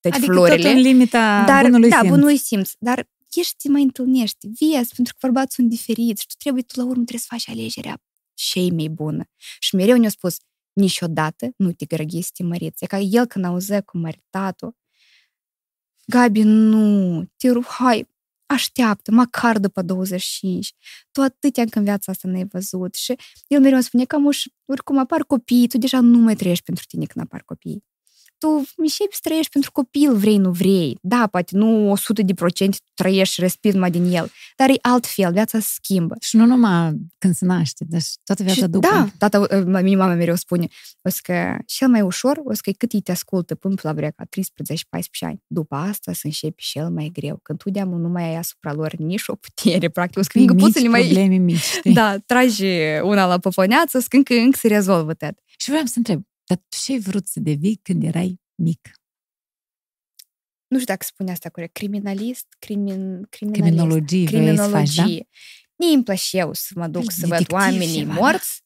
[0.00, 0.56] toate Adică florile.
[0.56, 2.10] tot în limita Dar, bunului da, simț.
[2.10, 2.70] bunului simț.
[2.78, 6.78] Dar ești, te mai întâlnești, vezi, pentru că bărbații sunt diferiți și tu trebuie, tu
[6.78, 8.02] la urmă trebuie să faci alegerea
[8.34, 9.24] cei mai bună.
[9.58, 10.36] Și mereu ne-a spus,
[10.72, 12.84] niciodată nu te grăghi să te măriți.
[12.84, 14.76] E ca el când auzea cu măritatul,
[16.06, 18.08] Gabi, nu, te rog, hai,
[18.48, 20.74] așteaptă, măcar după 25.
[21.12, 22.94] Tu atâtea încă în viața asta n-ai văzut.
[22.94, 23.14] Și
[23.46, 26.84] el mereu îmi spune că uși, oricum apar copii, tu deja nu mai trăiești pentru
[26.88, 27.84] tine când apar copii.
[28.38, 30.98] Tu începi să trăiești pentru copil, vrei, nu vrei.
[31.02, 35.32] Da, poate nu 100 de procente trăiești și respiri numai din el, dar e altfel,
[35.32, 36.14] viața se schimbă.
[36.20, 38.88] Și nu numai când se naște, deci toată viața Și după.
[38.88, 40.66] Da, tata, uh, mie mama mereu spune,
[41.02, 43.92] o să că cel mai ușor, o să că cât îi te ascultă până la
[43.92, 44.28] vreca 13-14
[45.20, 45.42] ani.
[45.46, 48.94] După asta să începi cel mai greu, când tu deamă nu mai ai asupra lor
[48.94, 51.00] nici o putere, practic, o să că încă poți să le mai...
[51.00, 51.92] probleme mici, știi?
[51.92, 52.64] Da, tragi
[53.02, 55.32] una la poponeață, o să că încă, încă se rezolvă tot.
[55.56, 58.90] Și vreau să întreb, dar tu ce ai vrut să devii când erai mic?
[60.66, 65.02] Nu știu dacă spune asta corect, criminalist, crimin, criminalist, Criminologie vrei să faci, da?
[65.02, 65.28] criminologie.
[65.76, 68.20] Mie îmi place eu să mă duc Ești să văd detectiv oamenii ceva, da?
[68.20, 68.62] morți,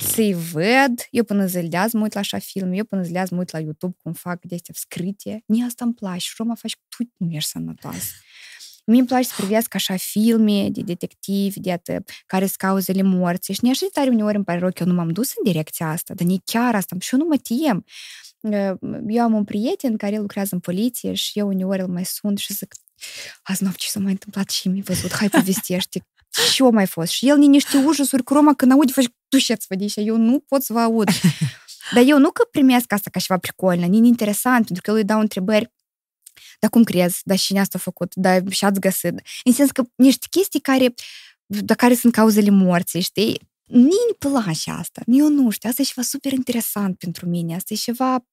[0.00, 1.06] să-i văd.
[1.10, 3.32] Eu până zile de azi mă uit la așa film, eu până zile de azi
[3.32, 5.42] mă uit la YouTube cum fac de astea scrite.
[5.46, 6.18] Mie asta îmi place.
[6.18, 8.12] Și Roma faci tu nu ești sănătoasă.
[8.86, 13.54] Mie îmi place să privesc așa filme de detectivi, de atât, care sunt cauzele morții.
[13.54, 15.90] Și așa de tare uneori îmi pare rău că eu nu m-am dus în direcția
[15.90, 16.96] asta, dar nici chiar asta.
[16.98, 17.84] Și eu nu mă tem.
[19.08, 22.52] Eu am un prieten care lucrează în poliție și eu uneori îl mai sun și
[22.52, 22.74] zic
[23.42, 26.06] azi noapte ce s-a mai întâmplat și mi-ai văzut, hai povestește.
[26.52, 27.12] Și eu mai fost.
[27.12, 30.62] Și el ni niște ujusuri cu Roma când aude, faci, dușeți-vă și eu nu pot
[30.62, 31.08] să vă aud.
[31.94, 35.04] Dar eu nu că primesc asta ca ceva pricolnă, ni interesant, pentru că eu îi
[35.04, 35.72] dau întrebări
[36.60, 37.20] dar cum crezi?
[37.24, 38.14] Dar cine asta a făcut?
[38.14, 39.20] Dar și ați găsit?
[39.44, 40.94] În sens că niște chestii care,
[41.46, 43.40] de care sunt cauzele morții, știi?
[43.64, 45.02] Nici îmi place asta.
[45.06, 45.68] Eu nu știu.
[45.68, 47.54] Asta e ceva super interesant pentru mine.
[47.54, 48.26] Asta e ceva...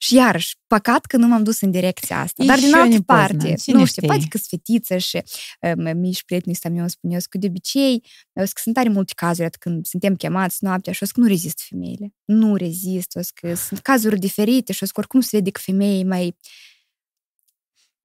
[0.00, 2.42] Și iarăși, păcat că nu m-am dus în direcția asta.
[2.42, 4.08] E Dar din și altă Ioane parte, Poznan, cine nu știu, știe?
[4.08, 5.22] poate că sunt fetiță și
[5.60, 8.74] um, mie și prietenii ăsta meu îmi spun, eu că de obicei, eu că sunt
[8.74, 12.14] tare multe cazuri atât când suntem chemați noaptea și o să că nu rezist femeile.
[12.24, 15.50] Nu rezist, o să că sunt cazuri diferite și o să că oricum se vede
[15.50, 16.36] că femeie mai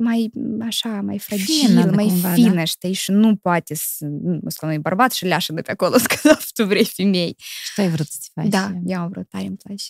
[0.04, 0.32] mai
[0.62, 2.64] așa, mai fragil, Fină, mai cumva, fină, da?
[2.64, 6.38] știi, și nu poate să, nu că nu bărbat și leașă de pe acolo, că
[6.54, 7.36] tu vrei femei.
[7.38, 8.47] Și tu ai vrut să-ți faci.
[8.47, 9.86] Da, eu am vrut, tare îmi place.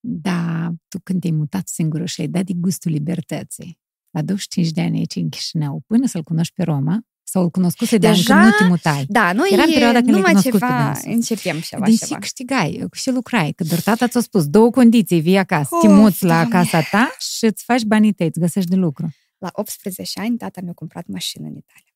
[0.00, 3.78] Da, tu când te-ai mutat singură și ai dat de gustul libertății,
[4.10, 7.96] la 25 de ani aici în Chișinău, până să-l cunoști pe Roma, sau îl cunoscuse
[7.98, 8.34] de Deja?
[8.34, 9.04] încă nu te mutai.
[9.08, 11.10] Da, noi Era în perioada când le-ai numai cunoscut pe ceva, dânsul.
[11.12, 12.12] începem ceva, Din ceva.
[12.14, 15.96] ce câștigai, și lucrai, că doar tata ți-a spus două condiții, vii acasă, te Of,
[15.98, 16.48] muți la Doamne.
[16.70, 19.14] casa ta și îți faci banii tăi, îți găsești de lucru.
[19.42, 21.94] La 18 ani, tata mi-a cumpărat mașină în Italia.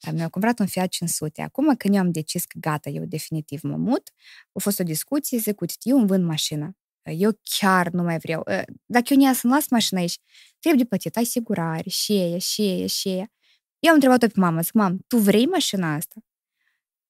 [0.00, 1.42] Dar Mi-a cumpărat un Fiat 500.
[1.42, 4.12] Acum, când eu am decis că gata, eu definitiv mă mut,
[4.52, 6.76] a fost o discuție, zic, uite, eu îmi vând mașina.
[7.02, 8.44] Eu chiar nu mai vreau.
[8.86, 10.18] Dacă eu nu să-mi las mașina aici,
[10.58, 13.32] trebuie de plătit asigurare, și aia, și aia, și aia.
[13.78, 16.24] Eu am întrebat-o pe mama, zic, mam, tu vrei mașina asta?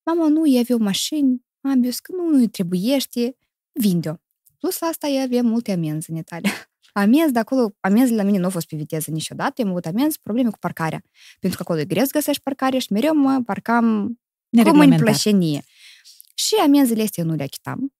[0.02, 3.36] Mama, nu, eu avea o mașină, am eu zic, că nu, nu-i trebuiește,
[3.72, 4.14] vinde-o.
[4.58, 6.50] Plus la asta, eu avea multe amenzi în Italia.
[6.92, 9.86] Amenzi de acolo, amenzi la mine nu au fost pe viteză niciodată, eu am avut
[9.86, 11.02] amenzi, probleme cu parcarea.
[11.40, 14.18] Pentru că acolo e greu să găsești parcare și mereu mă parcam cu mâini
[14.48, 15.00] Nereglementat.
[15.00, 15.62] plășenie.
[16.34, 17.94] Și amenzile astea eu nu le achitam,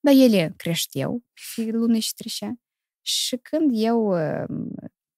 [0.00, 2.54] dar ele creșteau fi lună și trecea.
[3.02, 4.44] Și când eu uh,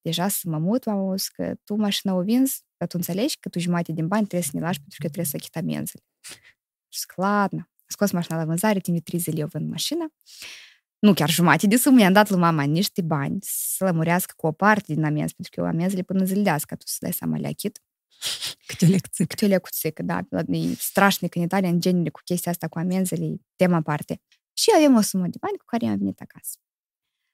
[0.01, 3.49] deja să mă mut, m-am auzit că tu mașina o vinzi, dar tu înțelegi că
[3.49, 6.03] tu jumătate din bani trebuie să ne lași pentru că trebuie să achit amenzile.
[6.87, 7.59] Și zic, ladna.
[7.59, 10.05] Am scos mașina la vânzare, timp de trei zile eu vând mașina.
[10.99, 14.51] Nu chiar jumătate de sumă, i-am dat lui mama niște bani să lămurească cu o
[14.51, 17.13] parte din amenzi, pentru că eu amenzile până zile de azi, ca tu să dai
[17.13, 17.81] seama le achit.
[18.67, 19.25] Câte o lecție.
[19.25, 20.19] Câte o lecuțică, da.
[20.47, 24.21] E strașnic în Italia, în genere, cu chestia asta cu amenzile, e tema aparte.
[24.53, 26.57] Și avem o sumă de bani cu care am venit acasă.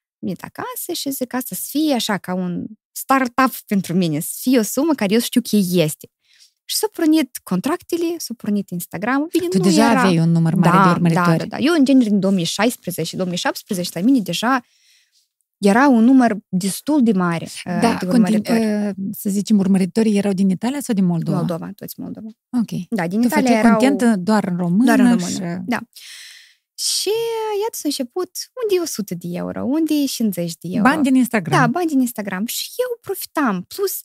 [0.09, 4.37] Am venit acasă și zic asta să fie așa ca un startup pentru mine, să
[4.41, 6.09] fie o sumă care eu știu că este.
[6.73, 9.27] Și s-au pornit contractele, s-au pornit Instagram.
[9.31, 9.99] Bine, Tu nu deja era...
[9.99, 11.25] aveai un număr mare da, de urmăritori.
[11.37, 11.57] Da, da, da.
[11.57, 14.61] Eu, în genere, în 2016 și 2017, la mine deja
[15.57, 18.59] era un număr destul de mare uh, Da, de continu- urmăritori.
[18.87, 21.37] uh, să zicem, urmăritorii erau din Italia sau din Moldova?
[21.37, 22.27] Moldova, toți Moldova.
[22.59, 22.87] Ok.
[22.89, 23.77] Da, din Tu Italia făceai erau...
[23.77, 24.95] content doar în română?
[24.95, 25.25] Doar în Și...
[25.39, 25.79] română, da.
[26.75, 27.09] Și
[27.61, 28.29] iată s-a început,
[28.63, 30.89] unde e 100 de euro, unde e 50 de euro.
[30.89, 31.59] Bani din Instagram.
[31.59, 32.45] Da, bani din Instagram.
[32.45, 33.61] Și eu profitam.
[33.75, 34.01] Plus,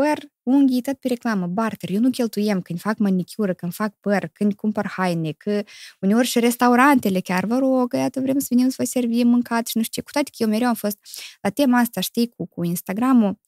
[0.00, 1.90] păr, unghii, tot pe reclamă, barter.
[1.90, 5.62] Eu nu cheltuiem când fac manicură, când fac păr, când cumpăr haine, că
[6.00, 9.76] uneori și restaurantele chiar vă rog, iată, vrem să venim să vă servim mâncat și
[9.76, 10.06] nu știu ce.
[10.06, 10.98] Cu toate că eu mereu am fost
[11.40, 13.40] la tema asta, știi, cu, cu Instagram-ul,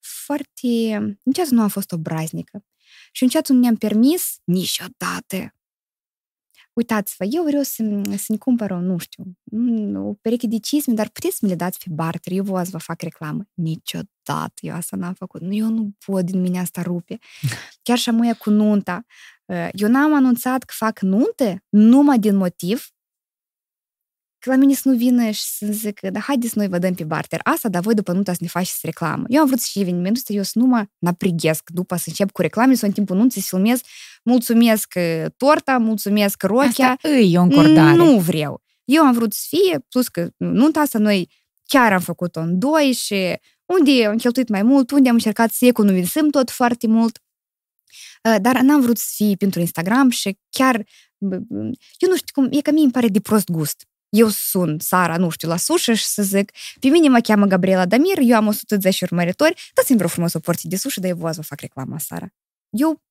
[0.00, 0.58] foarte...
[1.22, 2.64] Niciodată nu am fost obraznică.
[3.12, 5.54] Și niciodată nu ne-am permis niciodată
[6.74, 9.24] uitați-vă, eu vreau să, să-mi cumpăr o, nu știu,
[9.94, 12.78] o pereche de cizme, dar puteți să mi le dați pe barter, eu vă vă
[12.78, 13.48] fac reclamă.
[13.54, 15.40] Niciodată eu asta n-am făcut.
[15.40, 17.18] Nu, eu nu pot, din mine asta rupe.
[17.82, 19.04] Chiar și șamuia cu nunta.
[19.72, 22.93] Eu n-am anunțat că fac nunte numai din motiv
[24.44, 27.04] că la mine să nu vină și să zică, da, haideți noi vă dăm pe
[27.04, 29.24] barter asta, dar voi după nunta să ne faceți reclamă.
[29.28, 32.40] Eu am vrut și evenimentul ăsta, eu să nu mă naprigesc după să încep cu
[32.40, 33.80] reclame sau în timpul nunții să filmez,
[34.24, 36.90] mulțumesc uh, torta, mulțumesc rochea.
[36.90, 37.96] Asta îi o încordare.
[37.96, 38.62] Nu vreau.
[38.84, 41.30] Eu am vrut să fie, plus că nunta asta noi
[41.64, 45.66] chiar am făcut-o în doi și unde am cheltuit mai mult, unde am încercat să
[45.66, 47.18] economisăm tot foarte mult.
[48.30, 50.74] Uh, dar n-am vrut să fie pentru Instagram și chiar,
[51.98, 53.86] eu nu știu cum, e că mie îmi pare de prost gust.
[54.14, 57.86] Eu sun Sara, nu știu, la sușă și să zic, pe mine mă cheamă Gabriela
[57.86, 61.32] Damir, eu am 110 urmăritori, dați-mi vreo frumos o porție de sushi, dar eu vă
[61.42, 62.26] fac reclama, Sara.
[62.70, 63.02] Eu,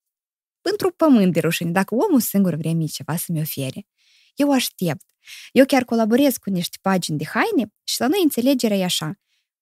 [0.61, 3.87] într-un pământ de rușine, dacă omul singur vrea mie ceva să-mi ofere,
[4.35, 5.05] eu aștept.
[5.51, 9.19] Eu chiar colaborez cu niște pagini de haine și la noi înțelegerea e așa.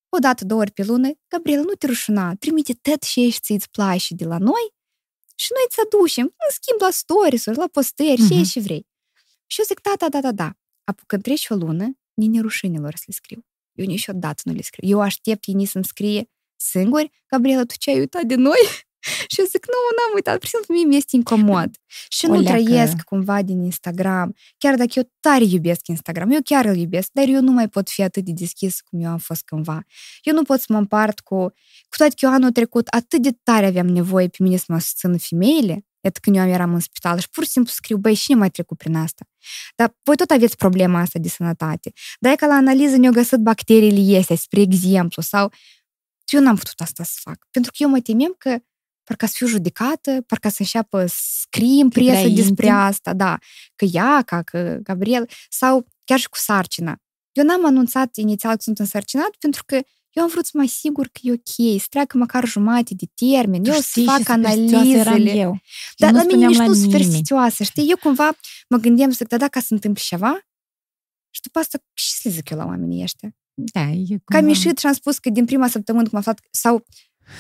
[0.10, 3.70] O dată, două ori pe lună, Gabriela, nu te rușuna, trimite tot ce ești ți-ți
[3.70, 4.74] place de la noi
[5.36, 8.38] și noi îți aducem, în schimb la stories la postări, uh-huh.
[8.38, 8.88] ce și vrei.
[9.46, 10.61] Și eu zic, da, da, da, da, da.
[10.92, 13.46] Apucând trece o lună, nini rușinilor să le scriu.
[13.74, 14.90] Eu niciodată nu le scriu.
[14.90, 18.60] Eu aștept ei să-mi scrie singuri, Gabriela, tu ce ai uitat de noi?
[19.32, 21.70] și eu zic, nu, n-am uitat, pur și simplu mie mi-este incomod.
[22.10, 22.62] Și o nu leacă.
[22.62, 27.28] trăiesc cumva din Instagram, chiar dacă eu tare iubesc Instagram, eu chiar îl iubesc, dar
[27.28, 29.84] eu nu mai pot fi atât de deschis cum eu am fost cândva.
[30.24, 31.36] Eu nu pot să mă împart cu,
[31.90, 34.80] cu toate că eu anul trecut atât de tare aveam nevoie pe mine să mă
[34.80, 38.38] susțină femeile, Iată când eu eram în spital și pur și simplu scriu, băi, cine
[38.38, 39.26] mai trecut prin asta?
[39.76, 41.92] Dar voi tot aveți problema asta de sănătate.
[42.20, 45.52] Dar e că la analiză ne-au găsit bacteriile este, spre exemplu, sau
[46.26, 47.48] eu n-am putut asta să fac.
[47.52, 48.58] Pentru că eu mă temem că
[49.04, 52.82] parcă să fiu judecată, parcă să înceapă să scrie în presă despre intim.
[52.82, 53.38] asta, da,
[53.76, 56.96] că ea, ca că Gabriel, sau chiar și cu sarcina.
[57.32, 59.82] Eu n-am anunțat inițial că sunt însărcinat pentru că
[60.14, 63.66] eu am vrut să mă asigur că e ok, să treacă măcar jumate de termen,
[63.66, 65.32] eu să fac analizele.
[65.32, 65.60] Eu.
[65.98, 67.90] Dar la mine nici nu superstițioasă, știi?
[67.90, 68.30] Eu cumva
[68.70, 70.40] mă gândeam să da, dacă se întâmplă ceva,
[71.30, 73.36] și după asta, ce să le zic eu la oamenii ăștia?
[73.54, 74.22] Da, e cumva...
[74.26, 76.86] Că am ieșit și am spus că din prima săptămână cum am aflat, sau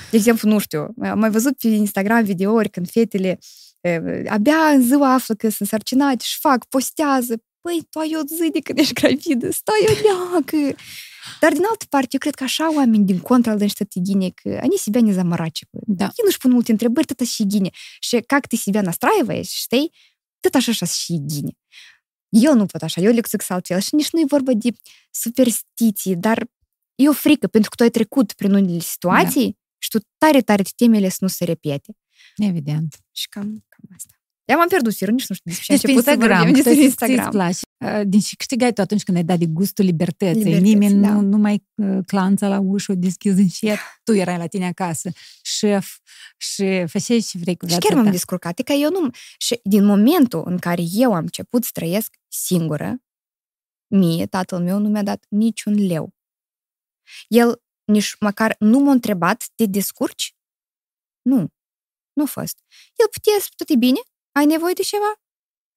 [0.09, 3.39] de exemplu, nu știu, am mai văzut pe Instagram videouri când fetele
[4.29, 7.43] abia în ziua află că sunt sărcinate și fac, postează.
[7.61, 10.77] Păi, tu ai o zi de când ești gravidă, stai o leacă.
[11.40, 14.58] Dar, din altă parte, eu cred că așa oameni din contra îl что гине, că
[14.62, 15.86] они себя не заморачивают.
[15.86, 16.04] Да.
[16.04, 17.70] Ei nu-și pun multe întrebări, tot așa gine.
[18.00, 19.92] Și как ты себя настраиваешь, știi?
[20.40, 21.52] Tot așa așa și gine.
[22.28, 23.80] Eu nu pot așa, eu le zic altfel.
[23.80, 24.68] Și nici nu e vorba de
[25.10, 26.46] superstiții, dar
[26.94, 30.40] e o frică, pentru că tu ai trecut prin unele situații da și tu tare,
[30.40, 31.96] tare temele să nu se repete.
[32.36, 32.96] Evident.
[33.12, 34.14] Și cam, cam asta.
[34.51, 37.19] Eu m-am pierdut firul, nici nu știu despre ce Instagram, despre Instagram.
[37.19, 37.59] Îți place.
[38.03, 40.43] Din și câștigai tu atunci când ai dat de gustul libertății.
[40.43, 41.13] Libertăți, Nimeni da.
[41.13, 41.63] nu, nu mai
[42.05, 43.77] clanța la ușă, o deschizi încet.
[44.03, 45.09] Tu erai la tine acasă,
[45.41, 45.97] șef,
[46.37, 48.61] și făceai ce vrei cu viața Și chiar m-am descurcat.
[48.61, 49.09] Că eu nu...
[49.37, 53.01] Și din momentul în care eu am început să trăiesc singură,
[53.87, 56.13] mie, tatăl meu nu mi-a dat niciun leu.
[57.27, 60.35] El nici măcar nu m-a întrebat, te descurci?
[61.21, 61.47] Nu,
[62.13, 62.57] nu a fost.
[62.95, 63.99] El putea să tot e bine,
[64.31, 65.21] ai nevoie de ceva?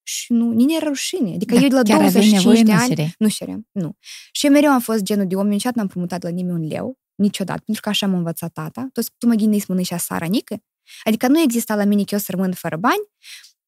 [0.03, 1.33] Și nu, nici era rușine.
[1.33, 3.67] Adică da, eu de la 25 de ani nu, nu șeream.
[3.71, 3.97] Nu.
[4.31, 6.99] Și eu mereu am fost genul de om, niciodată n-am promutat la nimeni un leu,
[7.15, 8.89] niciodată, pentru că așa m-a învățat tata.
[8.93, 10.63] Tu, tu mă gândești mână și a saranică?
[11.03, 13.03] Adică nu exista la mine că eu să rămân fără bani,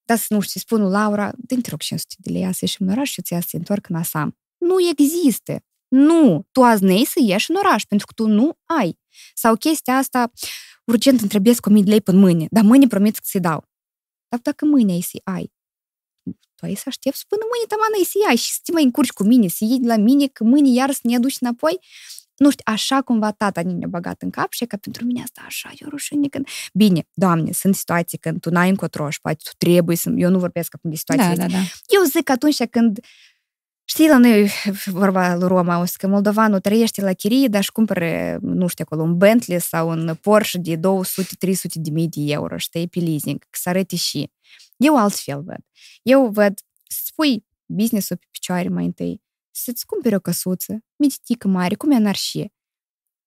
[0.03, 2.89] dar să nu știu, spun Laura, dă-mi te rog 500 de lei, să ieși în
[2.89, 4.37] oraș și ți să întorc în Asam.
[4.57, 5.61] Nu există.
[5.87, 8.99] Nu, tu azi nei să ieși în oraș, pentru că tu nu ai.
[9.33, 10.31] Sau chestia asta,
[10.83, 13.66] urgent îmi trebuie cu 1000 de lei până mâine, dar mâine promit că ți dau.
[14.27, 15.51] Dar dacă mâine ai să ai,
[16.55, 19.11] tu ai să aștepți până mâine tamană ai să ai și să te mai încurci
[19.11, 21.79] cu mine, să iei de la mine, că mâine iar să ne aduci înapoi.
[22.35, 25.71] Nu știu, așa cumva tata ne-a băgat în cap și că pentru mine asta așa,
[25.79, 26.47] e o rușine când...
[26.73, 30.13] Bine, doamne, sunt situații când tu n-ai încotro și poate tu trebuie să...
[30.15, 31.35] Eu nu vorbesc acum de situații.
[31.35, 31.57] Da, da, da.
[31.87, 32.99] Eu zic atunci când
[33.89, 34.49] Știi, la noi
[34.85, 39.03] vorba lui Roma, o că moldovanul trăiește la chirie, dar își cumpără, nu știu, acolo,
[39.07, 40.79] un Bentley sau un Porsche de 200-300
[41.73, 44.31] de mii de euro, știi, pe leasing, să arăte și.
[44.77, 45.59] Eu altfel văd.
[46.01, 49.21] Eu văd, să pui business-ul pe picioare mai întâi,
[49.51, 52.53] să-ți cumperi o căsuță, mititică mare, cum e anarșie.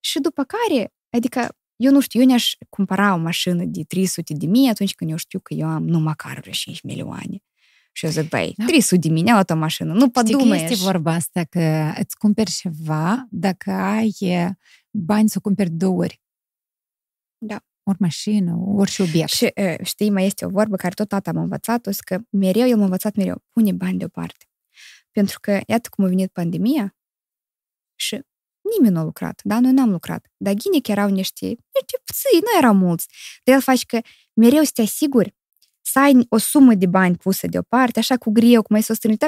[0.01, 4.47] Și după care, adică, eu nu știu, eu ne-aș cumpăra o mașină de 300 de
[4.47, 7.43] mii atunci când eu știu că eu am nu măcar vreo 5 milioane.
[7.93, 8.65] Și eu zic, băi, da.
[8.65, 13.27] 300 de mine o mașină, nu Știi că este vorba asta, că îți cumperi ceva
[13.31, 14.15] dacă ai
[14.91, 16.23] bani să cumperi două ori.
[17.39, 17.65] Da.
[17.83, 19.29] Ori mașină, ori și obiect.
[19.29, 22.77] Și știi, mai este o vorbă care tot tata m-a învățat, o că mereu, el
[22.77, 24.45] m-a învățat mereu, pune bani deoparte.
[25.11, 26.97] Pentru că, iată cum a venit pandemia
[27.99, 28.21] și
[28.75, 29.61] nimeni nu a lucrat, da?
[29.61, 30.33] Noi n-am lucrat.
[30.37, 33.07] Dar ghinic erau niște, niște puțini, nu erau mulți.
[33.45, 34.01] Dar el face că
[34.35, 35.35] mereu să te asiguri
[35.91, 38.95] să ai o sumă de bani pusă deoparte, așa cu greu, cum ai să o
[38.95, 39.19] strângi,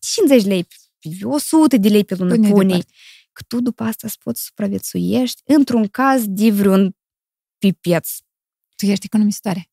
[0.00, 0.66] 50 lei,
[1.22, 2.78] 100 de lei pe lună Pune pune
[3.32, 6.96] că tu după asta îți poți supraviețuiești într-un caz de vreun
[7.58, 8.08] pipeț.
[8.76, 9.70] Tu ești economistare.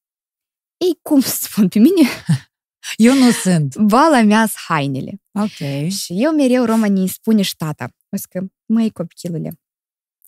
[0.78, 2.10] Ei, cum să spun pe mine?
[2.95, 3.78] Eu nu sunt.
[3.78, 5.22] Bala mea hainele.
[5.32, 5.90] Ok.
[5.90, 7.90] Și eu mereu Roma ne spune și tata.
[8.10, 9.60] O să că, măi copilule,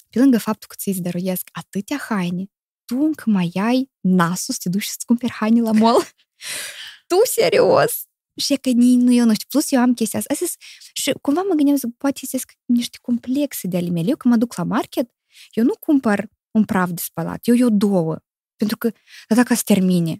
[0.09, 2.45] pe lângă faptul că ți-ți dăruiesc atâtea haine,
[2.87, 6.01] tu încă mai ai nasul să te duci să-ți cumperi haine la mall?
[7.09, 8.07] tu serios?
[8.35, 9.47] Și e că nu, eu nu știu.
[9.49, 10.33] Plus eu am chestia asta.
[10.33, 10.47] Astea,
[10.93, 14.09] și cumva mă gândeam, zic, poate sunt niște complexe de ale mele.
[14.09, 15.09] Eu când mă duc la market,
[15.51, 17.39] eu nu cumpăr un praf de spălat.
[17.41, 18.17] Eu eu două.
[18.55, 18.89] Pentru că,
[19.27, 20.17] dar dacă se termine.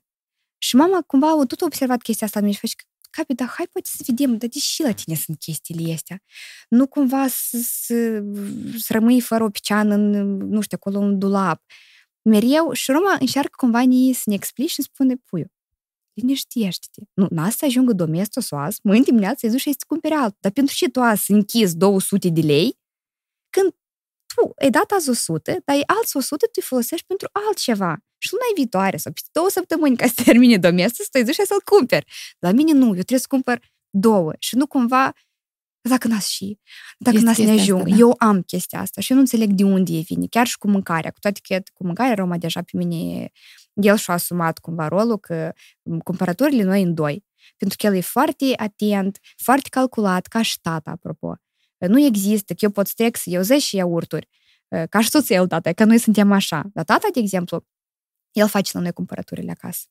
[0.57, 2.73] Și mama cumva a tot observat chestia asta și face
[3.09, 6.21] Capi, dar hai poate să vedem, dar de și la tine sunt chestiile astea?
[6.69, 8.23] Nu cumva să, să,
[8.77, 11.63] să rămâi fără o picioană în, nu știu, acolo în dulap.
[12.29, 13.79] Mereu, și Roma încearcă cumva
[14.13, 15.45] să ne explici și spune, puiu,
[16.13, 17.01] liniștește-te.
[17.13, 20.37] Nu, n să ajungă domestul soas, mâine dimineața îi duci și să cumpere altul.
[20.39, 22.79] Dar pentru ce tu azi închizi 200 de lei
[23.49, 23.71] când
[24.35, 27.97] tu ai dat azi 100, dar ai alți 100 tu îi folosești pentru altceva.
[28.17, 31.61] Și luna viitoare sau peste două săptămâni ca să termine domestul, să te duci să-l
[31.65, 32.05] cumperi.
[32.39, 33.59] La mine nu, eu trebuie să cumpăr
[33.89, 35.13] două și nu cumva
[35.87, 36.59] dacă n-ați și,
[36.97, 37.97] dacă n-ați ne ajung, asta, da?
[37.97, 40.67] eu am chestia asta și eu nu înțeleg de unde e vine, chiar și cu
[40.67, 43.31] mâncarea, cu toate că cu mâncarea Roma deja pe mine,
[43.73, 45.53] el și-a asumat cumva rolul că
[46.03, 47.25] cumpărăturile noi în doi,
[47.57, 51.35] pentru că el e foarte atent, foarte calculat, ca și tata, apropo.
[51.77, 54.27] Nu există că eu pot să să iau 10 iaurturi,
[54.89, 56.63] ca și soțul el, tata, că noi suntem așa.
[56.73, 57.65] Dar tata, de exemplu,
[58.31, 59.85] el face la noi cumpărăturile acasă.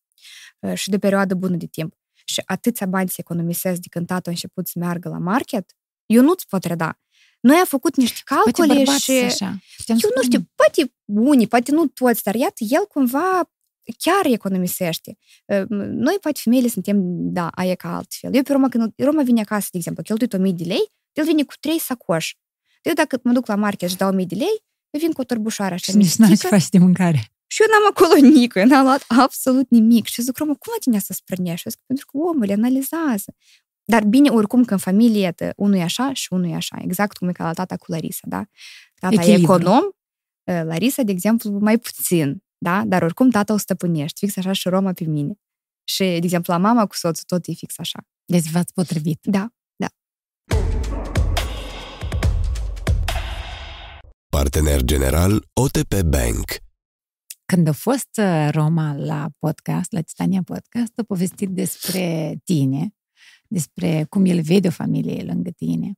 [0.75, 1.95] Și de perioadă bună de timp.
[2.25, 5.76] Și atâția bani se economisesc de când tata a început să meargă la market,
[6.07, 7.01] eu nu-ți pot reda.
[7.41, 9.11] Noi am făcut niște calcule și...
[9.11, 9.59] Așa.
[9.87, 13.51] Eu nu știu, poate unii, poate nu toți, dar iată, el cumva
[13.99, 15.19] chiar economisește.
[15.69, 16.99] Noi, poate, femeile suntem,
[17.33, 18.35] da, aia ca altfel.
[18.35, 21.43] Eu pe Roma, când Roma vine acasă, de exemplu, cheltuit 1000 de lei, el vine
[21.43, 22.39] cu trei sacoși.
[22.83, 25.25] Eu dacă mă duc la market și dau 1000 de lei, eu vin cu o
[25.25, 27.31] tărbușoară așa Și nici n-ai ce faci de mâncare.
[27.47, 30.07] Și eu n-am acolo nică, eu n-am luat absolut nimic.
[30.07, 31.71] Și zic, Roma, cum la tine să sprănești?
[31.71, 33.35] Zic, pentru că omul analizează.
[33.89, 36.77] Dar bine, oricum, că în familie unul e așa și unul e așa.
[36.81, 38.45] Exact cum e ca la tata cu Larisa, da?
[38.95, 39.53] Tata Echilibru.
[39.53, 39.83] e econom,
[40.45, 42.83] Larisa, de exemplu, mai puțin, da?
[42.87, 45.35] Dar oricum tata o stăpânești, fix așa și Roma pe mine.
[45.85, 47.99] Și, de exemplu, la mama cu soțul tot e fix așa.
[48.25, 49.19] Deci v-ați potrivit.
[49.23, 49.87] Da, da.
[54.29, 56.45] Partener general OTP Bank.
[57.45, 62.96] Când a fost uh, Roma la podcast, la Titania Podcast, a povestit despre tine,
[63.49, 65.93] despre cum el vede o familie lângă tine,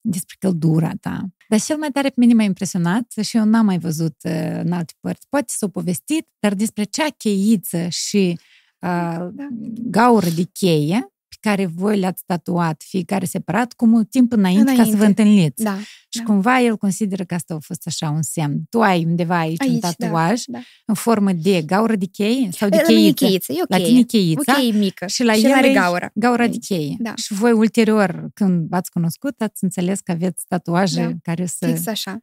[0.00, 1.26] despre căldura ta.
[1.48, 4.72] Dar cel mai tare pe mine m-a impresionat și eu n-am mai văzut uh, în
[4.72, 5.26] alte părți.
[5.28, 8.38] Poate s-o povestit, dar despre cea cheiță și
[8.80, 9.48] uh, da.
[9.90, 14.82] gaură de cheie care voi le-ați tatuat, fiecare separat, cu mult timp înainte, înainte.
[14.82, 15.62] ca să vă întâlniți.
[15.62, 15.78] Da,
[16.08, 16.24] și da.
[16.24, 18.62] cumva el consideră că asta a fost așa un semn.
[18.70, 20.64] Tu ai undeva aici, aici un da, tatuaj da, da.
[20.86, 23.24] în formă de gaură de cheie sau de cheiță?
[23.24, 23.52] cheiță?
[23.52, 24.54] e La tine cheița.
[24.54, 25.06] O cheie mică.
[25.06, 26.10] Și la și el are e gaura.
[26.14, 26.96] gaura de cheie.
[26.98, 27.14] Da.
[27.14, 31.12] Și voi ulterior, când v-ați cunoscut, ați înțeles că aveți tatuaje da.
[31.22, 31.66] care să...
[31.66, 32.18] Fix așa.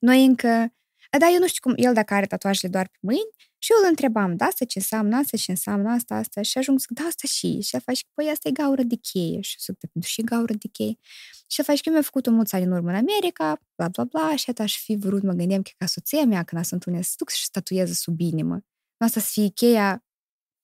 [0.00, 0.72] Noi încă...
[1.10, 3.88] Da, eu nu știu cum, el dacă are tatuajele doar pe mâini, și eu îl
[3.88, 7.08] întrebam, da, asta ce înseamnă, asta ce înseamnă, asta, asta, și ajung să zic, da,
[7.08, 10.22] asta și, și el face, păi asta e gaură de cheie, și zic, pentru și
[10.22, 10.98] gaură de cheie.
[11.46, 14.04] Și el face, că mi-a făcut o mulți ani în urmă în America, bla, bla,
[14.04, 17.08] bla, și atât aș fi vrut, mă gândeam că ca soția mea, când să întâlnesc,
[17.08, 18.60] să duc și statueze sub inimă.
[18.96, 20.04] Asta să fie cheia.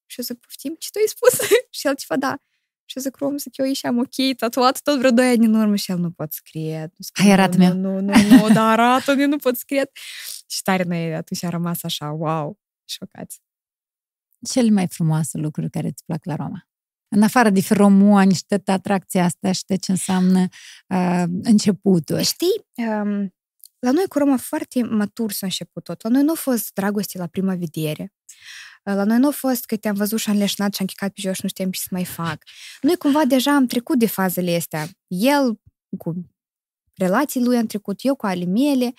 [0.07, 1.49] Și eu zic, poftim, ce tu ai spus?
[1.79, 2.39] și el ceva, da.
[2.85, 5.90] Și zic, Rom, zic, eu ieșeam ok, tatuat tot vreo doi ani în urmă și
[5.90, 6.93] el nu pot să cred.
[7.12, 9.90] Hai, arată nu, nu, nu, nu, dar arată nu pot să cred.
[10.47, 13.40] Și tare noi atunci a rămas așa, wow, șocați.
[14.48, 16.69] Cele mai frumoase lucruri care îți plac la Roma?
[17.09, 20.48] În afară de feromoni și toată atracția asta și ce înseamnă
[20.89, 22.20] uh, începutul.
[22.20, 23.35] Știi, um,
[23.78, 26.02] la noi cu Roma foarte matur s-a început tot.
[26.02, 28.12] La noi nu a fost dragoste la prima vedere.
[28.85, 31.20] La noi nu a fost că te-am văzut și am leșnat și am chicat pe
[31.20, 32.44] jos și nu știam ce să mai fac.
[32.81, 34.89] Noi cumva deja am trecut de fazele astea.
[35.06, 35.61] El
[35.98, 36.31] cu
[36.94, 38.93] relații lui am trecut, eu cu ale mele,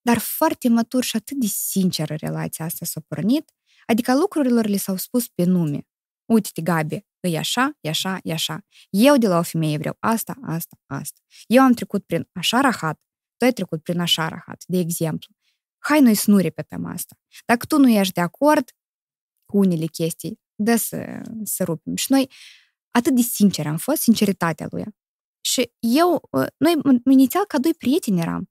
[0.00, 3.50] dar foarte matur și atât de sinceră relația asta s-a pornit,
[3.86, 5.86] adică lucrurilor le s-au spus pe nume.
[6.24, 8.64] Uite-te, Gabi, e așa, e așa, e așa.
[8.90, 11.20] Eu de la o femeie vreau asta, asta, asta.
[11.46, 13.00] Eu am trecut prin așa rahat,
[13.36, 15.34] tu ai trecut prin așa rahat, de exemplu.
[15.78, 17.16] Hai noi să nu repetăm asta.
[17.44, 18.70] Dacă tu nu ești de acord
[19.52, 21.96] cu unele chestii, dă să, să rupem.
[21.96, 22.30] Și noi
[22.90, 24.84] atât de sinceri am fost, sinceritatea lui.
[25.40, 26.74] Și eu, noi
[27.04, 28.50] inițial ca doi prieteni eram.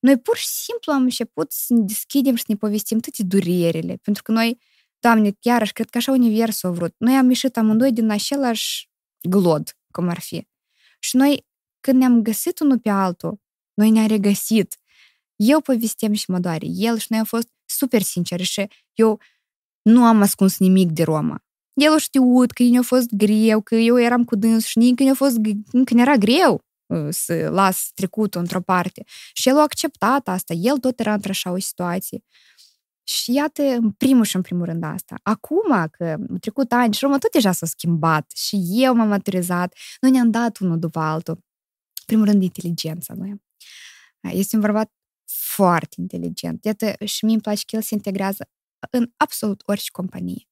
[0.00, 3.96] Noi pur și simplu am început să ne deschidem și să ne povestim toate durerile,
[4.02, 4.58] pentru că noi,
[4.98, 6.94] Doamne, chiar cred că așa Universul a vrut.
[6.98, 8.90] Noi am ieșit amândoi din același
[9.20, 10.46] glod, cum ar fi.
[10.98, 11.46] Și noi,
[11.80, 13.40] când ne-am găsit unul pe altul,
[13.74, 14.76] noi ne-am regăsit.
[15.36, 19.20] Eu povestem și mă doare el și noi am fost super sinceri și eu
[19.88, 21.44] nu am ascuns nimic de Roma.
[21.72, 25.10] el a știut că i-a fost greu, că eu eram cu dâns și nici când
[25.10, 25.36] a fost,
[25.84, 29.02] când era greu uh, să las trecutul într-o parte.
[29.32, 32.24] Și el a acceptat asta, el tot era într-așa o situație.
[33.02, 35.14] Și iată, în primul și în primul rând asta.
[35.22, 39.74] Acum că au trecut ani și Roma tot deja s-a schimbat și eu m-am maturizat,
[40.00, 41.38] noi ne-am dat unul după altul.
[42.06, 43.42] Primul rând, inteligența lui.
[44.20, 44.92] Este un bărbat
[45.26, 46.64] foarte inteligent.
[46.64, 48.48] Iată, și mie îmi place că el se integrează
[48.90, 50.48] în absolut orice companie.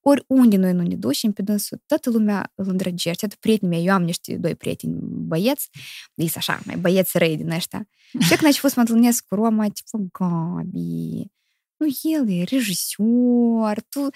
[0.00, 3.24] Oriunde noi nu ne ducem, pe dânsul, toată lumea îl îndrăgește.
[3.24, 5.70] Iată, prietenii mei, eu am niște doi prieteni băieți,
[6.14, 7.88] ei așa, mai băieți răi din ăștia.
[8.26, 11.30] Și când aș fost să mă întâlnesc cu Roma, tipo, Gabi,
[11.76, 14.08] nu, el e regizor, tu,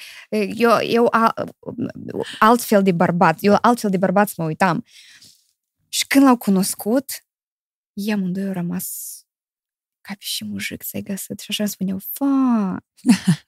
[0.54, 1.08] eu, eu
[2.38, 4.84] altfel de bărbat, eu altfel de bărbat să mă uitam.
[5.88, 7.04] Și când l-au cunoscut,
[7.92, 9.18] ei amândoi au rămas
[10.06, 11.40] ca pe și mujic să-i găsit.
[11.40, 12.76] Și așa îmi spuneau, fa,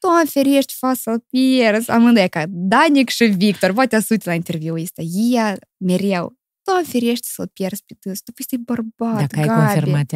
[0.00, 1.90] Doamne ferești, fa să-l pierzi.
[1.90, 5.02] Amândoi ca Danic și Victor, poate să la interviul ăsta.
[5.32, 9.48] Ea mereu, Doamne ferești să-l pierzi pe tâs, tu păi bărbat, Dacă Gabi.
[9.48, 10.12] ai confirmat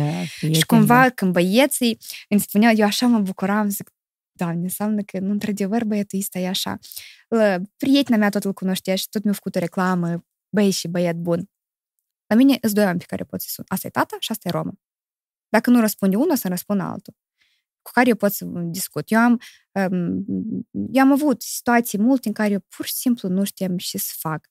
[0.55, 1.99] Și cumva când băieții
[2.29, 3.91] îmi spuneau, eu așa mă bucuram, zic,
[4.33, 6.79] Doamne, înseamnă că, nu, într-adevăr, băiatul ăsta e așa.
[7.77, 11.51] Prietena mea tot îl cunoștea și tot mi-a făcut o reclamă, băi și băiat bun.
[12.27, 13.65] La mine sunt doi oameni pe care pot să sun.
[13.69, 14.73] Asta e tata și asta e Roma.
[15.51, 17.15] Dacă nu răspunde unul, să răspund altul
[17.83, 19.11] cu care eu pot să discut.
[19.11, 19.41] Eu am,
[19.73, 20.25] um,
[20.93, 24.13] eu am avut situații multe în care eu pur și simplu nu știam ce să
[24.19, 24.51] fac.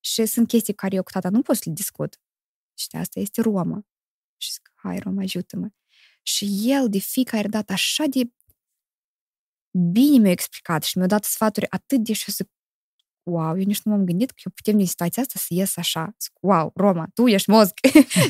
[0.00, 2.20] Și sunt chestii care eu cu tata nu pot să le discut.
[2.78, 3.86] Și de asta este Roma.
[4.36, 5.68] Și zic, hai Roma, ajută-mă.
[6.22, 8.30] Și el de fiecare dată așa de
[9.92, 12.50] bine mi-a explicat și mi-a dat sfaturi atât de și zic,
[13.24, 16.14] wow, eu nici nu m-am gândit că eu putem din situația asta să ies așa.
[16.20, 17.72] Zic, wow, Roma, tu ești mozg.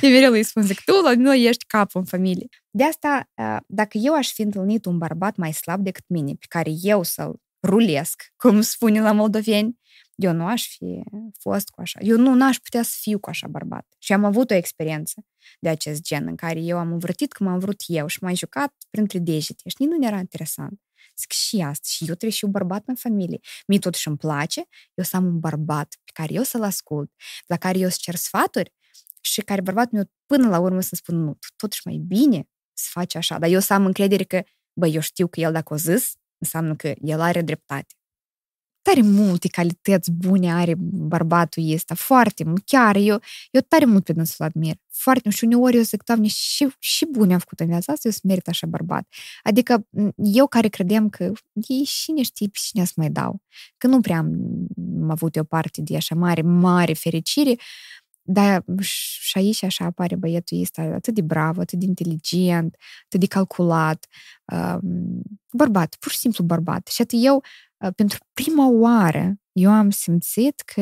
[0.03, 2.49] eu mereu îi spun, zic, tu la noi ești capul în familie.
[2.71, 3.31] De asta,
[3.67, 7.43] dacă eu aș fi întâlnit un bărbat mai slab decât mine, pe care eu să-l
[7.63, 9.79] rulesc, cum spune la moldoveni,
[10.15, 11.03] eu nu aș fi
[11.39, 12.01] fost cu așa.
[12.03, 13.87] Eu nu aș putea să fiu cu așa bărbat.
[13.99, 15.27] Și am avut o experiență
[15.61, 18.75] de acest gen în care eu am învârtit cum am vrut eu și m-am jucat
[18.91, 20.81] printre degete și nici nu era interesant.
[21.17, 23.39] Zic și asta, și eu trebuie și un bărbat în familie.
[23.67, 24.65] Mie totuși îmi place,
[24.95, 27.13] eu să am un bărbat pe care eu să-l ascult,
[27.47, 28.75] la care eu să cer sfaturi
[29.21, 33.15] și care bărbatul meu până la urmă să spun nu, totuși mai bine să faci
[33.15, 34.43] așa, dar eu să am încredere că,
[34.73, 37.95] bă, eu știu că el dacă o zis, înseamnă că el are dreptate
[38.85, 43.21] tare multe calități bune are bărbatul ăsta, foarte mult, chiar, eu,
[43.51, 47.07] eu tare mult pe dânsul admir, foarte mult și uneori eu zic, doamne, și, și
[47.11, 49.07] bune a făcut în viața asta, eu să merit așa bărbat.
[49.43, 49.87] Adică
[50.17, 53.43] eu care credeam că ei cine știe pe cine să mai dau,
[53.77, 54.29] că nu prea am,
[55.03, 57.57] am avut eu parte de așa mare, mare fericire,
[58.27, 63.27] dar și aici așa apare băietul ăsta atât de bravo, atât de inteligent, atât de
[63.27, 64.07] calculat,
[65.53, 66.87] bărbat, pur și simplu bărbat.
[66.87, 67.43] Și atât eu
[67.91, 70.81] pentru prima oară eu am simțit că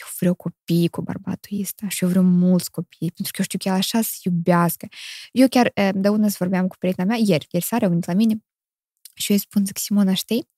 [0.00, 3.58] eu vreau copii cu bărbatul ăsta și eu vreau mulți copii, pentru că eu știu
[3.58, 4.88] că el așa să iubească.
[5.32, 8.44] Eu chiar de unde vorbeam cu prietena mea, ieri, ieri seara a venit la mine
[9.14, 10.48] și eu îi spun, zic, Simona, știi?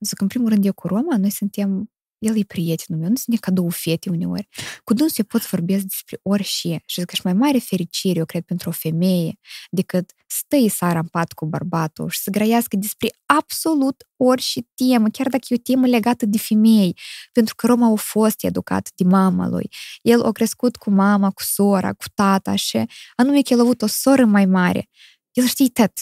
[0.00, 3.40] Zic, în primul rând, eu cu Roma, noi suntem el e prietenul meu, nu sunt
[3.40, 4.48] cadou fete uneori.
[4.84, 8.24] Cu dânsul eu pot vorbesc despre orice și zic că și mai mare fericire, eu
[8.24, 9.38] cred, pentru o femeie
[9.70, 15.28] decât stă sara în pat cu bărbatul și să grăiască despre absolut orice temă, chiar
[15.28, 16.98] dacă e o temă legată de femei,
[17.32, 19.68] pentru că Roma a fost educat de mama lui.
[20.02, 22.84] El a crescut cu mama, cu sora, cu tata și
[23.16, 24.88] anume că el a avut o soră mai mare.
[25.32, 25.92] El știe tot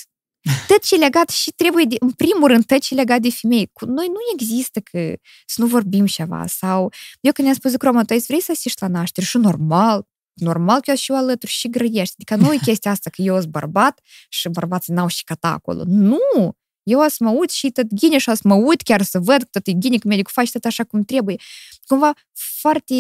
[0.66, 3.70] tot ce legat și trebuie, de, în primul rând, tot ce legat de femei.
[3.72, 5.12] Cu noi nu există că
[5.46, 6.92] să nu vorbim ceva sau...
[7.20, 10.90] Eu când i-am spus, Roma, tu vrei să asiști la naștere și normal, normal că
[10.90, 12.14] eu și eu alături și grăiești.
[12.18, 15.82] Adică nu e chestia asta că eu sunt bărbat și bărbații n-au și cata acolo.
[15.86, 16.56] Nu!
[16.82, 19.18] Eu o să mă uit și tot ghine și o să mă uit chiar să
[19.18, 21.36] văd că tot e ghine, că medicul face tot așa cum trebuie.
[21.86, 22.94] Cumva foarte...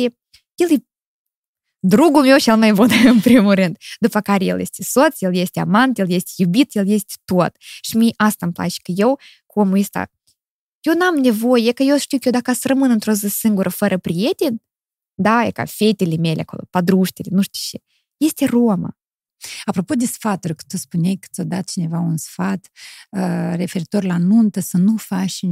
[0.54, 0.76] El e
[1.86, 3.76] drugul meu cel mai bun, în primul rând.
[3.98, 7.56] După care el este soț, el este amant, el este iubit, el este tot.
[7.80, 10.10] Și mie asta îmi place, că eu, cu omul ăsta,
[10.80, 13.98] eu n-am nevoie, că eu știu că eu dacă să rămân într-o zi singură, fără
[13.98, 14.62] prieteni,
[15.14, 17.84] da, e ca fetele mele acolo, padruștele, nu știu ce,
[18.16, 18.96] este Roma.
[19.64, 22.68] Apropo de sfaturi, că tu spuneai că ți-a dat cineva un sfat
[23.10, 25.42] uh, referitor la nuntă, să nu faci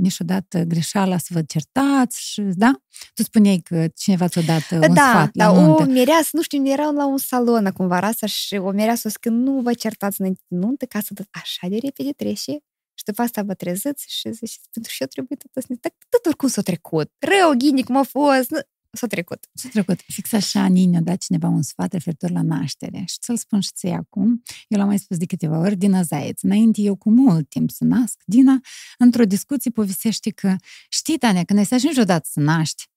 [0.00, 2.72] niciodată greșeala să vă certați, și, da?
[3.14, 5.82] Tu spuneai că cineva ți-a dat uh, un da, sfat da, la nuntă.
[5.82, 9.28] o mireasă, nu știu, erau la un salon acum vara asta și o mireasă că
[9.28, 12.52] nu vă certați înainte de nuntă ca să așa de repede trece
[12.94, 16.26] și după asta vă treziți și ziceți, pentru și eu trebuie tot să tot, tot
[16.26, 17.10] oricum s-a trecut.
[17.18, 18.50] Rău, ghinic, m-a fost.
[18.96, 19.48] S-a trecut.
[19.54, 20.00] S-a trecut.
[20.06, 23.04] Fix așa, Nini a dat cineva un sfat referitor la naștere.
[23.06, 24.42] Și să-l spun și ție acum.
[24.68, 26.42] Eu l-am mai spus de câteva ori, Dina Zaeț.
[26.42, 28.60] Înainte eu cu mult timp să nasc, Dina,
[28.98, 30.56] într-o discuție povestește că
[30.88, 32.88] știi, Tania, când ai să ajungi odată să naști,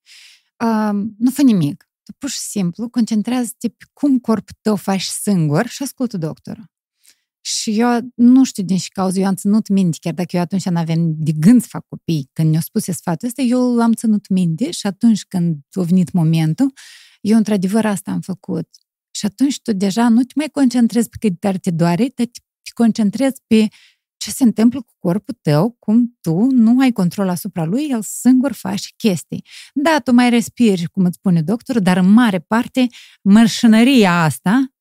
[0.63, 1.89] uh, nu fă nimic.
[2.03, 6.74] Tu pur și simplu concentrează-te pe cum corpul tău faci singur și ascultă doctorul.
[7.47, 10.65] Și eu nu știu din ce cauză, eu am ținut minte, chiar dacă eu atunci
[10.65, 14.27] nu aveam de gând să fac copii, când mi-au spus sfatul ăsta, eu l-am ținut
[14.29, 16.73] minte și atunci când a venit momentul,
[17.21, 18.69] eu într-adevăr asta am făcut.
[19.11, 22.25] Și atunci tu deja nu te mai concentrezi pe cât de tare te doare, dar
[22.25, 23.67] te concentrezi pe
[24.17, 28.51] ce se întâmplă cu corpul tău, cum tu nu ai control asupra lui, el singur
[28.51, 29.45] face chestii.
[29.73, 32.87] Da, tu mai respiri, cum îți spune doctorul, dar în mare parte
[33.21, 34.73] mărșănăria asta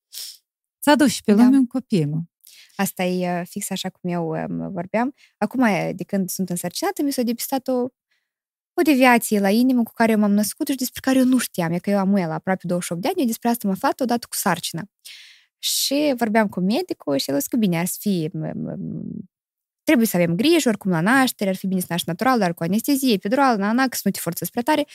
[0.83, 1.57] ți-a dus și pe lume da.
[1.57, 2.09] un copil.
[2.77, 5.15] Asta e uh, fix așa cum eu um, vorbeam.
[5.37, 5.65] Acum,
[5.95, 7.73] de când sunt însărcinată, mi s-a depistat o,
[8.73, 11.73] o deviație la inimă cu care eu m-am născut și despre care eu nu știam.
[11.73, 14.27] E că eu am la aproape 28 de ani, eu despre asta am aflat odată
[14.31, 14.91] cu sarcină.
[15.59, 18.31] Și vorbeam cu medicul și el a zis că bine, ar fi
[19.85, 22.63] trebuie să avem grijă, oricum la naștere, ar fi bine să naști natural, dar cu
[22.63, 24.87] anestezie, epidural, na, na, că să nu te forțezi spre tare.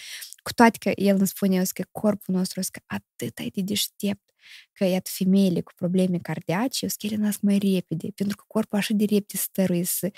[0.43, 4.28] Cu toate că el îmi spune că corpul nostru că atât ai de deștept
[4.71, 8.93] că iată femeile cu probleme cardiace, eu ele nasc mai repede, pentru că corpul așa
[8.93, 10.11] de repede stăruie să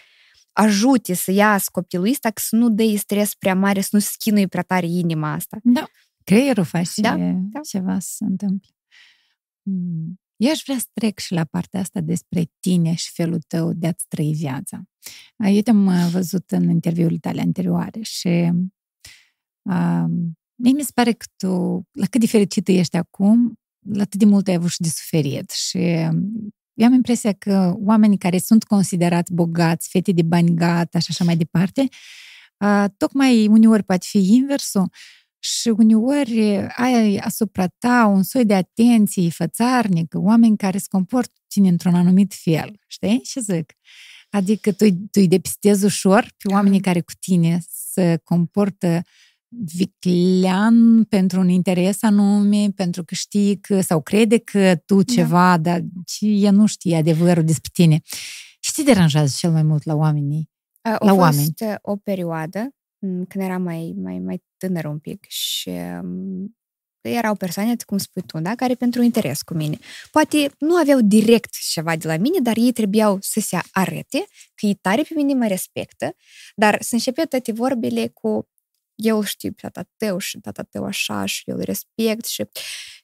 [0.51, 4.47] ajute să iasă copilul ăsta, că să nu dă stres prea mare, să nu schinuie
[4.47, 5.57] prea tare inima asta.
[5.63, 5.85] Da,
[6.23, 7.59] creierul face da, da.
[7.59, 8.69] ceva să se întâmple.
[9.63, 10.19] Hmm.
[10.35, 13.87] Eu aș vrea să trec și la partea asta despre tine și felul tău de
[13.87, 14.83] a-ți trăi viața.
[15.37, 18.51] Eu te-am uh, văzut în interviurile tale anterioare și
[19.61, 20.05] uh,
[20.55, 21.47] mie mi se pare că tu,
[21.91, 23.59] la cât de fericită ești acum,
[23.99, 25.77] atât de mult ai avut și de suferit și
[26.73, 31.23] eu am impresia că oamenii care sunt considerați bogați, fete de bani gata și așa
[31.23, 31.87] mai departe,
[32.97, 34.89] tocmai uneori poate fi inversul
[35.39, 41.67] și uneori ai asupra ta un soi de atenție fățarnică, oameni care se comportă tine
[41.69, 43.19] într-un anumit fel, știi?
[43.23, 43.73] Și zic,
[44.29, 49.01] adică tu, tu îi depistezi ușor pe oamenii care cu tine se comportă
[49.51, 55.13] viclean pentru un interes anume, pentru că știi că, sau crede că tu da.
[55.13, 55.71] ceva, da.
[55.71, 55.81] dar
[56.19, 58.01] ea nu știe adevărul despre tine.
[58.59, 60.49] Și te deranjează cel mai mult la oamenii?
[60.81, 61.53] A, la fost oameni?
[61.81, 66.55] o perioadă când eram mai, mai, mai tânăr un pic și um,
[67.01, 69.77] erau persoane, cum spui tu, da, care pentru interes cu mine.
[70.11, 74.25] Poate nu aveau direct ceva de la mine, dar ei trebuiau să se arete
[74.55, 76.15] că ei tare pe mine mă respectă,
[76.55, 78.49] dar să începe toate vorbele cu
[79.01, 82.43] eu îl știu pe tata tău și tata tău așa și eu îl respect și,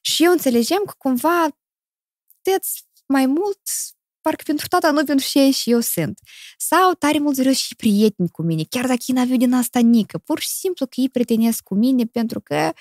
[0.00, 1.48] și eu înțelegem că cumva
[2.42, 3.60] tăți mai mult
[4.20, 6.20] parcă pentru tata, nu pentru ce și eu sunt.
[6.56, 10.18] Sau tare mult vreau și prieteni cu mine, chiar dacă ei n-aveau din asta nică.
[10.18, 12.72] Pur și simplu că ei prietenesc cu mine pentru că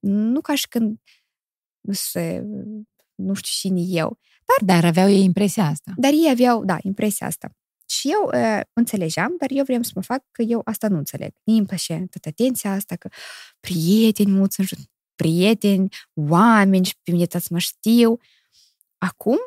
[0.00, 0.98] nu ca și când
[1.90, 2.42] se,
[3.14, 4.18] nu știu cine eu.
[4.44, 5.92] Dar, dar aveau ei impresia asta.
[5.96, 7.56] Dar ei aveau, da, impresia asta.
[7.86, 11.32] Și eu uh, înțelegeam, dar eu vreau să mă fac că eu asta nu înțeleg.
[11.44, 13.08] Mie îmi place tot atenția asta, că
[13.60, 14.78] prieteni mulți în jur,
[15.14, 18.18] prieteni, oameni și pe mine mă știu.
[18.98, 19.38] Acum,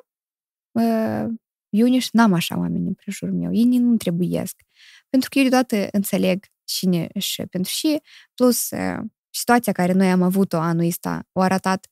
[0.72, 1.26] uh,
[1.70, 3.54] eu nici n-am așa oameni în prejurul meu.
[3.54, 4.62] Ei nu trebuiesc.
[5.10, 8.02] Pentru că eu deodată înțeleg cine și pentru și,
[8.34, 9.00] plus uh,
[9.30, 11.88] situația care noi am avut-o anul ăsta, o arătat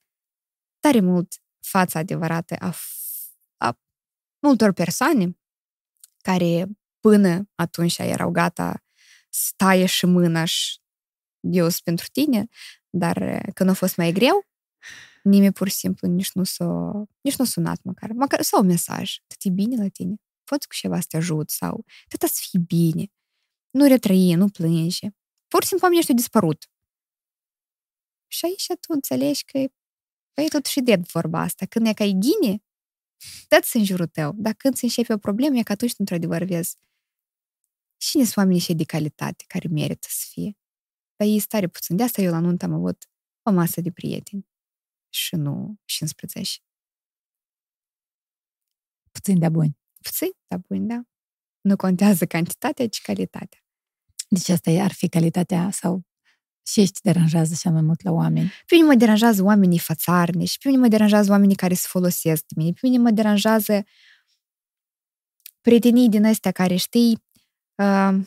[0.80, 2.74] tare mult fața adevărată a,
[3.58, 3.80] a
[4.40, 5.38] multor persoane care
[7.00, 8.84] până atunci erau gata
[9.30, 10.80] staie și mâna și
[11.40, 12.48] eu sunt pentru tine,
[12.90, 14.46] dar când a fost mai greu,
[15.24, 16.92] nimeni pur și simplu nici nu s-a,
[17.22, 20.68] nici nu a sunat măcar, măcar sau un mesaj, tot e bine la tine, poți
[20.68, 21.86] cu ceva să te ajut sau
[22.18, 23.06] tot să fii bine,
[23.70, 25.08] nu retrăie, nu plânge.
[25.48, 26.70] Pur și simplu oamenii ăștia dispărut.
[28.28, 29.66] Și aici tu înțelegi că
[30.34, 31.66] păi totuși de vorba asta.
[31.66, 32.64] Când e ca e ghine,
[33.48, 34.34] Dă-ți în jurul tău.
[34.36, 36.78] Dar când se începe o problemă, e că atunci, într-adevăr, vezi
[37.98, 40.58] cine sunt oamenii și de calitate care merită să fie.
[41.16, 41.96] Dar ei stare puțin.
[41.96, 43.10] De asta eu la nuntă am avut
[43.42, 44.48] o masă de prieteni
[45.10, 46.60] și nu 15.
[49.12, 49.78] Puțin de buni.
[50.02, 51.02] Puțin de buni, da.
[51.62, 53.60] Nu contează cantitatea, ci calitatea.
[54.30, 56.06] Deci asta ar fi calitatea sau
[56.72, 58.52] ce te deranjează cel mai mult la oameni?
[58.66, 62.54] Pe mine mă deranjează oamenii și pe mine mă deranjează oamenii care se folosesc de
[62.56, 63.86] mine, pe mine mă deranjează
[65.62, 67.24] prietenii din astea care știi
[67.76, 68.20] uh,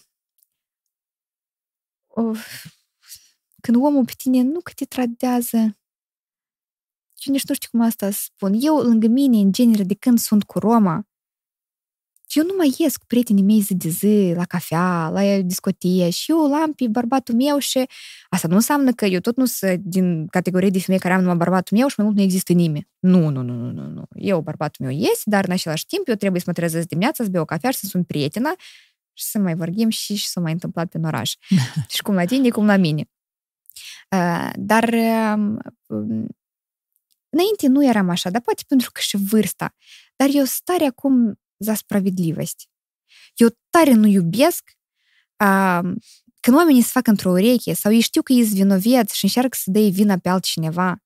[2.07, 2.45] uh,
[3.61, 5.75] când omul pe tine nu că te tradează
[7.27, 8.57] eu nici nu știu cum asta spun.
[8.61, 11.09] Eu, lângă mine, în genere, de când sunt cu Roma,
[12.39, 16.31] eu nu mai ies cu prietenii mei zi de zi, la cafea, la discotie și
[16.31, 17.89] eu l-am pe bărbatul meu și
[18.29, 21.37] asta nu înseamnă că eu tot nu sunt din categorie de femei care am numai
[21.37, 22.89] bărbatul meu și mai mult nu există nimeni.
[22.99, 24.05] Nu, nu, nu, nu, nu, nu.
[24.15, 27.31] Eu, bărbatul meu iese, dar în același timp eu trebuie să mă trezesc dimineața, să
[27.31, 28.55] beau o cafea și să sunt prietena
[29.13, 31.35] și să mai vorbim și, și să mai întâmplat pe oraș.
[31.95, 33.11] și cum la tine, cum la mine.
[34.11, 36.27] Uh, dar uh,
[37.29, 39.75] înainte nu eram așa, dar poate pentru că și vârsta.
[40.17, 42.70] Dar eu stare acum за справедливость.
[43.36, 44.72] Eu tare nu iubesc
[45.36, 45.82] a,
[46.40, 49.72] când oamenii se fac într-o ureche sau ei știu că ești vinoveți și încearcă să
[49.72, 51.04] dea vina pe altcineva.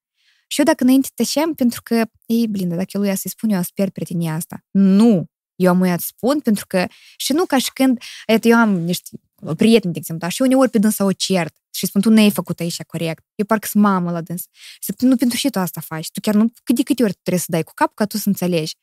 [0.48, 3.70] Și eu dacă înainte tăceam pentru că, ei, blindă, dacă lui să-i spun, eu să
[3.74, 4.66] pierd prietenia asta.
[4.72, 5.26] Nu!
[5.56, 6.88] Eu am uitat spun pentru că,
[7.18, 9.10] și nu ca și când, et, eu am niște
[9.58, 12.60] prieteni, de exemplu, și uneori pe dânsa o cert și spun, tu nu ai făcut
[12.60, 13.26] aici corect.
[13.36, 14.42] Eu parcă sunt mamă la dâns.
[14.52, 16.12] Și zic, nu pentru și tu asta faci.
[16.12, 18.28] Tu chiar nu, cât de câte ori trebuie să dai cu cap ca tu să
[18.28, 18.76] înțelegi.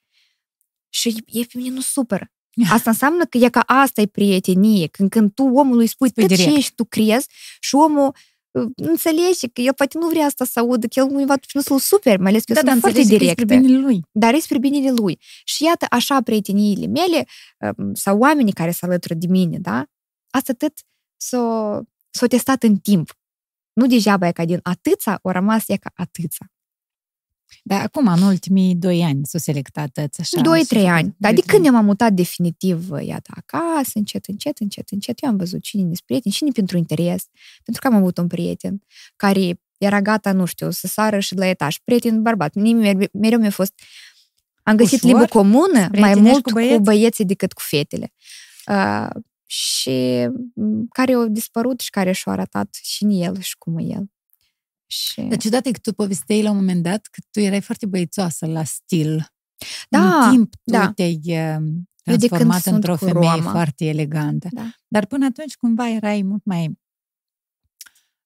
[0.94, 2.32] Și e pe mine nu supără.
[2.76, 6.54] Asta înseamnă că e ca asta e prietenie, când, când tu omului spui tot ce
[6.54, 7.28] ești tu crezi
[7.60, 8.16] și omul
[8.76, 11.80] înțelege că el poate nu vrea asta să audă, că el nu va nu să-l
[11.80, 13.44] super, mai ales că da, eu sunt foarte direct.
[13.44, 14.02] binele lui.
[14.12, 15.20] Dar e spre binele lui.
[15.44, 17.26] Și iată, așa prieteniile mele
[17.94, 19.86] sau oamenii care se alătură de mine, da?
[20.30, 20.80] Asta atât
[21.18, 21.78] s-o,
[22.10, 23.20] s-o testat în timp.
[23.74, 26.46] Nu degeaba e ca din atâța, o rămas e ca atâța.
[27.64, 30.42] Dar acum, în ultimii doi ani, s-o selectat așa?
[30.42, 31.16] Doi, trei ani.
[31.18, 35.38] Dar de când eu m-am mutat definitiv, iată, acasă, încet, încet, încet, încet, eu am
[35.38, 37.24] văzut cine sunt prieteni, cine pentru interes,
[37.64, 38.84] pentru că am avut un prieten
[39.16, 41.78] care era gata, nu știu, să sară și de la etaj.
[41.84, 42.54] Prieten bărbat.
[42.54, 43.74] Mie mereu mi-a fost...
[44.64, 46.76] Am găsit limbă comună mai mult cu, băieți?
[46.76, 48.14] cu băieții decât cu fetele.
[48.68, 49.10] Uh,
[49.46, 50.30] și
[50.90, 54.12] care au dispărut și care și-au arătat și în el și cum e el.
[54.92, 55.22] Și...
[55.22, 58.46] Dar ciudat e că tu povesteai la un moment dat că tu erai foarte băiețoasă
[58.46, 59.26] la stil.
[59.90, 60.92] Da, În timp tu da.
[60.96, 61.66] te-ai uh,
[62.04, 63.52] transformat într-o femeie Roma.
[63.52, 64.48] foarte elegantă.
[64.52, 64.70] Da.
[64.88, 66.80] Dar până atunci cumva erai mult mai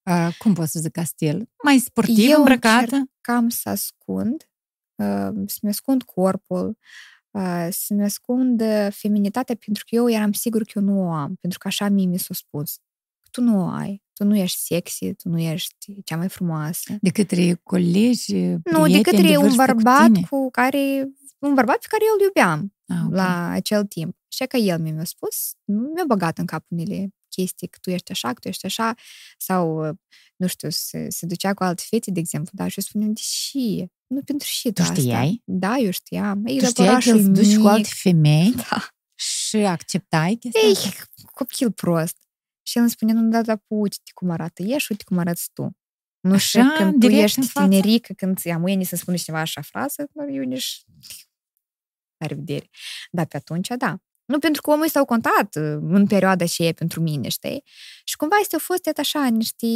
[0.10, 1.50] Uh, cum pot să zic ca stil?
[1.64, 3.10] Mai sportiv Eu îmbrăcată?
[3.22, 4.50] cam să ascund,
[4.96, 6.78] uh, să-mi ascund corpul,
[7.32, 11.60] uh, să-mi ascund feminitatea, pentru că eu eram sigur că eu nu o am, pentru
[11.60, 12.80] că așa mie mi s-a spus.
[13.32, 16.98] Tu nu o ai tu nu ești sexy, tu nu ești cea mai frumoasă.
[17.02, 21.10] De către colegi, Nu, de către de un bărbat cu, cu care,
[21.40, 23.18] un bărbat pe care eu îl iubeam ah, okay.
[23.18, 24.16] la acel timp.
[24.28, 28.28] Și că el mi-a spus, mi-a băgat în cap unele chestii, că tu ești așa,
[28.28, 28.94] că tu ești așa,
[29.38, 29.98] sau,
[30.36, 33.86] nu știu, se, se ducea cu alte fete, de exemplu, dar și eu spuneam, deși,
[34.08, 34.94] nu pentru și tu asta.
[34.94, 35.42] știai?
[35.46, 36.46] Da, eu știam.
[36.46, 38.54] Ei, tu știai că îți duci cu alte femei?
[38.70, 38.88] Da.
[39.16, 41.04] Și acceptai chestia Ei, asta?
[41.32, 42.25] copil prost.
[42.68, 45.78] Și el îmi spune, nu, da, da, uite cum arată ești, uite cum arăți tu.
[46.20, 47.68] Nu Așa, știu, când tu direct ești în față?
[47.68, 50.84] tinerică, când ți-am mâine să spune cineva așa frază, dar eu nici...
[52.18, 52.70] La revedere.
[53.12, 53.98] Dar pe atunci, da.
[54.26, 57.64] Nu pentru că omul s-au contat uh, în perioada aceea pentru mine, știi?
[58.04, 59.68] Și cumva este au fost iată așa niște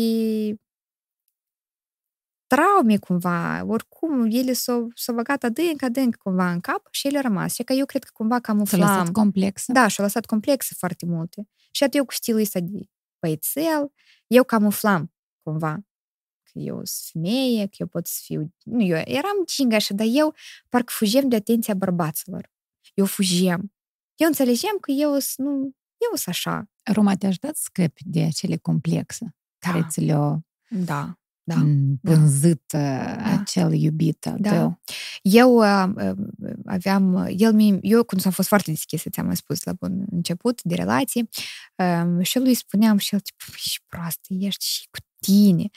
[2.49, 7.23] traume cumva, oricum, ele s-au, s-au băgat adânc, adânc cumva în cap și ele au
[7.23, 7.53] rămas.
[7.53, 8.79] Și că eu cred că cumva S-a camuflam.
[8.79, 9.71] lăsat complexă?
[9.71, 11.47] Da, și-au lăsat complexe foarte multe.
[11.71, 12.79] Și atât eu cu stilul ăsta de
[13.19, 13.93] băiețel,
[14.27, 15.13] eu camuflam
[15.43, 15.73] cumva
[16.43, 18.53] că eu sunt femeie, că eu pot să fiu...
[18.63, 20.35] Nu, eu eram cingașă, dar eu
[20.69, 22.51] parcă fugem de atenția bărbaților.
[22.93, 23.73] Eu fugem.
[24.15, 25.53] Eu înțelegem că eu sunt, nu,
[25.97, 26.69] eu sunt așa.
[26.93, 29.87] Roma, te-a ajutat să scăpi de acele complexe care Da.
[29.87, 31.19] ți le-au Da,
[31.53, 31.55] da.
[31.55, 33.15] mm, pânzit da.
[33.39, 34.49] acel iubit al Da.
[34.49, 34.81] tău.
[35.21, 39.63] Eu uh, uh, aveam, el mi, eu când am fost foarte deschisă, ți-am mai spus
[39.63, 41.29] la bun început de relație,
[41.75, 45.69] um, și eu lui spuneam și el, tipo, și proastă ești și cu tine.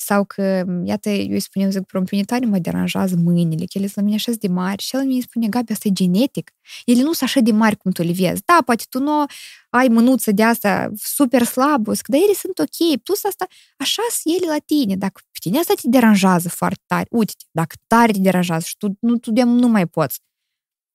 [0.00, 3.96] Sau că, iată, eu îi spuneam, zic, pe tare mă deranjează mâinile, că ele sunt
[3.96, 4.82] la mine așa de mari.
[4.82, 6.50] Și el mi spune, Gabi, asta e genetic.
[6.84, 8.42] Ele nu sunt așa de mari cum tu le vezi.
[8.44, 9.24] Da, poate tu nu
[9.70, 13.00] ai mânuță de asta super slabă, zic, dar ele sunt ok.
[13.02, 13.46] Plus asta,
[13.76, 14.96] așa sunt ele la tine.
[14.96, 18.96] Dacă pe tine asta te deranjează foarte tare, uite dacă tare te deranjează și tu
[19.00, 20.20] nu, tu de nu mai poți.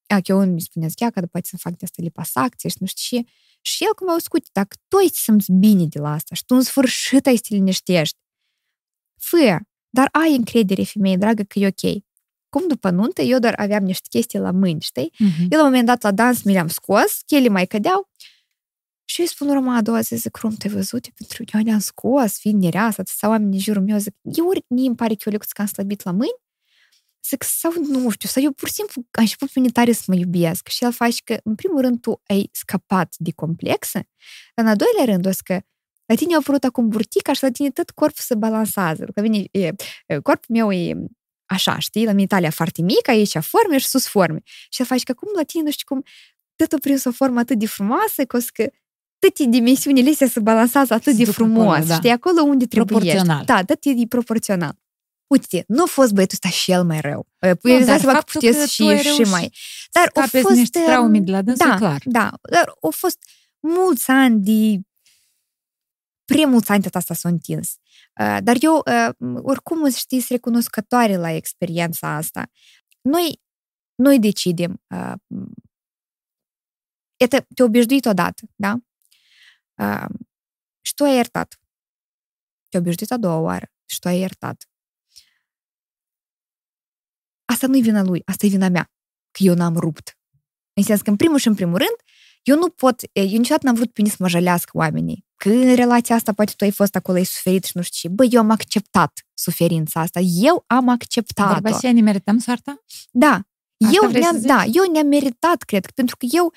[0.08, 2.88] A, că eu îmi spunea, zic, că poate să fac de asta lipasacție și nu
[2.88, 3.24] știu ce.
[3.62, 6.46] Și el cum au scut, dacă tu ai să simți bine de la asta și
[6.46, 8.18] tu în sfârșit ai să te liniștești,
[9.30, 9.60] fă,
[9.90, 12.04] dar ai încredere, femeie dragă, că e ok.
[12.50, 15.14] Cum după nuntă, eu doar aveam niște chestii la mâini, știi?
[15.18, 15.42] Mhm.
[15.50, 18.10] Eu la un moment dat la dans mi le-am scos, chele mai cădeau
[19.06, 21.06] și eu îi spun Roma a doua zi, zic, Rom, te-ai văzut?
[21.06, 24.66] Eu pentru eu le-am scos, fiind nereasă, sau oamenii în jurul meu, zic, eu ori
[24.68, 26.42] mie îmi pare că eu că am slăbit la mâini,
[27.30, 30.04] zic, sau nu știu, sau eu pur și simplu am început pe mine tare să
[30.08, 34.10] mă iubesc și el face că, în primul rând, tu ai scăpat de complexe,
[34.56, 35.62] dar în al doilea rând, o să că
[36.06, 39.06] la tine a apărut acum burtica și la tine tot corpul se balansează.
[39.14, 39.72] Că vine, e,
[40.06, 40.96] e, corpul meu e
[41.46, 44.42] așa, știi, la mine talia foarte mică, aici forme și sus forme.
[44.46, 46.04] Și el face că acum la tine, nu știu cum,
[46.56, 48.70] tot prins o formă atât de frumoasă, că o să că
[49.20, 51.96] toate dimensiunile astea se balansează atât de duc acolo, frumos, da.
[51.96, 53.00] știi, acolo unde trebuie.
[53.00, 53.46] Proporțional.
[53.46, 54.82] Da, tot e proporțional.
[55.28, 57.28] Uite, nu a fost băiatul ăsta cel mai rău.
[57.40, 59.32] Păi, Nu, îți dai dar seama că faptul că puteți tu ai și, și reușit
[59.32, 59.54] mai.
[59.92, 60.56] Dar au Scapeți fost...
[60.56, 62.02] niște um, traume de la dânsul, da, clar.
[62.06, 63.18] Da, dar au fost
[63.60, 64.80] mulți ani de
[66.26, 67.76] prea mulți ani tot asta s-a întins.
[68.20, 72.52] Uh, dar eu, uh, oricum, știți, sunt recunoscătoare la experiența asta.
[73.02, 73.42] Noi,
[73.96, 74.84] noi decidem.
[74.90, 75.14] Uh,
[77.18, 78.76] Iată, te obișnuit odată, da?
[80.82, 81.60] Și tu ai iertat.
[82.70, 84.70] Te obișnuit a doua oară și tu ai iertat.
[87.46, 88.92] Asta nu-i vina lui, asta e vina mea,
[89.32, 90.18] că eu n-am rupt.
[90.74, 91.96] În sens că, în primul și în primul rând,
[92.44, 95.26] eu nu pot, eu niciodată n-am vrut pe mine să mă jălească oamenii.
[95.44, 98.16] Că în relația asta poate tu ai fost acolo, ai suferit și nu știu ce.
[98.16, 100.20] Bă, eu am acceptat suferința asta.
[100.20, 101.62] Eu am acceptat-o.
[101.62, 102.84] Bărbașii ne merităm soarta?
[103.12, 103.32] Da.
[103.86, 104.48] Asta eu vrei să ne-am, zici?
[104.48, 106.54] da, eu ne-am meritat, cred, pentru că eu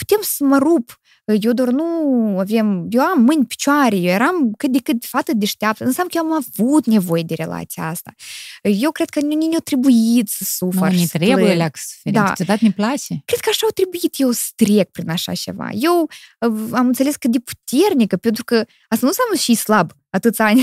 [0.00, 1.00] putem să mă rup.
[1.40, 1.84] Eu doar nu
[2.38, 5.84] avem, eu am mâini, picioare, eu eram cât de cât fată deșteaptă.
[5.84, 8.14] Înseamnă că eu am avut nevoie de relația asta.
[8.62, 11.58] Eu cred că nu ne-a trebuit să Nu, sufăr ne și să trebuie plâng.
[11.58, 12.18] la suferit.
[12.18, 12.22] Da.
[12.24, 12.28] Da.
[12.28, 13.22] Câteodată ne place.
[13.24, 15.68] Cred că așa au trebuit eu să trec prin așa ceva.
[15.72, 18.54] Eu uh, am înțeles că de puternică, pentru că
[18.88, 20.62] asta nu înseamnă și slab atâția ani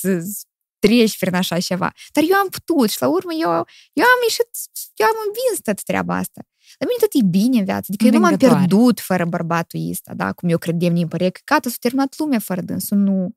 [0.00, 0.42] să să
[0.78, 1.92] treci prin așa ceva.
[2.12, 3.50] Dar eu am putut și la urmă eu,
[3.92, 4.48] eu am ieșit,
[4.94, 6.40] eu am învins toată treaba asta.
[6.78, 7.86] La mine tot e bine în viață.
[7.88, 8.66] Adică eu nu m-am Învingătoare.
[8.66, 10.32] pierdut fără bărbatul ăsta, da?
[10.32, 12.96] Cum eu credeam din părea că gata, s-a terminat lumea fără dânsul.
[12.98, 13.36] Nu.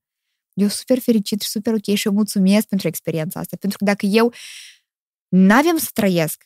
[0.54, 3.58] Eu sunt super fericit și super ok și eu mulțumesc pentru experiența asta.
[3.60, 4.34] Pentru că dacă eu
[5.28, 6.46] n-aveam să trăiesc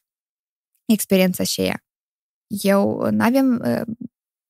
[0.86, 1.84] experiența aceea,
[2.48, 3.82] eu n-aveam uh,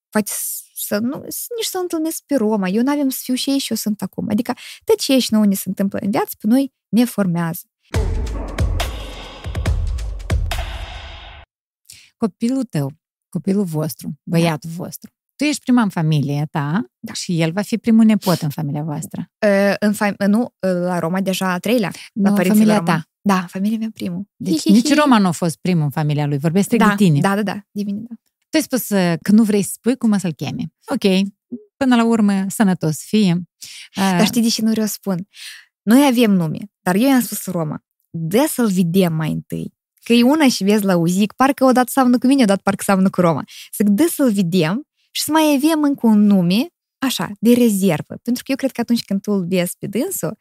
[0.09, 0.31] poate
[0.76, 3.72] să nu, să- nici să întâlnesc pe Roma, eu n-aveam să fiu și ei și
[3.72, 4.27] eu sunt acum.
[4.30, 4.53] Adică
[4.84, 7.61] tot ce și nouă ne se întâmplă în viață, pe noi ne formează.
[12.26, 12.91] Copilul tău,
[13.30, 17.14] copilul vostru, băiatul vostru, tu ești prima în familie ta Da.
[17.14, 19.26] și el va fi primul nepot în familia voastră.
[19.45, 21.91] Uh, În fam- nu, uh, la Roma deja a treilea.
[22.14, 22.91] La Nu, părinții familia la Roma.
[22.98, 23.06] ta.
[23.22, 24.23] Da, familia mea primul.
[24.35, 27.19] Deci nici Roma nu a fost primul în familia lui, vorbesc strict da, de tine.
[27.19, 28.15] Da, da, da, de mine, da.
[28.49, 30.73] Tu ai spus uh, că nu vrei să spui cum o să-l chemi.
[30.85, 31.27] Ok,
[31.77, 33.34] până la urmă, sănătos să fie.
[33.34, 35.27] Uh, Dar știi de ce nu vreau să spun?
[35.81, 39.73] Noi avem nume, dar eu i-am spus Roma, dă să-l vedem mai întâi.
[40.03, 43.10] Că e una și vezi la uzic, parcă odată seamănă cu mine, odată parcă seamănă
[43.10, 43.44] cu Roma.
[43.78, 46.68] Zic, dă să-l vedem și să mai avem încă un nume,
[46.98, 48.15] așa, de rezervă.
[48.23, 50.38] Pentru că eu cred că atunci când tu îl vezi pe dânsul,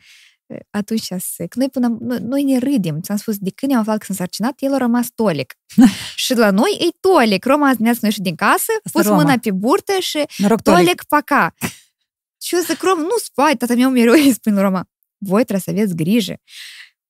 [0.71, 1.47] atunci să...
[1.49, 3.01] Că noi, până, noi, noi ne râdem.
[3.01, 5.55] Ți-am spus, de când am aflat că sunt sarcinat, el a rămas tolic.
[6.25, 7.45] și la noi e tolic.
[7.45, 9.23] Roma ne-a noi și din casă, Asta pus Roma.
[9.23, 10.85] mâna pe burtă și Noroc, Tolic.
[10.85, 11.55] Tolic paca.
[12.43, 14.89] Și eu zic, Rom, nu spai, tata meu mereu îi spune în Roma,
[15.19, 16.35] voi trebuie să aveți grijă.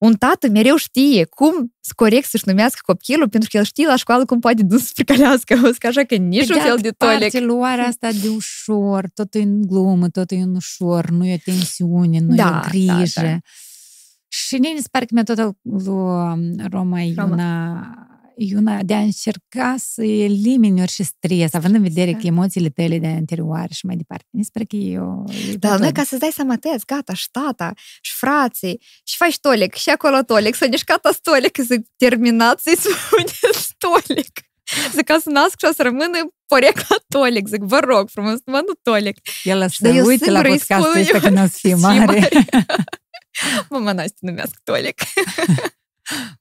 [0.00, 3.96] Un tată mereu știe cum să corect să-și numească copilul, pentru că el știe la
[3.96, 5.60] școală cum poate dus să pricalească.
[5.64, 7.18] O zic așa că nici Pe un fel altă de tolic.
[7.20, 11.34] parte, luarea asta de ușor, totul e în glumă, totul e în ușor, nu e
[11.34, 13.20] o tensiune, nu Da, e o grijă.
[13.20, 13.38] da, da.
[14.28, 17.32] Și mie mi se pare că metoda lui Roma e Roma.
[17.32, 18.09] una,
[18.42, 22.18] e una de a încerca să elimini orice stres, având în vedere Da.
[22.18, 24.24] că emoțiile tale de anterioare și mai departe.
[24.30, 25.92] Mi se pare că e o e Dar noi, metodă.
[25.92, 30.22] ca să-ți dai seama, tăți, gata, și tata, și frații, și faci tolic, și acolo
[30.22, 34.40] tolic, să nici gata stolic, zic, terminați să-i spuneți tolic.
[34.94, 37.46] Zic, ca să nasc și o să rămână porecla tolic.
[37.48, 39.16] Zic, vă rog frumos, mă nu tolic.
[39.42, 41.46] El o să Dar eu uite la singură îi podcastul spun ăsta eu, când o
[41.46, 42.28] să fie "Zi mare.
[43.70, 45.00] Mama Nastia numească tolic.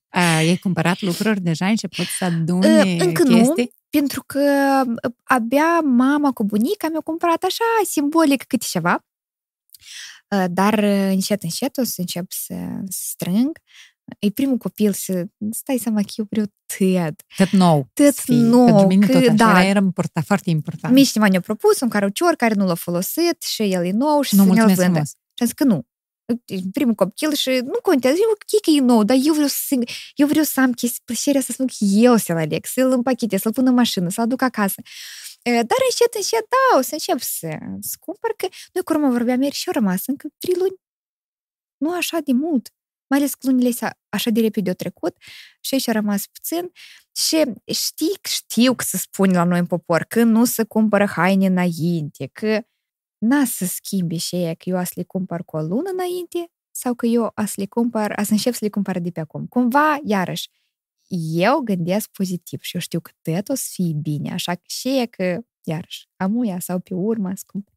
[0.09, 1.65] A, ai cumpărat lucruri deja?
[1.65, 3.35] Ai început să aduni Încă nu.
[3.37, 3.77] chestii?
[3.89, 4.39] pentru că
[4.87, 9.05] uh, abia mama cu bunica mi-au cumpărat așa simbolic câte ceva.
[10.35, 12.55] Uh, Dar uh, încet, încet o să încep să
[12.89, 13.57] strâng.
[14.19, 16.45] E primul copil să stai seama că eu vreau
[16.77, 17.21] tăt.
[17.37, 17.89] Tot nou.
[17.93, 18.35] Tot să fie.
[18.35, 19.33] nou, Pentru mine că- tot așa.
[19.33, 19.63] da.
[19.63, 20.93] Era important, foarte important.
[20.93, 24.35] Mie cineva ne-a propus un carucior care nu l-a folosit și el e nou și
[24.35, 24.83] nu, să ne-l mulțumesc vândă.
[24.91, 25.09] frumos.
[25.09, 25.87] Și am zis că nu.
[26.71, 29.75] Primul copil și nu contează, eu ok că e nou, dar eu vreau să,
[30.15, 33.53] eu vreau să am chestii, plăcerea să spun că eu să-l aleg, să-l împachetez, să-l
[33.53, 34.81] pun în mașină, să-l aduc acasă.
[35.41, 39.09] E, Dar încet, încet, da, o să încep să, să cumpăr, că noi cu Roma
[39.09, 40.75] vorbeam ieri și au rămas încă trei luni.
[41.77, 42.69] Nu așa de mult.
[43.09, 45.15] Mai ales că lunile astea așa de repede au trecut
[45.61, 46.71] și aici a rămas puțin.
[47.15, 47.43] Și
[47.73, 52.29] știi, știu că se spune la noi în popor că nu se cumpără haine înainte,
[52.33, 52.61] că
[53.19, 56.51] n-a să schimbi și aia că eu a să le cumpăr cu o lună înainte
[56.71, 59.19] sau că eu a să le cumpăr, a să încep să le cumpăr de pe
[59.19, 59.45] acum.
[59.45, 60.49] Cumva, iarăși,
[61.33, 64.99] eu gândesc pozitiv și eu știu că tot o să fie bine, așa că și
[64.99, 67.73] e că, iarăși, amuia sau pe urmă să cumpăr.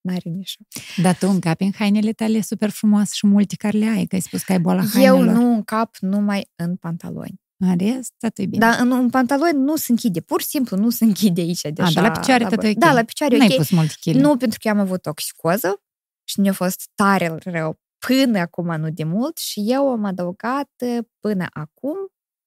[0.00, 0.56] N-are nici.
[1.02, 4.20] Dar tu încapi în hainele tale super frumoase și multe care le ai, că ai
[4.20, 5.34] spus că ai boala Eu hainelor.
[5.34, 7.42] nu încap numai în pantaloni.
[7.56, 8.66] În rest, totul e bine.
[8.66, 11.60] Dar în un pantalon nu se închide, pur și simplu nu se închide aici.
[11.60, 12.76] De A, dar la picioare tot e ok.
[12.76, 13.56] Da, la picioare e N-ai ok.
[13.56, 14.20] pus multe chile.
[14.20, 15.82] Nu, pentru că eu am avut toxicoză
[16.24, 20.98] și mi-a fost tare rău până acum, nu de mult, și eu am adăugat uh,
[21.20, 21.96] până acum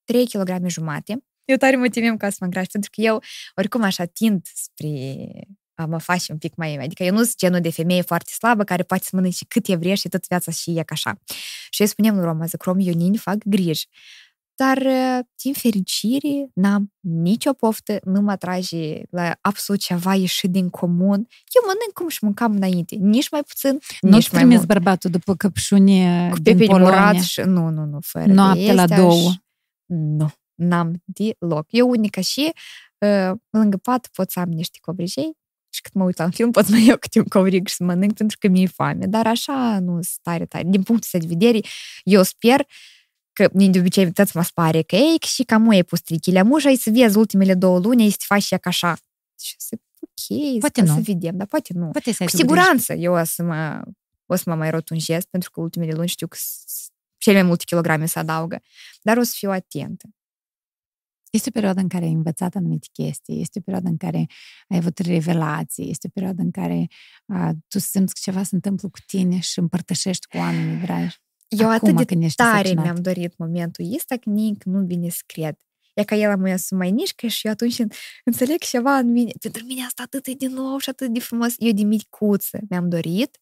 [0.04, 1.24] 3 kg jumate.
[1.46, 3.22] Eu tare mă temem ca să mă îngraș, pentru că eu
[3.56, 5.28] oricum așa tind spre
[5.80, 6.76] a mă face un pic mai...
[6.76, 9.76] Adică eu nu sunt genul de femeie foarte slabă care poate să mănânce cât e
[9.76, 11.20] vrea și tot viața și e ca așa.
[11.70, 13.88] Și eu spuneam lui Roma, zic, Rom, eu nini fac griji.
[14.64, 20.70] Dar, uh, din fericire, n-am nicio poftă, nu mă atrage la absolut ceva ieșit din
[20.70, 21.28] comun.
[21.56, 24.68] Eu mănânc cum și mâncam înainte, nici mai puțin, Nu-ți nici mai trimis mult.
[24.68, 26.88] bărbatul după căpșune Cu din pepe Polonia.
[26.88, 27.42] murat și...
[27.42, 29.30] Nu, nu, nu, fără Noapte de la astea două.
[29.30, 29.42] Și...
[29.86, 31.66] Nu, n-am deloc.
[31.70, 32.52] Eu unica și
[32.98, 35.38] uh, lângă pat pot să am niște covrijei
[35.70, 37.76] și când mă uit la un film pot să mă iau câte un covrig și
[37.76, 39.06] să mănânc pentru că mi-e foame.
[39.06, 40.64] Dar așa nu sunt tare, tare.
[40.68, 41.60] Din punctul ăsta de vedere,
[42.04, 42.68] eu sper
[43.38, 46.74] că mie de obicei tot mă spare că ei, și cam e pus trichile mușa,
[46.76, 48.94] să vezi ultimele două luni, ei să te faci și ea ca așa.
[49.40, 51.00] Și eu zic, ok, Poate să nu.
[51.02, 51.90] vedem, dar poate nu.
[51.90, 52.54] Poate să ai Cu tu grijă.
[52.60, 53.82] siguranță eu o să mă,
[54.26, 56.88] o să mă mai rotunjez, pentru că ultimele luni știu că s-
[57.18, 58.62] cele mai multe kilograme se adaugă.
[59.02, 60.06] Dar o să fiu atentă.
[61.32, 64.18] Este o perioadă în care ai învățat anumite chestii, este o perioadă în care
[64.70, 66.88] ai avut revelații, este o perioadă în care
[67.28, 71.16] a, tu simți că ceva se întâmplă cu tine și împărtășești cu oamenii dragi.
[71.48, 72.84] Eu Acum, atât de când ești tare însărcinat.
[72.84, 75.56] mi-am dorit momentul ăsta că nici nu vine să cred.
[75.94, 77.78] E ca el mă să mai nișcă și eu atunci
[78.26, 79.32] înțeleg ceva în mine.
[79.40, 81.54] Pentru mine asta atât e de nou și atât de frumos.
[81.58, 83.38] Eu de micuță mi-am dorit.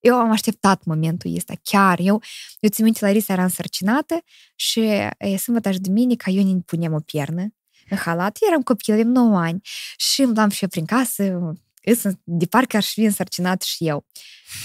[0.00, 1.98] Eu am așteptat momentul ăsta, chiar.
[1.98, 2.22] Eu,
[2.60, 4.22] eu țin minte, Larisa era însărcinată
[4.56, 4.80] și
[5.18, 7.42] e, sâmbătă și duminică eu ne punem o piernă
[7.90, 8.38] în halat.
[8.48, 9.60] Eram copil, aveam 9 ani
[9.96, 11.58] și îmi dam și eu prin casă, îs-
[12.24, 14.06] de parcă aș fi însărcinat și eu.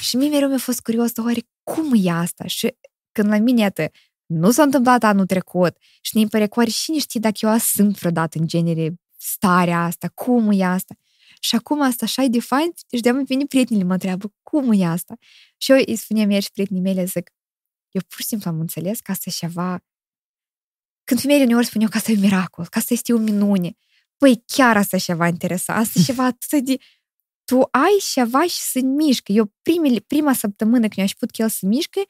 [0.02, 2.44] Și mie mereu mi-a fost curios, dar oare cum e asta?
[2.45, 2.77] Și
[3.11, 3.91] când la mine, iată,
[4.26, 7.98] nu s-a întâmplat anul trecut și ne pare că oare cine știe dacă eu sunt
[7.99, 10.95] vreodată în genere starea asta, cum e asta?
[11.39, 14.85] Și acum asta așa e de fain și de-am vine prietenii mă întreabă, cum e
[14.85, 15.18] asta?
[15.57, 17.31] Și eu îi spuneam ieri și prietenii mele, zic,
[17.91, 19.80] eu pur și simplu am înțeles că asta e ceva...
[21.03, 23.77] Când femeile uneori spuneau că asta e un miracol, că asta este o minune,
[24.18, 26.77] păi chiar asta e ceva interesant, asta e ceva atât de...
[27.49, 29.32] Tu ai ceva și se mișcă.
[29.32, 32.02] Eu primele, prima săptămână când eu am știut că el se mișcă,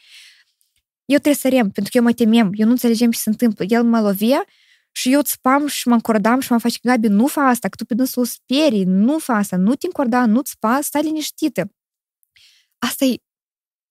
[1.05, 3.65] eu tresăream, pentru că eu mă temem, eu nu înțelegeam ce se întâmplă.
[3.67, 4.45] El mă lovea
[4.91, 7.85] și eu țipam și mă încordam și mă face, Gabi, nu fa asta, că tu
[7.85, 11.71] pe dânsul o sperii, nu fa asta, nu te încorda, nu țipa, stai liniștită.
[12.77, 13.15] Asta e,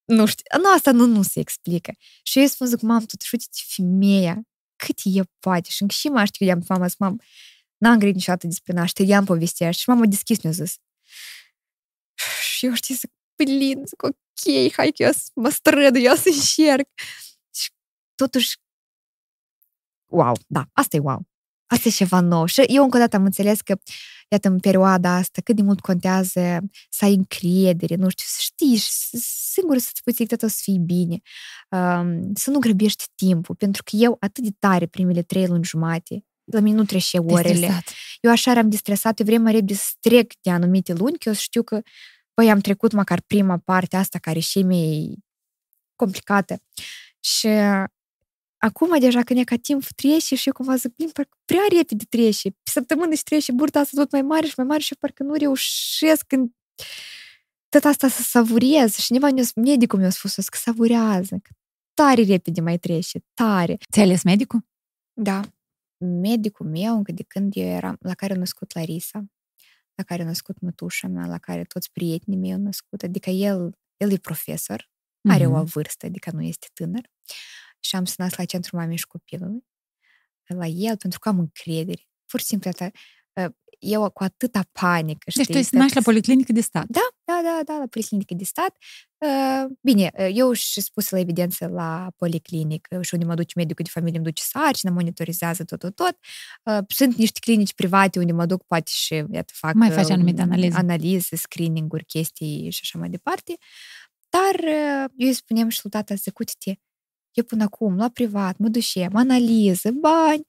[0.05, 1.93] nu știu, nu, asta nu, nu se explică.
[2.23, 4.43] Și eu îi spun, zic, mam, totuși, uite femeia,
[4.77, 5.71] cât e poate.
[5.71, 7.21] Și încă și mă știu, i-am mama, zic, mam,
[7.77, 10.77] n-am gândit niciodată despre naște, i-am povestea și mama deschis mi-a zis.
[12.57, 16.29] Și eu știu, zic, plin, zic, ok, hai că eu să mă strădu, eu să
[16.35, 16.89] încerc.
[17.55, 17.71] Și
[18.15, 18.57] totuși,
[20.13, 21.21] wow, da, asta e wow.
[21.67, 22.45] Asta e ceva nou.
[22.47, 23.77] Și eu încă o dată am înțeles că,
[24.29, 26.61] iată, în perioada asta, cât de mult contează
[26.91, 29.17] să ai încredere, nu știu, să știi și să-
[29.53, 31.19] singur să-ți spui că tot o să fie bine.
[31.71, 36.25] Um, să nu grăbești timpul, pentru că eu atât de tare primele trei luni jumate,
[36.45, 37.55] la mine nu trece Te-ai orele.
[37.57, 37.93] stresat.
[38.21, 41.35] Eu așa eram distresată, eu vrem mai repede să trec de anumite luni, că eu
[41.35, 41.81] știu că,
[42.37, 45.17] păi, am trecut măcar prima parte asta care e și mai
[45.95, 46.63] complicată.
[47.21, 47.49] Și
[48.57, 52.05] acum deja când e ca timp trece și eu cumva zic, blin, parcă prea repede
[52.09, 52.51] trece.
[52.51, 55.23] Pe săptămână și trece burta asta tot mai mare și mai mare și eu parcă
[55.23, 56.51] nu reușesc când
[57.69, 58.95] tot asta să savurez.
[58.95, 61.51] Și cineva, mi-a- medicul mi-a spus că savurează, că
[61.95, 63.77] tare repede mai trece, tare.
[63.93, 64.67] Ți-ai ales medicul?
[65.13, 65.41] Da.
[66.05, 69.25] Medicul meu, încă de când eu eram, la care a născut Larisa,
[69.97, 73.79] la care a născut mătușa mea, la care toți prietenii mei au născut, adică el,
[73.97, 74.91] el e profesor,
[75.29, 75.55] are Mhm.
[75.55, 77.11] o vârstă, adică nu este tânăr.
[77.81, 79.67] Și am sunat la Centrul Mamei și Copilului,
[80.47, 82.03] la el, pentru că am încredere.
[82.27, 82.95] Pur și simplu, atât,
[83.79, 85.45] eu cu atâta panică, știi?
[85.45, 86.87] Deci tu ești naști la policlinică de stat.
[86.87, 87.01] Da,
[87.43, 88.77] da, da, da, la policlinică de stat.
[89.19, 93.85] Uh, Bine, uh, eu și spus la evidență la policlinică și unde mă duce medicul
[93.85, 96.17] de familie, îmi duce sarcină, monitorizează tot, tot, tot.
[96.63, 100.11] Uh, Sunt niște clinici private unde mă duc, poate și, iată, fac Mai faci uh,
[100.11, 100.77] anumite analize.
[100.77, 103.57] analize, screening-uri, chestii și așa mai departe.
[104.29, 106.81] Dar uh, eu îi spuneam și lui tata, zic, uite
[107.37, 110.47] eu până acum, la privat, mă duceam, analiză, bani.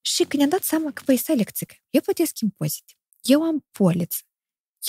[0.00, 2.92] Și când ne-am dat seama că, păi, stai lecțică, eu plătesc impozite,
[3.22, 4.18] eu am poliță,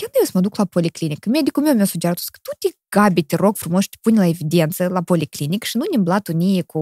[0.01, 1.29] eu nu eu să mă duc la policlinică.
[1.29, 4.25] Medicul meu mi-a sugerat că tu te gabi, te rog frumos și te pune la
[4.27, 6.79] evidență la policlinic și nu ne îmblatunie cu...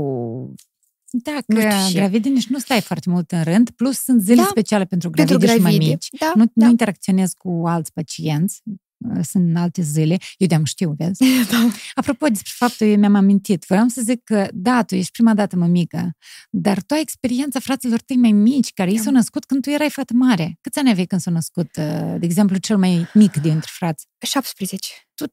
[1.12, 1.94] Da, Nu că știu ce.
[1.98, 5.38] gravide nici nu stai foarte mult în rând, plus sunt zile Da, speciale pentru Pentru
[5.38, 5.86] gravide și gravide.
[5.86, 6.08] mămici.
[6.20, 6.66] Da, Nu, da.
[6.66, 8.62] nu interacționezi cu alți pacienți.
[9.10, 10.18] Uh, sunt în alte zile.
[10.38, 11.24] Eu de-am știu, vezi?
[11.52, 11.68] da.
[11.94, 15.56] Apropo despre faptul, eu mi-am amintit, voiam să zic că, da, tu ești prima dată
[15.56, 16.12] mămică,
[16.50, 19.02] dar tu ai experiența fraților tăi mai mici, care ei Da.
[19.04, 20.58] s-au născut când tu erai fată mare.
[20.62, 24.08] Câți ani aveai când s-au născut, uh, de exemplu, cel mai mic dintre frați?
[24.26, 24.88] 17.
[25.14, 25.26] Tu,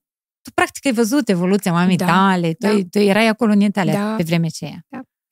[0.55, 2.79] practic, ai văzut evoluția mamei Da, tale, tu, da.
[2.91, 4.15] tu erai acolo în Italia Da.
[4.15, 4.87] pe vremea aceea.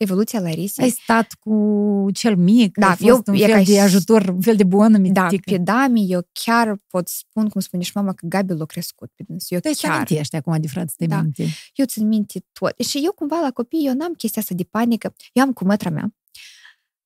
[0.05, 0.85] Evoluția Larisei.
[0.85, 3.79] Ai stat cu cel mic, Da, ai fost eu- un e fel ca de și-
[3.79, 5.51] ajutor, un fel de bună Da, mitică.
[5.51, 9.23] pe Dami eu chiar pot spun, cum spune și mama, că Gabi l-a crescut pe
[9.27, 9.49] dânsul.
[9.57, 11.17] Eu Tu ești chiar, amintești acum de frații tăi Da.
[11.17, 11.49] mai întâi.
[11.75, 12.79] eu țin minte tot.
[12.79, 15.15] Și eu cumva la copii, eu n-am chestia asta de panică.
[15.33, 16.15] Eu am cu mătra mea.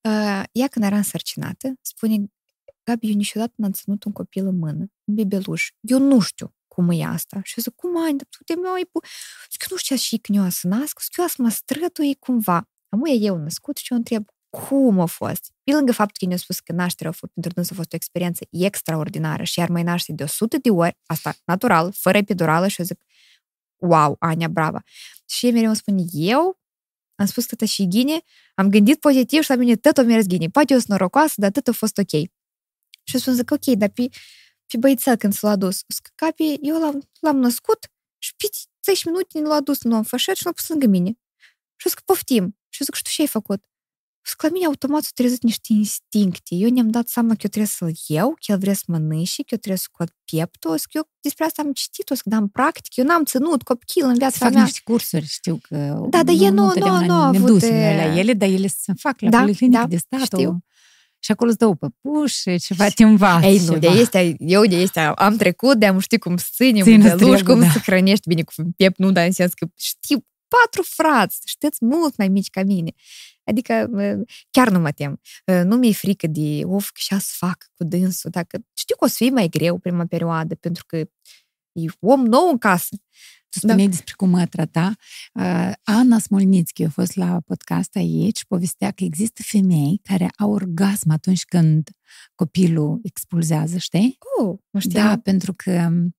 [0.09, 2.17] Uh, ea când era însărcinată, spune,
[2.83, 5.71] Gabi, eu niciodată n-am ținut un copil în mână, un bebeluș.
[5.81, 7.41] Eu nu știu cum e asta.
[7.43, 8.11] Și eu zic, cum ai?
[8.11, 9.01] Dar tu te meu ai pu...
[9.51, 12.69] Zic, eu nu știu și când eu să nasc, zic, eu să mă strătui cumva.
[12.95, 15.53] Amuia eu născut și eu întreb, cum a fost?
[15.63, 17.97] Pe lângă faptul că ne-a spus că nașterea a fost, pentru dânsul a fost o
[17.97, 22.81] experiență extraordinară și iar mai naște de 100 de ori, asta natural, fără epidurală și
[22.81, 23.05] eu zic,
[23.77, 24.83] wow, Ania, brava.
[25.29, 26.59] Și ei mereu îmi spune, eu
[27.15, 28.23] am spus tătă și ghine,
[28.55, 30.49] am gândit pozitiv și la mine tot o mers ghine.
[30.49, 32.11] Poate eu sunt norocoasă, dar tot a fost ok.
[32.11, 34.09] Și eu spun, zic, ok, dar pe,
[34.67, 37.79] pe băițel când s-l-a dus, zic, capi, eu l-am, l-am născut
[38.19, 38.47] și pe
[38.85, 41.09] 10 minute l-a dus în om fășet și l-a pus lângă mine.
[41.77, 42.57] Și eu zic, poftim.
[42.75, 43.65] Și eu zic, și tu ce ai făcut?
[44.29, 46.55] Zic, la mine automat s-au trezit niște instincte.
[46.55, 49.43] Eu ne-am dat seama că eu trebuie să-l iau, că el vrea să mănânci, că
[49.57, 50.79] eu trebuie să scot pieptul.
[50.79, 54.11] Zic, eu despre asta am citit-o, zic, dar în practic eu n-am ținut copil în
[54.11, 54.63] Să viața fac mea.
[54.63, 55.77] niște cursuri, știu că
[56.11, 58.33] Da, dar e nu- nu- întotdeauna nu a ne avut, dusem e, noi la ele,
[58.33, 60.21] dar ele se fac la Da, policlinică da, de stat.
[60.21, 60.65] știu.
[61.19, 63.47] Și acolo îți dă o păpușă, ceva te învață.
[63.47, 64.01] Ei, nu, de ceva.
[64.01, 67.19] este, eu de este am trecut, de am ști cum să ținem Ține un beluș,
[67.19, 67.71] trebuie, cum da.
[67.71, 70.25] să hrănești bine cu piept, nu, dar în sens că știu
[70.59, 72.93] patru frați, știți mult mai mici ca mine.
[73.45, 73.91] Adică
[74.51, 75.21] chiar nu mă tem.
[75.65, 78.31] Nu mi-e frică de, of, că și să fac cu dânsul.
[78.31, 80.97] Dacă știu că o să fie mai greu prima perioadă, pentru că
[81.73, 82.97] e om nou în casă.
[83.49, 84.95] Tu spuneai despre cum mă trata.
[85.35, 90.51] Uh, Ana Smolnitski a fost la podcast aici și povestea că există femei care au
[90.53, 91.89] orgasm atunci când
[92.35, 94.19] copilul expulzează, știi?
[94.41, 95.07] Oh, nu știam.
[95.07, 96.11] Da, pentru că uh,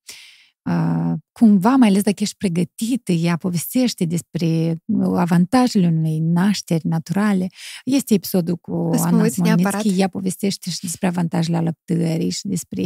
[1.32, 4.78] cumva, mai ales dacă ești pregătită, ea povestește despre
[5.16, 7.48] avantajele unei nașteri naturale.
[7.84, 9.72] Este episodul cu O să mă Ana uit neapărat.
[9.72, 12.82] Smolnitski, ea povestește și despre avantajele alăptării și despre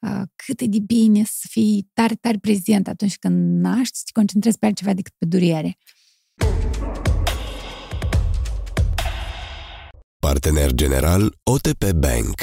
[0.00, 4.10] uh, cât e de bine să fii tare, tare prezent atunci când naști, să te
[4.12, 5.78] concentrezi pe altceva decât pe durere.
[10.18, 12.34] Partener general OTP Bank.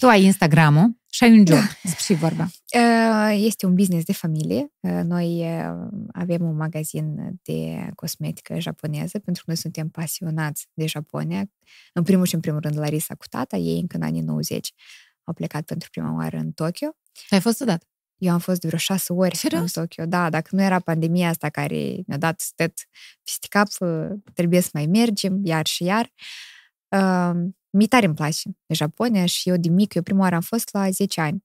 [0.00, 1.58] Tu ai Instagram-ul și ai un job.
[1.82, 2.50] Despre ce e vorba?
[2.74, 4.72] Uh, Este un business de familie.
[4.80, 10.86] Uh, Noi uh, avem un magazin de cosmetică japoneză, pentru că noi suntem pasionați de
[10.86, 11.50] Japonia.
[11.92, 14.72] În primul și în primul rând, Larisa cu tata, ei încă în anii 90
[15.24, 16.88] au plecat pentru prima oară în Tokyo.
[17.12, 17.86] Tu ai fost odată?
[18.16, 19.60] Eu am fost de vreo șase ori Serios?
[19.74, 20.06] în Tokyo.
[20.06, 22.78] Da, dacă nu era pandemia asta care ne-a dat stet
[23.22, 26.12] peste cap, uh, trebuie să mai mergem, iar și iar.
[26.88, 30.68] Uh, mi tare îmi place Japonia și eu de mic, eu prima oară am fost
[30.72, 31.44] la 10 ani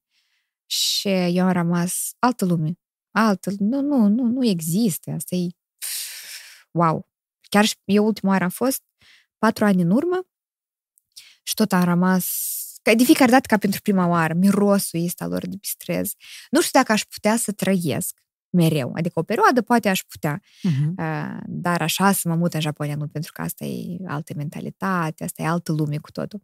[0.68, 2.80] și eu am rămas altă lume.
[3.12, 5.12] Altă, nu, nu, nu, nu există.
[5.12, 5.48] Asta e
[6.72, 7.08] wow.
[7.50, 8.84] Chiar și eu ultima oară am fost
[9.38, 10.28] patru ani în urmă
[11.44, 12.26] și tot am rămas
[12.82, 16.14] ca de fiecare dată ca pentru prima oară, mirosul ăsta lor de pistrez.
[16.50, 18.22] Nu știu dacă aș putea să trăiesc
[18.58, 18.92] mereu.
[18.96, 20.88] Adică o perioadă poate aș putea, Uh-huh.
[20.98, 25.24] uh, dar așa să mă mut în Japonia, nu, pentru că asta e altă mentalitate,
[25.24, 26.42] asta e altă lume cu totul.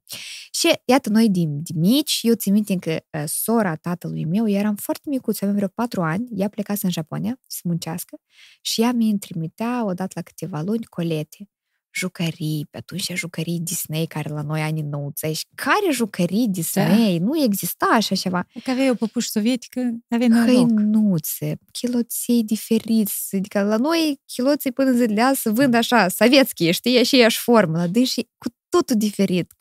[0.52, 4.58] Și iată, noi din, din mici, eu țin minte că uh, sora tatălui meu, eu
[4.58, 8.18] eram foarte micuță, aveam vreo patru ani, ea plecase în Japonia să muncească
[8.62, 11.50] și ea mi-mi trimitea odată la câteva luni colete
[11.94, 15.42] jucării, pe atunci jucării Disney, care la noi anii 90.
[15.56, 17.20] Care jucării Disney?
[17.20, 17.26] Da.
[17.26, 18.48] Nu exista așa ceva.
[18.54, 20.48] Dacă aveai o păpușă sovietică, aveai noroc.
[20.48, 23.36] Hăinuțe, chiloței diferiți.
[23.36, 27.78] Adică la noi chiloții până în zilele azi se vând așa, sovietski, știi, aceeași formă.
[27.78, 29.54] La dânsi cu totul diferit.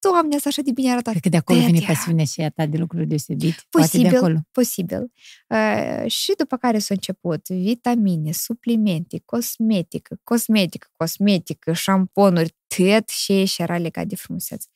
[0.00, 1.10] Cu Doamne, asta așa de bine arată.
[1.10, 1.94] Cred că de acolo vine Tătea.
[1.94, 3.62] pasiunea și a ta de lucruri deosebite.
[3.70, 4.38] Poate de Posibil, acolo.
[4.50, 5.12] posibil.
[5.48, 13.62] Uh, și după care s-a început vitamine, suplimente, cosmetică, cosmetică, cosmetică, șamponuri, tot și și
[13.62, 14.68] era legat de frumusețe.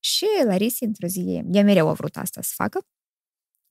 [0.00, 2.86] Și Larisa, într-o zi, ea mereu a vrut asta să facă.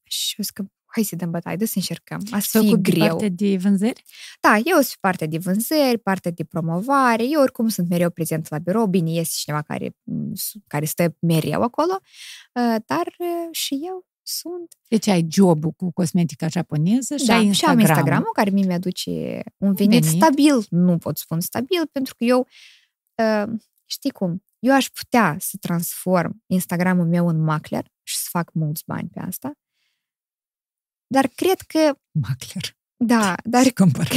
[0.04, 2.22] Și eu zic că hai să dăm bătaie, să încercăm.
[2.32, 3.08] Asta S-a fie ocupat greu.
[3.08, 4.04] partea de vânzări?
[4.42, 8.58] Da, eu sunt partea de vânzări, partea de promovare, eu oricum sunt mereu prezent la
[8.58, 9.96] birou, bine, este cineva care,
[10.68, 12.00] care stă mereu acolo,
[12.54, 14.74] uh, dar uh, și eu sunt.
[14.88, 17.80] Deci ai job cu cosmetica japoneză și da, ai și am Instagram.
[17.80, 20.22] Instagram-ul care mie mi-aduce un venit, Venit.
[20.22, 22.48] stabil, nu pot spun stabil, pentru că eu,
[23.16, 23.54] uh,
[23.86, 28.84] știi cum, eu aș putea să transform Instagramul meu în macler și să fac mulți
[28.86, 29.52] bani pe asta,
[31.12, 32.78] dar cred că Macler.
[32.98, 34.08] da, dar Cumpăr.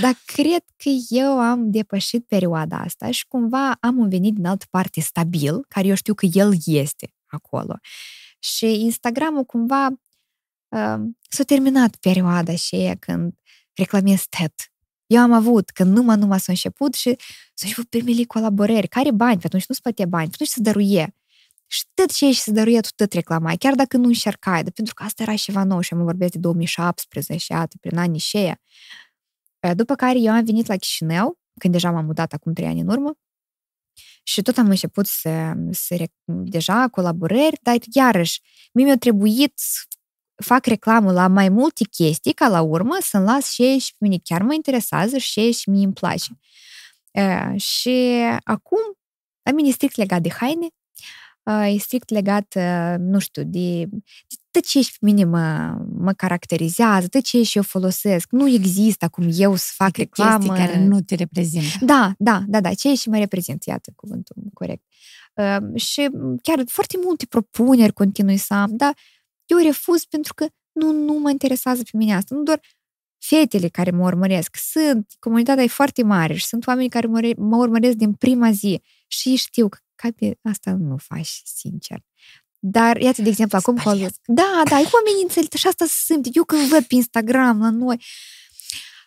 [0.00, 4.66] dar cred că eu am depășit perioada asta și cumva am un venit din altă
[4.70, 7.78] parte stabil, care eu știu că el este acolo.
[8.38, 9.86] Și Instagramul cumva
[10.68, 13.32] uh, s-a terminat perioada și când
[13.74, 14.52] reclamez TED.
[15.06, 17.16] Eu am avut, când numai, numai s-a început și
[17.54, 18.88] s-au început primele colaborări.
[18.88, 19.38] Care bani?
[19.40, 21.14] Pe atunci nu-ți plătea bani, pe atunci se dăruie.
[21.70, 24.94] Și tot ce ești să dăruie, tu tot reclamai, chiar dacă nu încercai, dar pentru
[24.94, 28.60] că asta era ceva nou și am vorbesc de 2017, iată, prin anii șeia.
[29.74, 32.88] După care eu am venit la Chișinău, când deja m-am mutat acum trei ani în
[32.88, 33.18] urmă,
[34.22, 38.40] și tot am început să, să rec- deja colaborări, dar iarăși,
[38.72, 39.80] mie mi-a trebuit să
[40.44, 44.16] fac reclamă la mai multe chestii, ca la urmă să-mi las ce și pe mine
[44.24, 46.38] chiar mă interesează și ce și mie îmi place.
[47.10, 48.78] Uh, și acum,
[49.42, 50.77] la mine e strict legat de haine, uh,
[51.52, 56.12] e strict legat, uh, nu știu, de, de tot ce și pe mine mă, mă
[56.12, 58.30] caracterizează, tot ce și eu folosesc.
[58.30, 60.36] Nu există acum eu să fac reclamă.
[60.38, 61.84] Chestii care nu te reprezintă.
[61.84, 64.84] Da, da, da, da, ce și mă reprezint, iată cuvântul corect.
[65.34, 66.10] Uh, și
[66.42, 68.96] chiar foarte multe propuneri continui să am, dar
[69.46, 72.34] eu refuz pentru că nu, nu mă interesează pe mine asta.
[72.34, 72.60] Nu doar
[73.18, 74.56] fetele care mă urmăresc.
[74.56, 78.82] Sunt, comunitatea e foarte mare și sunt oameni care mă, mă urmăresc din prima zi
[79.06, 82.00] și știu că ca pe asta nu faci, sincer.
[82.58, 83.76] Dar, iată, de exemplu, acum...
[83.76, 84.06] Cu...
[84.24, 86.28] Da, da, e cu amenințările și asta sunt.
[86.32, 88.02] Eu când văd pe Instagram la noi,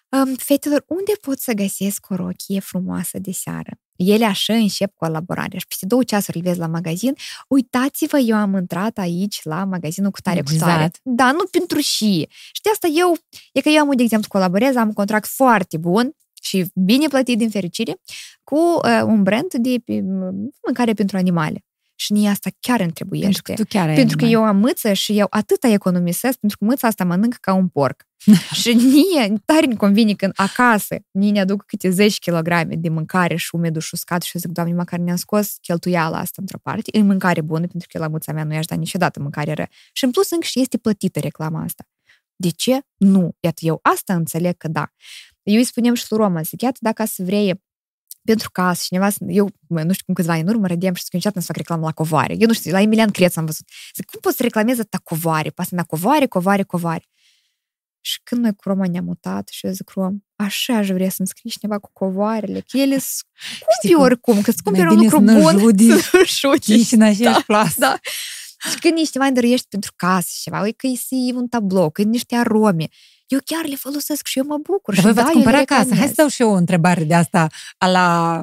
[0.10, 3.72] um, fetelor, unde pot să găsesc o rochie frumoasă de seară?
[3.96, 7.14] Ele așa încep colaborarea și peste două ceasuri îl vezi la magazin.
[7.48, 10.62] Uitați-vă, eu am intrat aici la magazinul cu tare Exact.
[10.62, 10.92] cu tare.
[11.04, 12.28] Da, nu pentru și.
[12.30, 13.18] Și de asta eu,
[13.52, 17.38] e că eu am, de exemplu, colaborez, am un contract foarte bun și bine plătit
[17.38, 18.02] din fericire
[18.44, 20.02] cu uh, un brand de pe,
[20.66, 21.66] mâncare pentru animale.
[21.96, 23.22] Și mie asta chiar îmi trebuie.
[23.22, 24.46] Pentru că tu chiar ai Pentru că animale.
[24.46, 28.08] eu am mâță și eu atâta economisesc, pentru că mâța asta mănâncă ca un porc.
[28.62, 33.36] și mie tare îmi convine când acasă mie ne aduc câte 10 kg de mâncare
[33.36, 36.98] și umedul și uscat și eu zic, Doamne, măcar ne-am scos cheltuiala asta într-o parte.
[36.98, 39.70] E mâncare bună, pentru că la mâța mea nu i-aș da niciodată mâncare rea.
[39.92, 41.84] Și în plus încă și este plătită reclama asta.
[42.36, 42.80] De ce?
[42.98, 43.36] Nu.
[43.40, 44.92] Iată, eu asta înțeleg că da.
[45.44, 47.62] Eu îi spunem și lui Roma, zic, iată, dacă să vrei
[48.24, 51.40] pentru casă, cineva, eu mă, nu știu cum câțiva ani în urmă, râdeam și niciodată
[51.40, 52.36] să fac reclamă la covoare.
[52.40, 53.66] Eu nu știu, la Emilian Creț am văzut.
[53.96, 55.50] Zic, cum poți să reclamezi atâta covoare?
[55.50, 57.06] Pasă mea covoare, covoare, covoare.
[58.04, 61.28] Și când noi cu Roma ne-am mutat și eu zic, Rom, așa aș vrea să-mi
[61.28, 63.26] scrii cineva cu covoarele, că ele sunt
[63.80, 64.04] scumpi cum?
[64.04, 66.74] oricum, că scumpi Mai un bine lucru să nu bun, judi să nu judi.
[66.74, 67.76] Ești în aceeași Da, plasă.
[67.78, 68.00] da.
[68.72, 72.02] Și când niște mai dăruiești pentru casă și ceva, uite că e un tablou, că
[72.02, 72.88] e niște arome,
[73.34, 74.94] eu chiar le folosesc și eu mă bucur.
[74.94, 75.80] Dar și voi da, v-ați eu le cumpărat casă.
[75.82, 76.10] Hai reclamez.
[76.10, 77.48] să dau și eu o întrebare de asta
[77.78, 78.36] a la,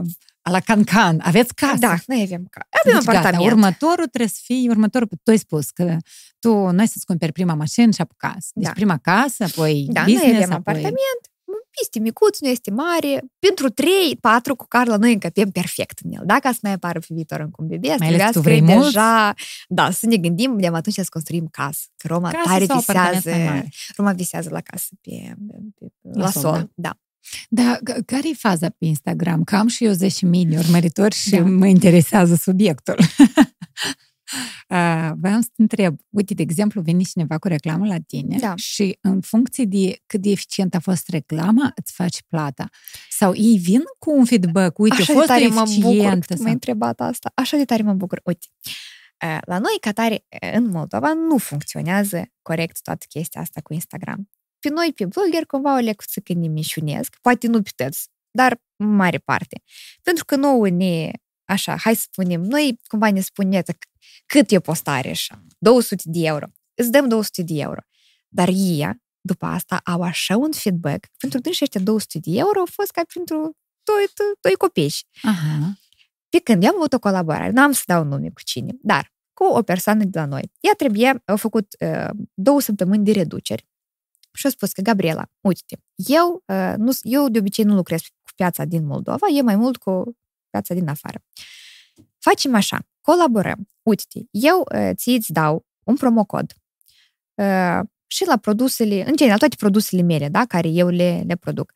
[0.43, 1.20] a la Cancan.
[1.23, 1.77] Aveți casă?
[1.78, 2.66] Da, noi avem casă.
[2.85, 3.51] Avem Deci, gata, apartament.
[3.52, 5.97] următorul trebuie să fie, următorul, tu ai spus că
[6.39, 8.48] tu, noi să-ți cumperi prima mașină și apoi casă.
[8.55, 8.73] Deci Da.
[8.73, 10.56] prima casă, apoi Da, business, noi avem apoi...
[10.74, 11.23] apartament,
[11.83, 13.25] este micuț, nu este mare.
[13.39, 13.91] Pentru 3,
[14.21, 16.23] 4 cu Carla noi încăpem perfect în el.
[16.27, 18.85] Dacă să mai apară pe viitor încă un bebe, Mai ales tu trebuiască vrei mult?
[18.85, 19.35] deja...
[19.69, 21.81] Da, să ne gândim de atunci să construim casă.
[21.97, 23.39] Că Roma Casă tare sau apartament visează...
[23.39, 23.69] mai mare?
[23.97, 25.11] Roma visează la casă pe,
[25.79, 26.41] pe, pe la, La sol.
[26.43, 26.99] sol, Da.
[27.49, 29.45] Da, c- care e faza pe Instagram?
[29.45, 29.99] Că am și eu 10.000
[30.49, 31.45] de urmăritori și Da.
[31.45, 32.95] mă interesează subiectul.
[34.69, 38.55] Uh, Vreau să te întreb, uite, de exemplu, vine cineva cu reclamă la tine Da.
[38.57, 42.69] și în funcție de cât de eficient a fost reclama, îți faci plata.
[43.11, 46.27] Sau ei vin cu un feedback, uite, Așa a de fost tare mă bucur eficientă.
[46.27, 46.53] că m-ai Sau...
[46.53, 47.33] întrebat asta.
[47.35, 48.21] Așa de tare mă bucur.
[48.25, 48.47] Uite,
[49.19, 53.73] eh, la noi, ca tare, eh, în Moldova, nu funcționează corect toată chestia asta cu
[53.73, 54.31] Instagram.
[54.59, 58.61] Pe noi, pe blogger, cumva o lecuță că ne mișunesc, poate nu pe toți, dar
[58.77, 59.63] în mare parte.
[60.03, 61.11] Pentru că nouă ne,
[61.45, 63.73] așa, hai să spunem, noi cumva ne spuneți
[64.29, 66.47] cât e postare așa, 200 de euro.
[66.75, 67.81] Îți dăm 200 de euro.
[68.29, 68.91] Dar ei,
[69.21, 71.07] după asta, au așa un feedback.
[71.17, 73.37] Pentru dânsi ăștia 200 de euro au fost ca pentru
[73.83, 74.95] doi, doi, doi copii.
[75.23, 75.79] Aha.
[76.29, 79.13] Pe când eu am avut o colaborare, nu am să dau nume cu cine, dar
[79.33, 80.53] cu o persoană de la noi.
[80.61, 83.67] Ea trebuie, au făcut uh, două săptămâni de reduceri
[84.33, 88.33] și a spus că, Gabriela, uite eu, uh, nu, eu de obicei nu lucrez cu
[88.35, 90.17] piața din Moldova, e mai mult cu
[90.51, 91.25] piața din afară.
[92.19, 93.69] Facem așa, colaborăm.
[93.89, 96.52] Uite eu uh, ți îți dau un promocod
[97.35, 101.73] uh, și la produsele, în general, toate produsele mele, da, care eu le, le produc.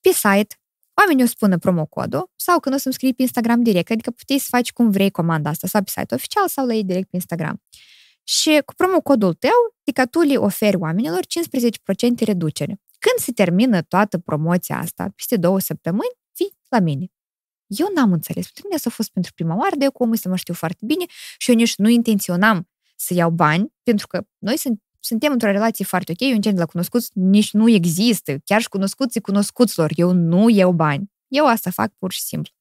[0.00, 0.56] Pe site,
[0.94, 4.46] oamenii o spună promocodul sau când o să-mi scrii pe Instagram direct, adică puteai să
[4.50, 7.62] faci cum vrei comanda asta, sau pe site oficial sau la ei direct pe Instagram.
[8.24, 12.80] Și cu promocodul tău, adică tu le oferi oamenilor 15% reducere.
[12.98, 17.06] Când se termină toată promoția asta, peste două săptămâni, vii la mine.
[17.68, 18.44] Eu n-am înțeles.
[18.44, 20.84] Pentru mine s-a fost pentru prima oară, de eu cu omul să mă știu foarte
[20.86, 21.04] bine
[21.38, 25.84] și eu nici nu intenționam să iau bani, pentru că noi sunt, suntem într-o relație
[25.84, 30.12] foarte ok, eu încerc de la cunoscuți, nici nu există, chiar și cunoscuții cunoscuților, eu
[30.12, 31.10] nu iau bani.
[31.28, 32.52] Eu asta fac pur și simplu.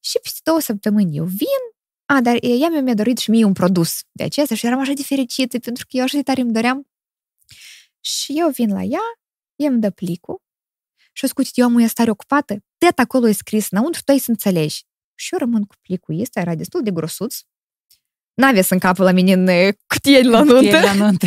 [0.00, 1.62] Și peste două săptămâni eu vin,
[2.04, 5.02] a, dar ea mi-a dorit și mie un produs de acesta și eram așa de
[5.02, 6.88] fericită pentru că eu așa de tare îmi doream.
[8.00, 9.00] Și eu vin la ea,
[9.56, 10.42] ea îmi dă plicul
[11.12, 14.18] și eu scut, eu am o stare ocupată, tot acolo e scris înăuntru, tu ai
[14.18, 14.84] să înțelegi.
[15.14, 17.36] Și eu rămân cu plicul ăsta, era destul de grosuț.
[18.34, 20.80] N-avea să încapă la mine în cutie la nuntă.
[20.80, 21.26] la nuntă.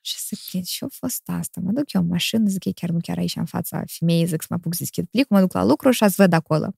[0.00, 1.60] și să plin, și a fost asta.
[1.64, 4.40] Mă duc eu în mașină, zic, e chiar nu chiar aici în fața femeii, zic
[4.40, 6.72] să mă apuc să deschid plicul, mă duc la lucru și ați văd acolo.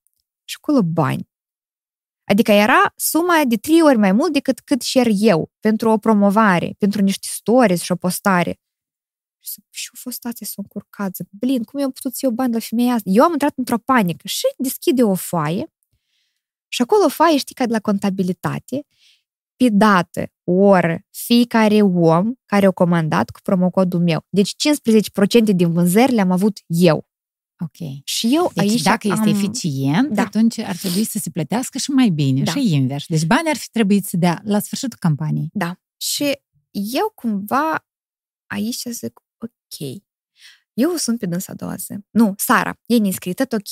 [0.45, 1.29] Și acolo bani.
[2.25, 6.75] Adică era suma de trei ori mai mult decât cât cer eu pentru o promovare,
[6.79, 8.59] pentru niște stories și o postare.
[9.53, 11.17] Și, și a fost asta să o încurcat.
[11.17, 13.11] Zic, blin, cum eu putut să iau bani la femeia asta?
[13.13, 15.73] Eu am intrat într-o panică și deschide o foaie
[16.69, 18.87] și acolo o foaie, știi, ca de la contabilitate,
[19.57, 24.27] pe dată, oră, fiecare om care a comandat cu promocodul meu.
[24.29, 24.55] Deci
[25.51, 27.09] 15% din vânzări le-am avut eu.
[27.65, 28.05] Ok.
[28.05, 29.13] Și eu Deci aici dacă am...
[29.13, 30.23] este eficient, Da.
[30.23, 32.51] atunci ar trebui să se plătească și mai bine, Da.
[32.53, 33.07] și invers.
[33.07, 35.51] Deci banii ar fi trebuit să dea la sfârșitul campaniei.
[35.53, 35.81] Da.
[35.97, 37.87] Și eu cumva
[38.47, 39.21] aici zic,
[39.73, 40.03] ok,
[40.73, 41.95] eu o sunt pe dânsa a doua zi.
[42.11, 43.71] Nu, Sara, e nescris, tot ok,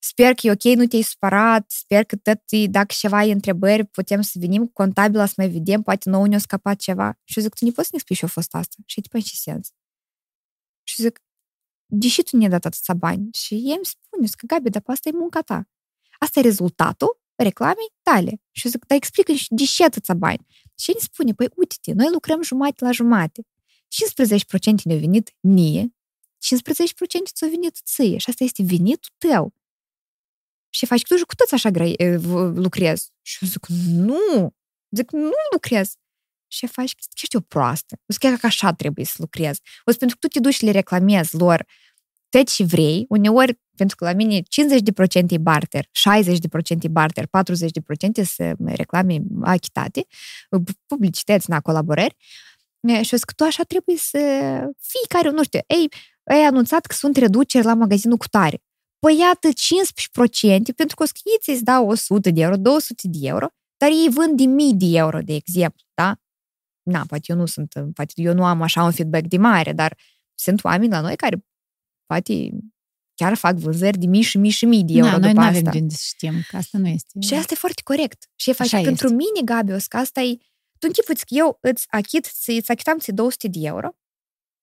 [0.00, 3.84] sper că e ok, nu te-ai supărat, sper că tot, e- dacă ceva ai întrebări,
[3.84, 7.18] putem să venim cu contabila să mai vedem, poate nouă ne-a scăpat ceva.
[7.24, 8.76] Și eu zic, tu ne poți să ne spui ce a fost asta?
[8.86, 9.68] Și e, tipo, în ce sens?
[10.82, 11.20] Și zic,
[11.86, 13.28] deși tu ne-ai dat atâția bani?
[13.32, 15.68] Și ei îmi spune, zic, Gabi, dar asta e munca ta.
[16.18, 18.40] Asta e rezultatul reclamei tale.
[18.50, 20.46] Și eu zic, dar explică de ce atâția bani?
[20.78, 23.42] Și el îmi spune, păi uite-te, noi lucrăm jumate la jumate.
[23.92, 29.54] 15% ne-a venit mie, 15% ți-a venit ție și asta este venitul tău.
[30.74, 33.10] Și faci, tu și cu toți așa grei, e, v- lucrezi.
[33.22, 34.54] Și eu zic, nu,
[34.90, 35.92] zic, nu lucrez.
[36.46, 37.96] Și faci, că ești o proastă.
[38.06, 39.60] O să chiar că așa trebuie să lucrezi.
[39.84, 41.66] O să pentru că tu te duci și le reclamezi lor
[42.28, 48.22] tot ce vrei, uneori, pentru că la mine 50% e barter, 60% e barter, 40%
[48.24, 50.06] se reclame achitate,
[50.86, 52.51] publicități, na, colaborări, E,
[53.02, 54.18] și o zic, tu așa trebuie să
[54.80, 55.88] fiecare, nu știu, ei,
[56.24, 58.62] ai anunțat că sunt reduceri la magazinul cu tare.
[58.98, 63.46] Păi iată 15% pentru că o schiți îți dau 100 de euro, 200 de euro,
[63.76, 66.16] dar ei vând de mii de euro, de exemplu, da?
[66.82, 69.98] Na, poate eu nu sunt, poate eu nu am așa un feedback de mare, dar
[70.34, 71.44] sunt oameni la noi care
[72.06, 72.50] poate
[73.14, 75.46] chiar fac vânzări de mii și mii și mii de euro Da, noi după nu
[75.46, 75.58] asta.
[75.58, 77.20] avem de unde să știm că asta nu este.
[77.20, 78.30] Și asta e foarte corect.
[78.36, 79.16] Și e faci Așa pentru este.
[79.16, 80.36] mine, Gabi, o să că asta e...
[80.82, 83.88] Tu închipuți că eu îți achit, ți- îți achitam ți 200 de euro,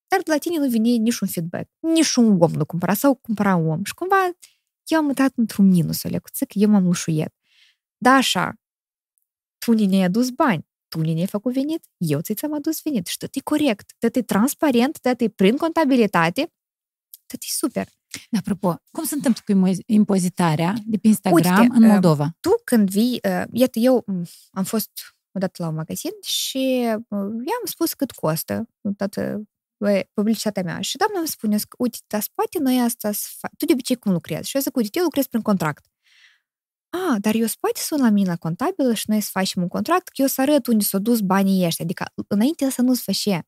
[0.08, 1.70] dar de la tine nu vine niciun feedback.
[1.80, 3.84] Niciun om nu cumpăra sau cumpăra un om.
[3.84, 4.16] Și cumva
[4.86, 7.34] eu am intrat într-un minus, Olecuță, că eu m-am lușuiet.
[7.98, 8.54] Da, așa,
[9.58, 13.08] tu ni ne-ai adus bani, tu ni ne-ai făcut venit, eu ți ți-am adus venit.
[13.08, 16.54] Și tot e corect, tot e transparent, tot e prin contabilitate,
[17.26, 17.88] tot e super.
[18.30, 22.36] Da, apropo, cum se întâmplă cu imo- impozitarea de pe Instagram Uite, în uh, Moldova?
[22.40, 24.90] tu când vii, uh, iată, eu m, am fost
[25.31, 29.41] odată la un magazin și uh, i-am spus cât costă toată
[29.77, 30.81] uh, publicitatea mea.
[30.81, 33.95] Și doamna îmi spune, că, uite, dar poate noi asta să fa- Tu de obicei
[33.95, 34.49] cum lucrezi?
[34.49, 35.85] Și eu zic, uite, eu lucrez prin contract.
[36.89, 39.68] A, dar eu să poate sun la mine la contabilă și noi să facem un
[39.68, 41.85] contract, că eu să arăt unde s-au dus banii ăștia.
[41.85, 43.47] Adică înainte să nu-ți fășe.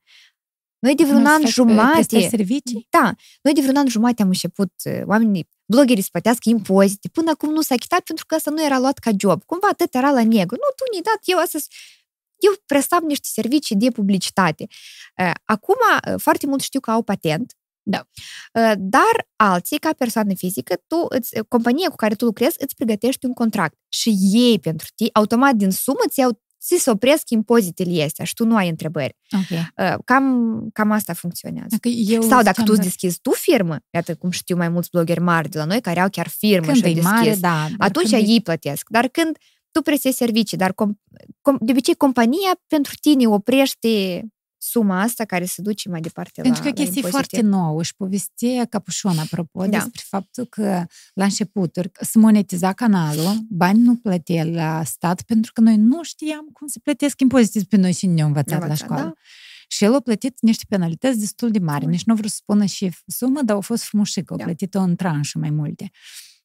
[0.79, 1.91] Noi de vreun Nu se an faci pe jumate...
[1.91, 2.87] prestări servicii?
[2.89, 7.07] Da, noi de vreun an jumate am început, uh, oamenii, blogerii să plătească impozite.
[7.17, 9.43] Până acum nu s-a achitat pentru că asta nu era luat ca job.
[9.45, 10.55] Cumva atât era la negru.
[10.63, 11.67] Nu, tu ne-ai dat, eu astăzi
[12.47, 14.65] eu prestam niște servicii de publicitate.
[15.17, 15.75] Uh, Acum,
[16.07, 17.53] uh, foarte mult știu că au patent,
[17.83, 18.07] Da.
[18.53, 23.25] Uh, dar alții, ca persoană fizică, tu, îți, compania cu care tu lucrezi, îți pregătești
[23.25, 23.77] un contract.
[23.89, 28.33] Și ei, pentru tine, automat din sumă, ți iau ți se opresc impozitele astea și
[28.33, 29.17] tu nu ai întrebări.
[29.31, 29.59] Ok.
[29.59, 31.67] Uh, Cam, cam asta funcționează.
[31.69, 34.69] Dacă eu Sau dacă ziceam tu îți că deschizi tu firmă, iată cum știu mai
[34.69, 37.11] mulți blogeri mari de la noi care au chiar firmă când și au e deschis,
[37.11, 37.49] mare, da.
[37.49, 38.89] dar atunci când e- ei plătesc.
[38.89, 39.37] Dar când
[39.71, 40.93] tu prestezi servicii, dar com,
[41.41, 44.25] com, de obicei compania pentru tine oprește
[44.63, 47.09] suma asta care se duce mai departe Pentru la, că la chestii impozite.
[47.37, 49.67] foarte nouă și povestea Capușon, apropo, Da.
[49.77, 55.61] despre faptul că la începuturi să monetiza canalul, bani nu plătea la stat pentru că
[55.61, 59.03] noi nu știam cum se plătesc impozite pe noi și ne-au învățat la Învățat, școală.
[59.03, 59.13] da.
[59.67, 61.85] Și el a plătit niște penalități destul de mari.
[61.85, 61.91] Ui.
[61.91, 64.33] Nici nu vreau să spună și sumă, dar au fost frumușică.
[64.33, 64.43] Au Da.
[64.43, 65.91] plătit-o în tranșă mai multe.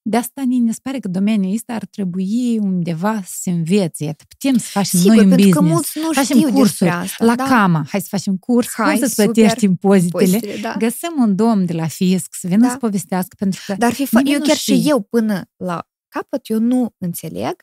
[0.08, 4.04] De asta ne ne pare că domeniul ăsta ar trebui undeva să se învețe.
[4.04, 5.74] Iată, Putem să facem Sigur, noi un pentru că business.
[5.74, 7.24] mulți nu facem știu cursuri despre asta.
[7.24, 7.44] la da.
[7.44, 7.86] cama.
[7.88, 8.68] Hai să facem curs.
[8.72, 9.24] Hai, cum să-ți super.
[9.32, 10.24] plătești impozitele.
[10.24, 10.74] Impozitele, da.
[10.78, 12.70] Găsim un domn de la fisc să vină Da.
[12.70, 14.74] să povestească, pentru că Dar fi fa- nimeni eu nu chiar știe.
[14.80, 17.54] și eu până la capăt, eu nu înțeleg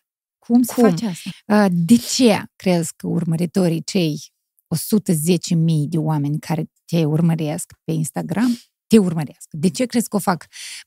[0.45, 0.83] cum se cum?
[0.89, 1.29] face asta?
[1.47, 4.21] Uh, De ce crezi că urmăritorii cei
[4.67, 8.57] 110.000 de oameni care te urmăresc pe Instagram,
[8.93, 9.47] te urmăresc.
[9.51, 10.45] De ce crezi că o fac?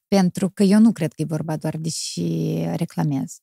[0.09, 3.39] Pentru că eu nu cred că e vorba doar de și reclamez.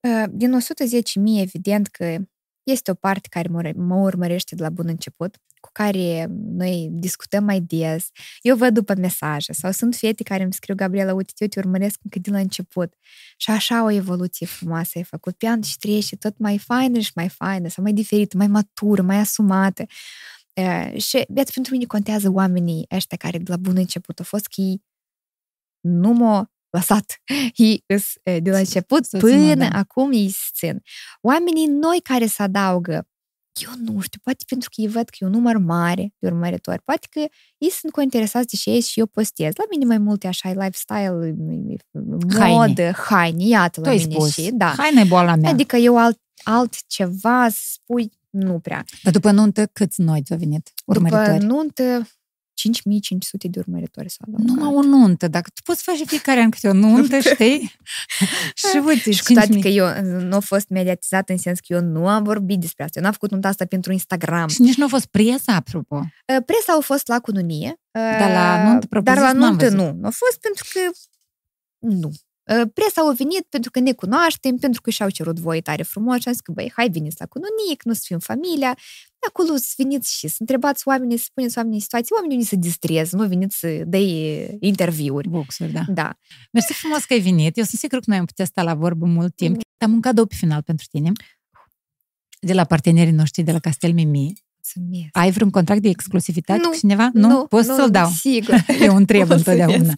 [0.00, 2.16] Uh, din 110.000, evident că
[2.62, 7.60] este o parte care mă urmărește de la bun început, cu care noi discutăm mai
[7.60, 8.08] des.
[8.40, 11.98] Eu văd după mesaje sau sunt fete care îmi scriu, Gabriela, uite, eu te urmăresc
[12.02, 12.94] încă de la început.
[13.36, 15.36] Și așa o evoluție frumoasă ai făcut.
[15.36, 19.02] Pe an și trece tot mai faină și mai faină, sau mai diferită, mai matură,
[19.02, 19.84] mai asumată.
[20.60, 24.46] Uh, și, iată, pentru mine contează oamenii ăștia care de la bun început au fost
[24.46, 24.84] chii
[25.80, 27.20] nu mă lăsat
[27.56, 27.84] ei
[28.42, 29.78] de la început să până țină, da.
[29.78, 30.82] acum ei țin.
[31.20, 33.08] Oamenii noi care se adaugă,
[33.62, 36.82] eu nu știu, poate pentru că ei văd că e un număr mare de urmăritori,
[36.82, 37.18] poate că
[37.58, 39.52] ei sunt cu interesați de ce și eu postez.
[39.56, 41.34] La mine mai multe așa e lifestyle,
[42.38, 44.32] modă, haine, iată la mine spus.
[44.32, 44.74] și, da.
[44.76, 45.50] Haine e boala mea.
[45.50, 48.84] Adică eu alt, altceva spui nu prea.
[49.02, 51.38] Dar după nuntă câți noi ți-au venit urmăritori?
[51.38, 52.08] După nuntă
[52.54, 54.56] 5500 de urmăritori s-au adăugat.
[54.56, 55.28] Numai o nuntă.
[55.28, 57.72] Dacă tu poți face fiecare an câte o nuntă, știi?
[58.70, 61.80] și uite, și cu toate că eu nu a fost mediatizat în sens că eu
[61.80, 62.98] nu am vorbit despre asta.
[62.98, 64.48] Eu n-am făcut nunta asta pentru Instagram.
[64.48, 65.96] Și nici nu a fost presa, apropo.
[65.96, 67.80] Uh, presa a fost la cununie.
[67.90, 69.92] Dar la nuntă Dar la nuntă nu.
[69.92, 70.80] Nu a fost pentru că
[71.78, 72.12] nu.
[72.44, 76.20] Uh, presa au venit pentru că ne cunoaștem, pentru că și-au cerut voi tare frumos
[76.20, 78.78] și am zis că, băi, hai veniți la cununie, nu să fim familia.
[79.28, 83.16] Acolo să veniți și să întrebați oamenii, să spuneți oamenii situații, oamenii nu se distreze,
[83.16, 84.08] nu veniți să dai
[84.60, 85.28] interviuri.
[85.28, 85.84] Boxuri, da.
[85.88, 86.18] Da.
[86.52, 87.56] Mersi frumos că ai venit.
[87.56, 89.54] Eu sunt sigur că noi am putea sta la vorbă mult timp.
[89.54, 89.62] Mm.
[89.78, 91.12] Am un cadou pe final pentru tine
[92.40, 94.32] de la partenerii noștri de la Castel Mimi.
[94.54, 95.08] Mulțumesc.
[95.12, 97.10] Ai vreun contract de exclusivitate nu, cu cineva?
[97.12, 98.10] Nu, nu Poți nu, să-l dau.
[98.10, 98.64] Sigur.
[98.80, 99.92] Eu întreb întotdeauna.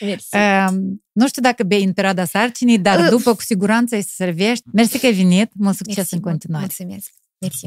[0.00, 0.36] Mersi.
[0.36, 0.68] Uh,
[1.12, 3.08] nu știu dacă bei în perioada sarcinii, dar uh.
[3.08, 4.64] după cu siguranță îi servești.
[4.72, 5.50] Mersi că ai venit.
[5.54, 6.66] Mult succes Mersi, în continuare.
[6.78, 7.10] Mulțumesc.
[7.38, 7.66] Mersi.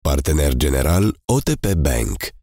[0.00, 2.34] Partener general OTP Bank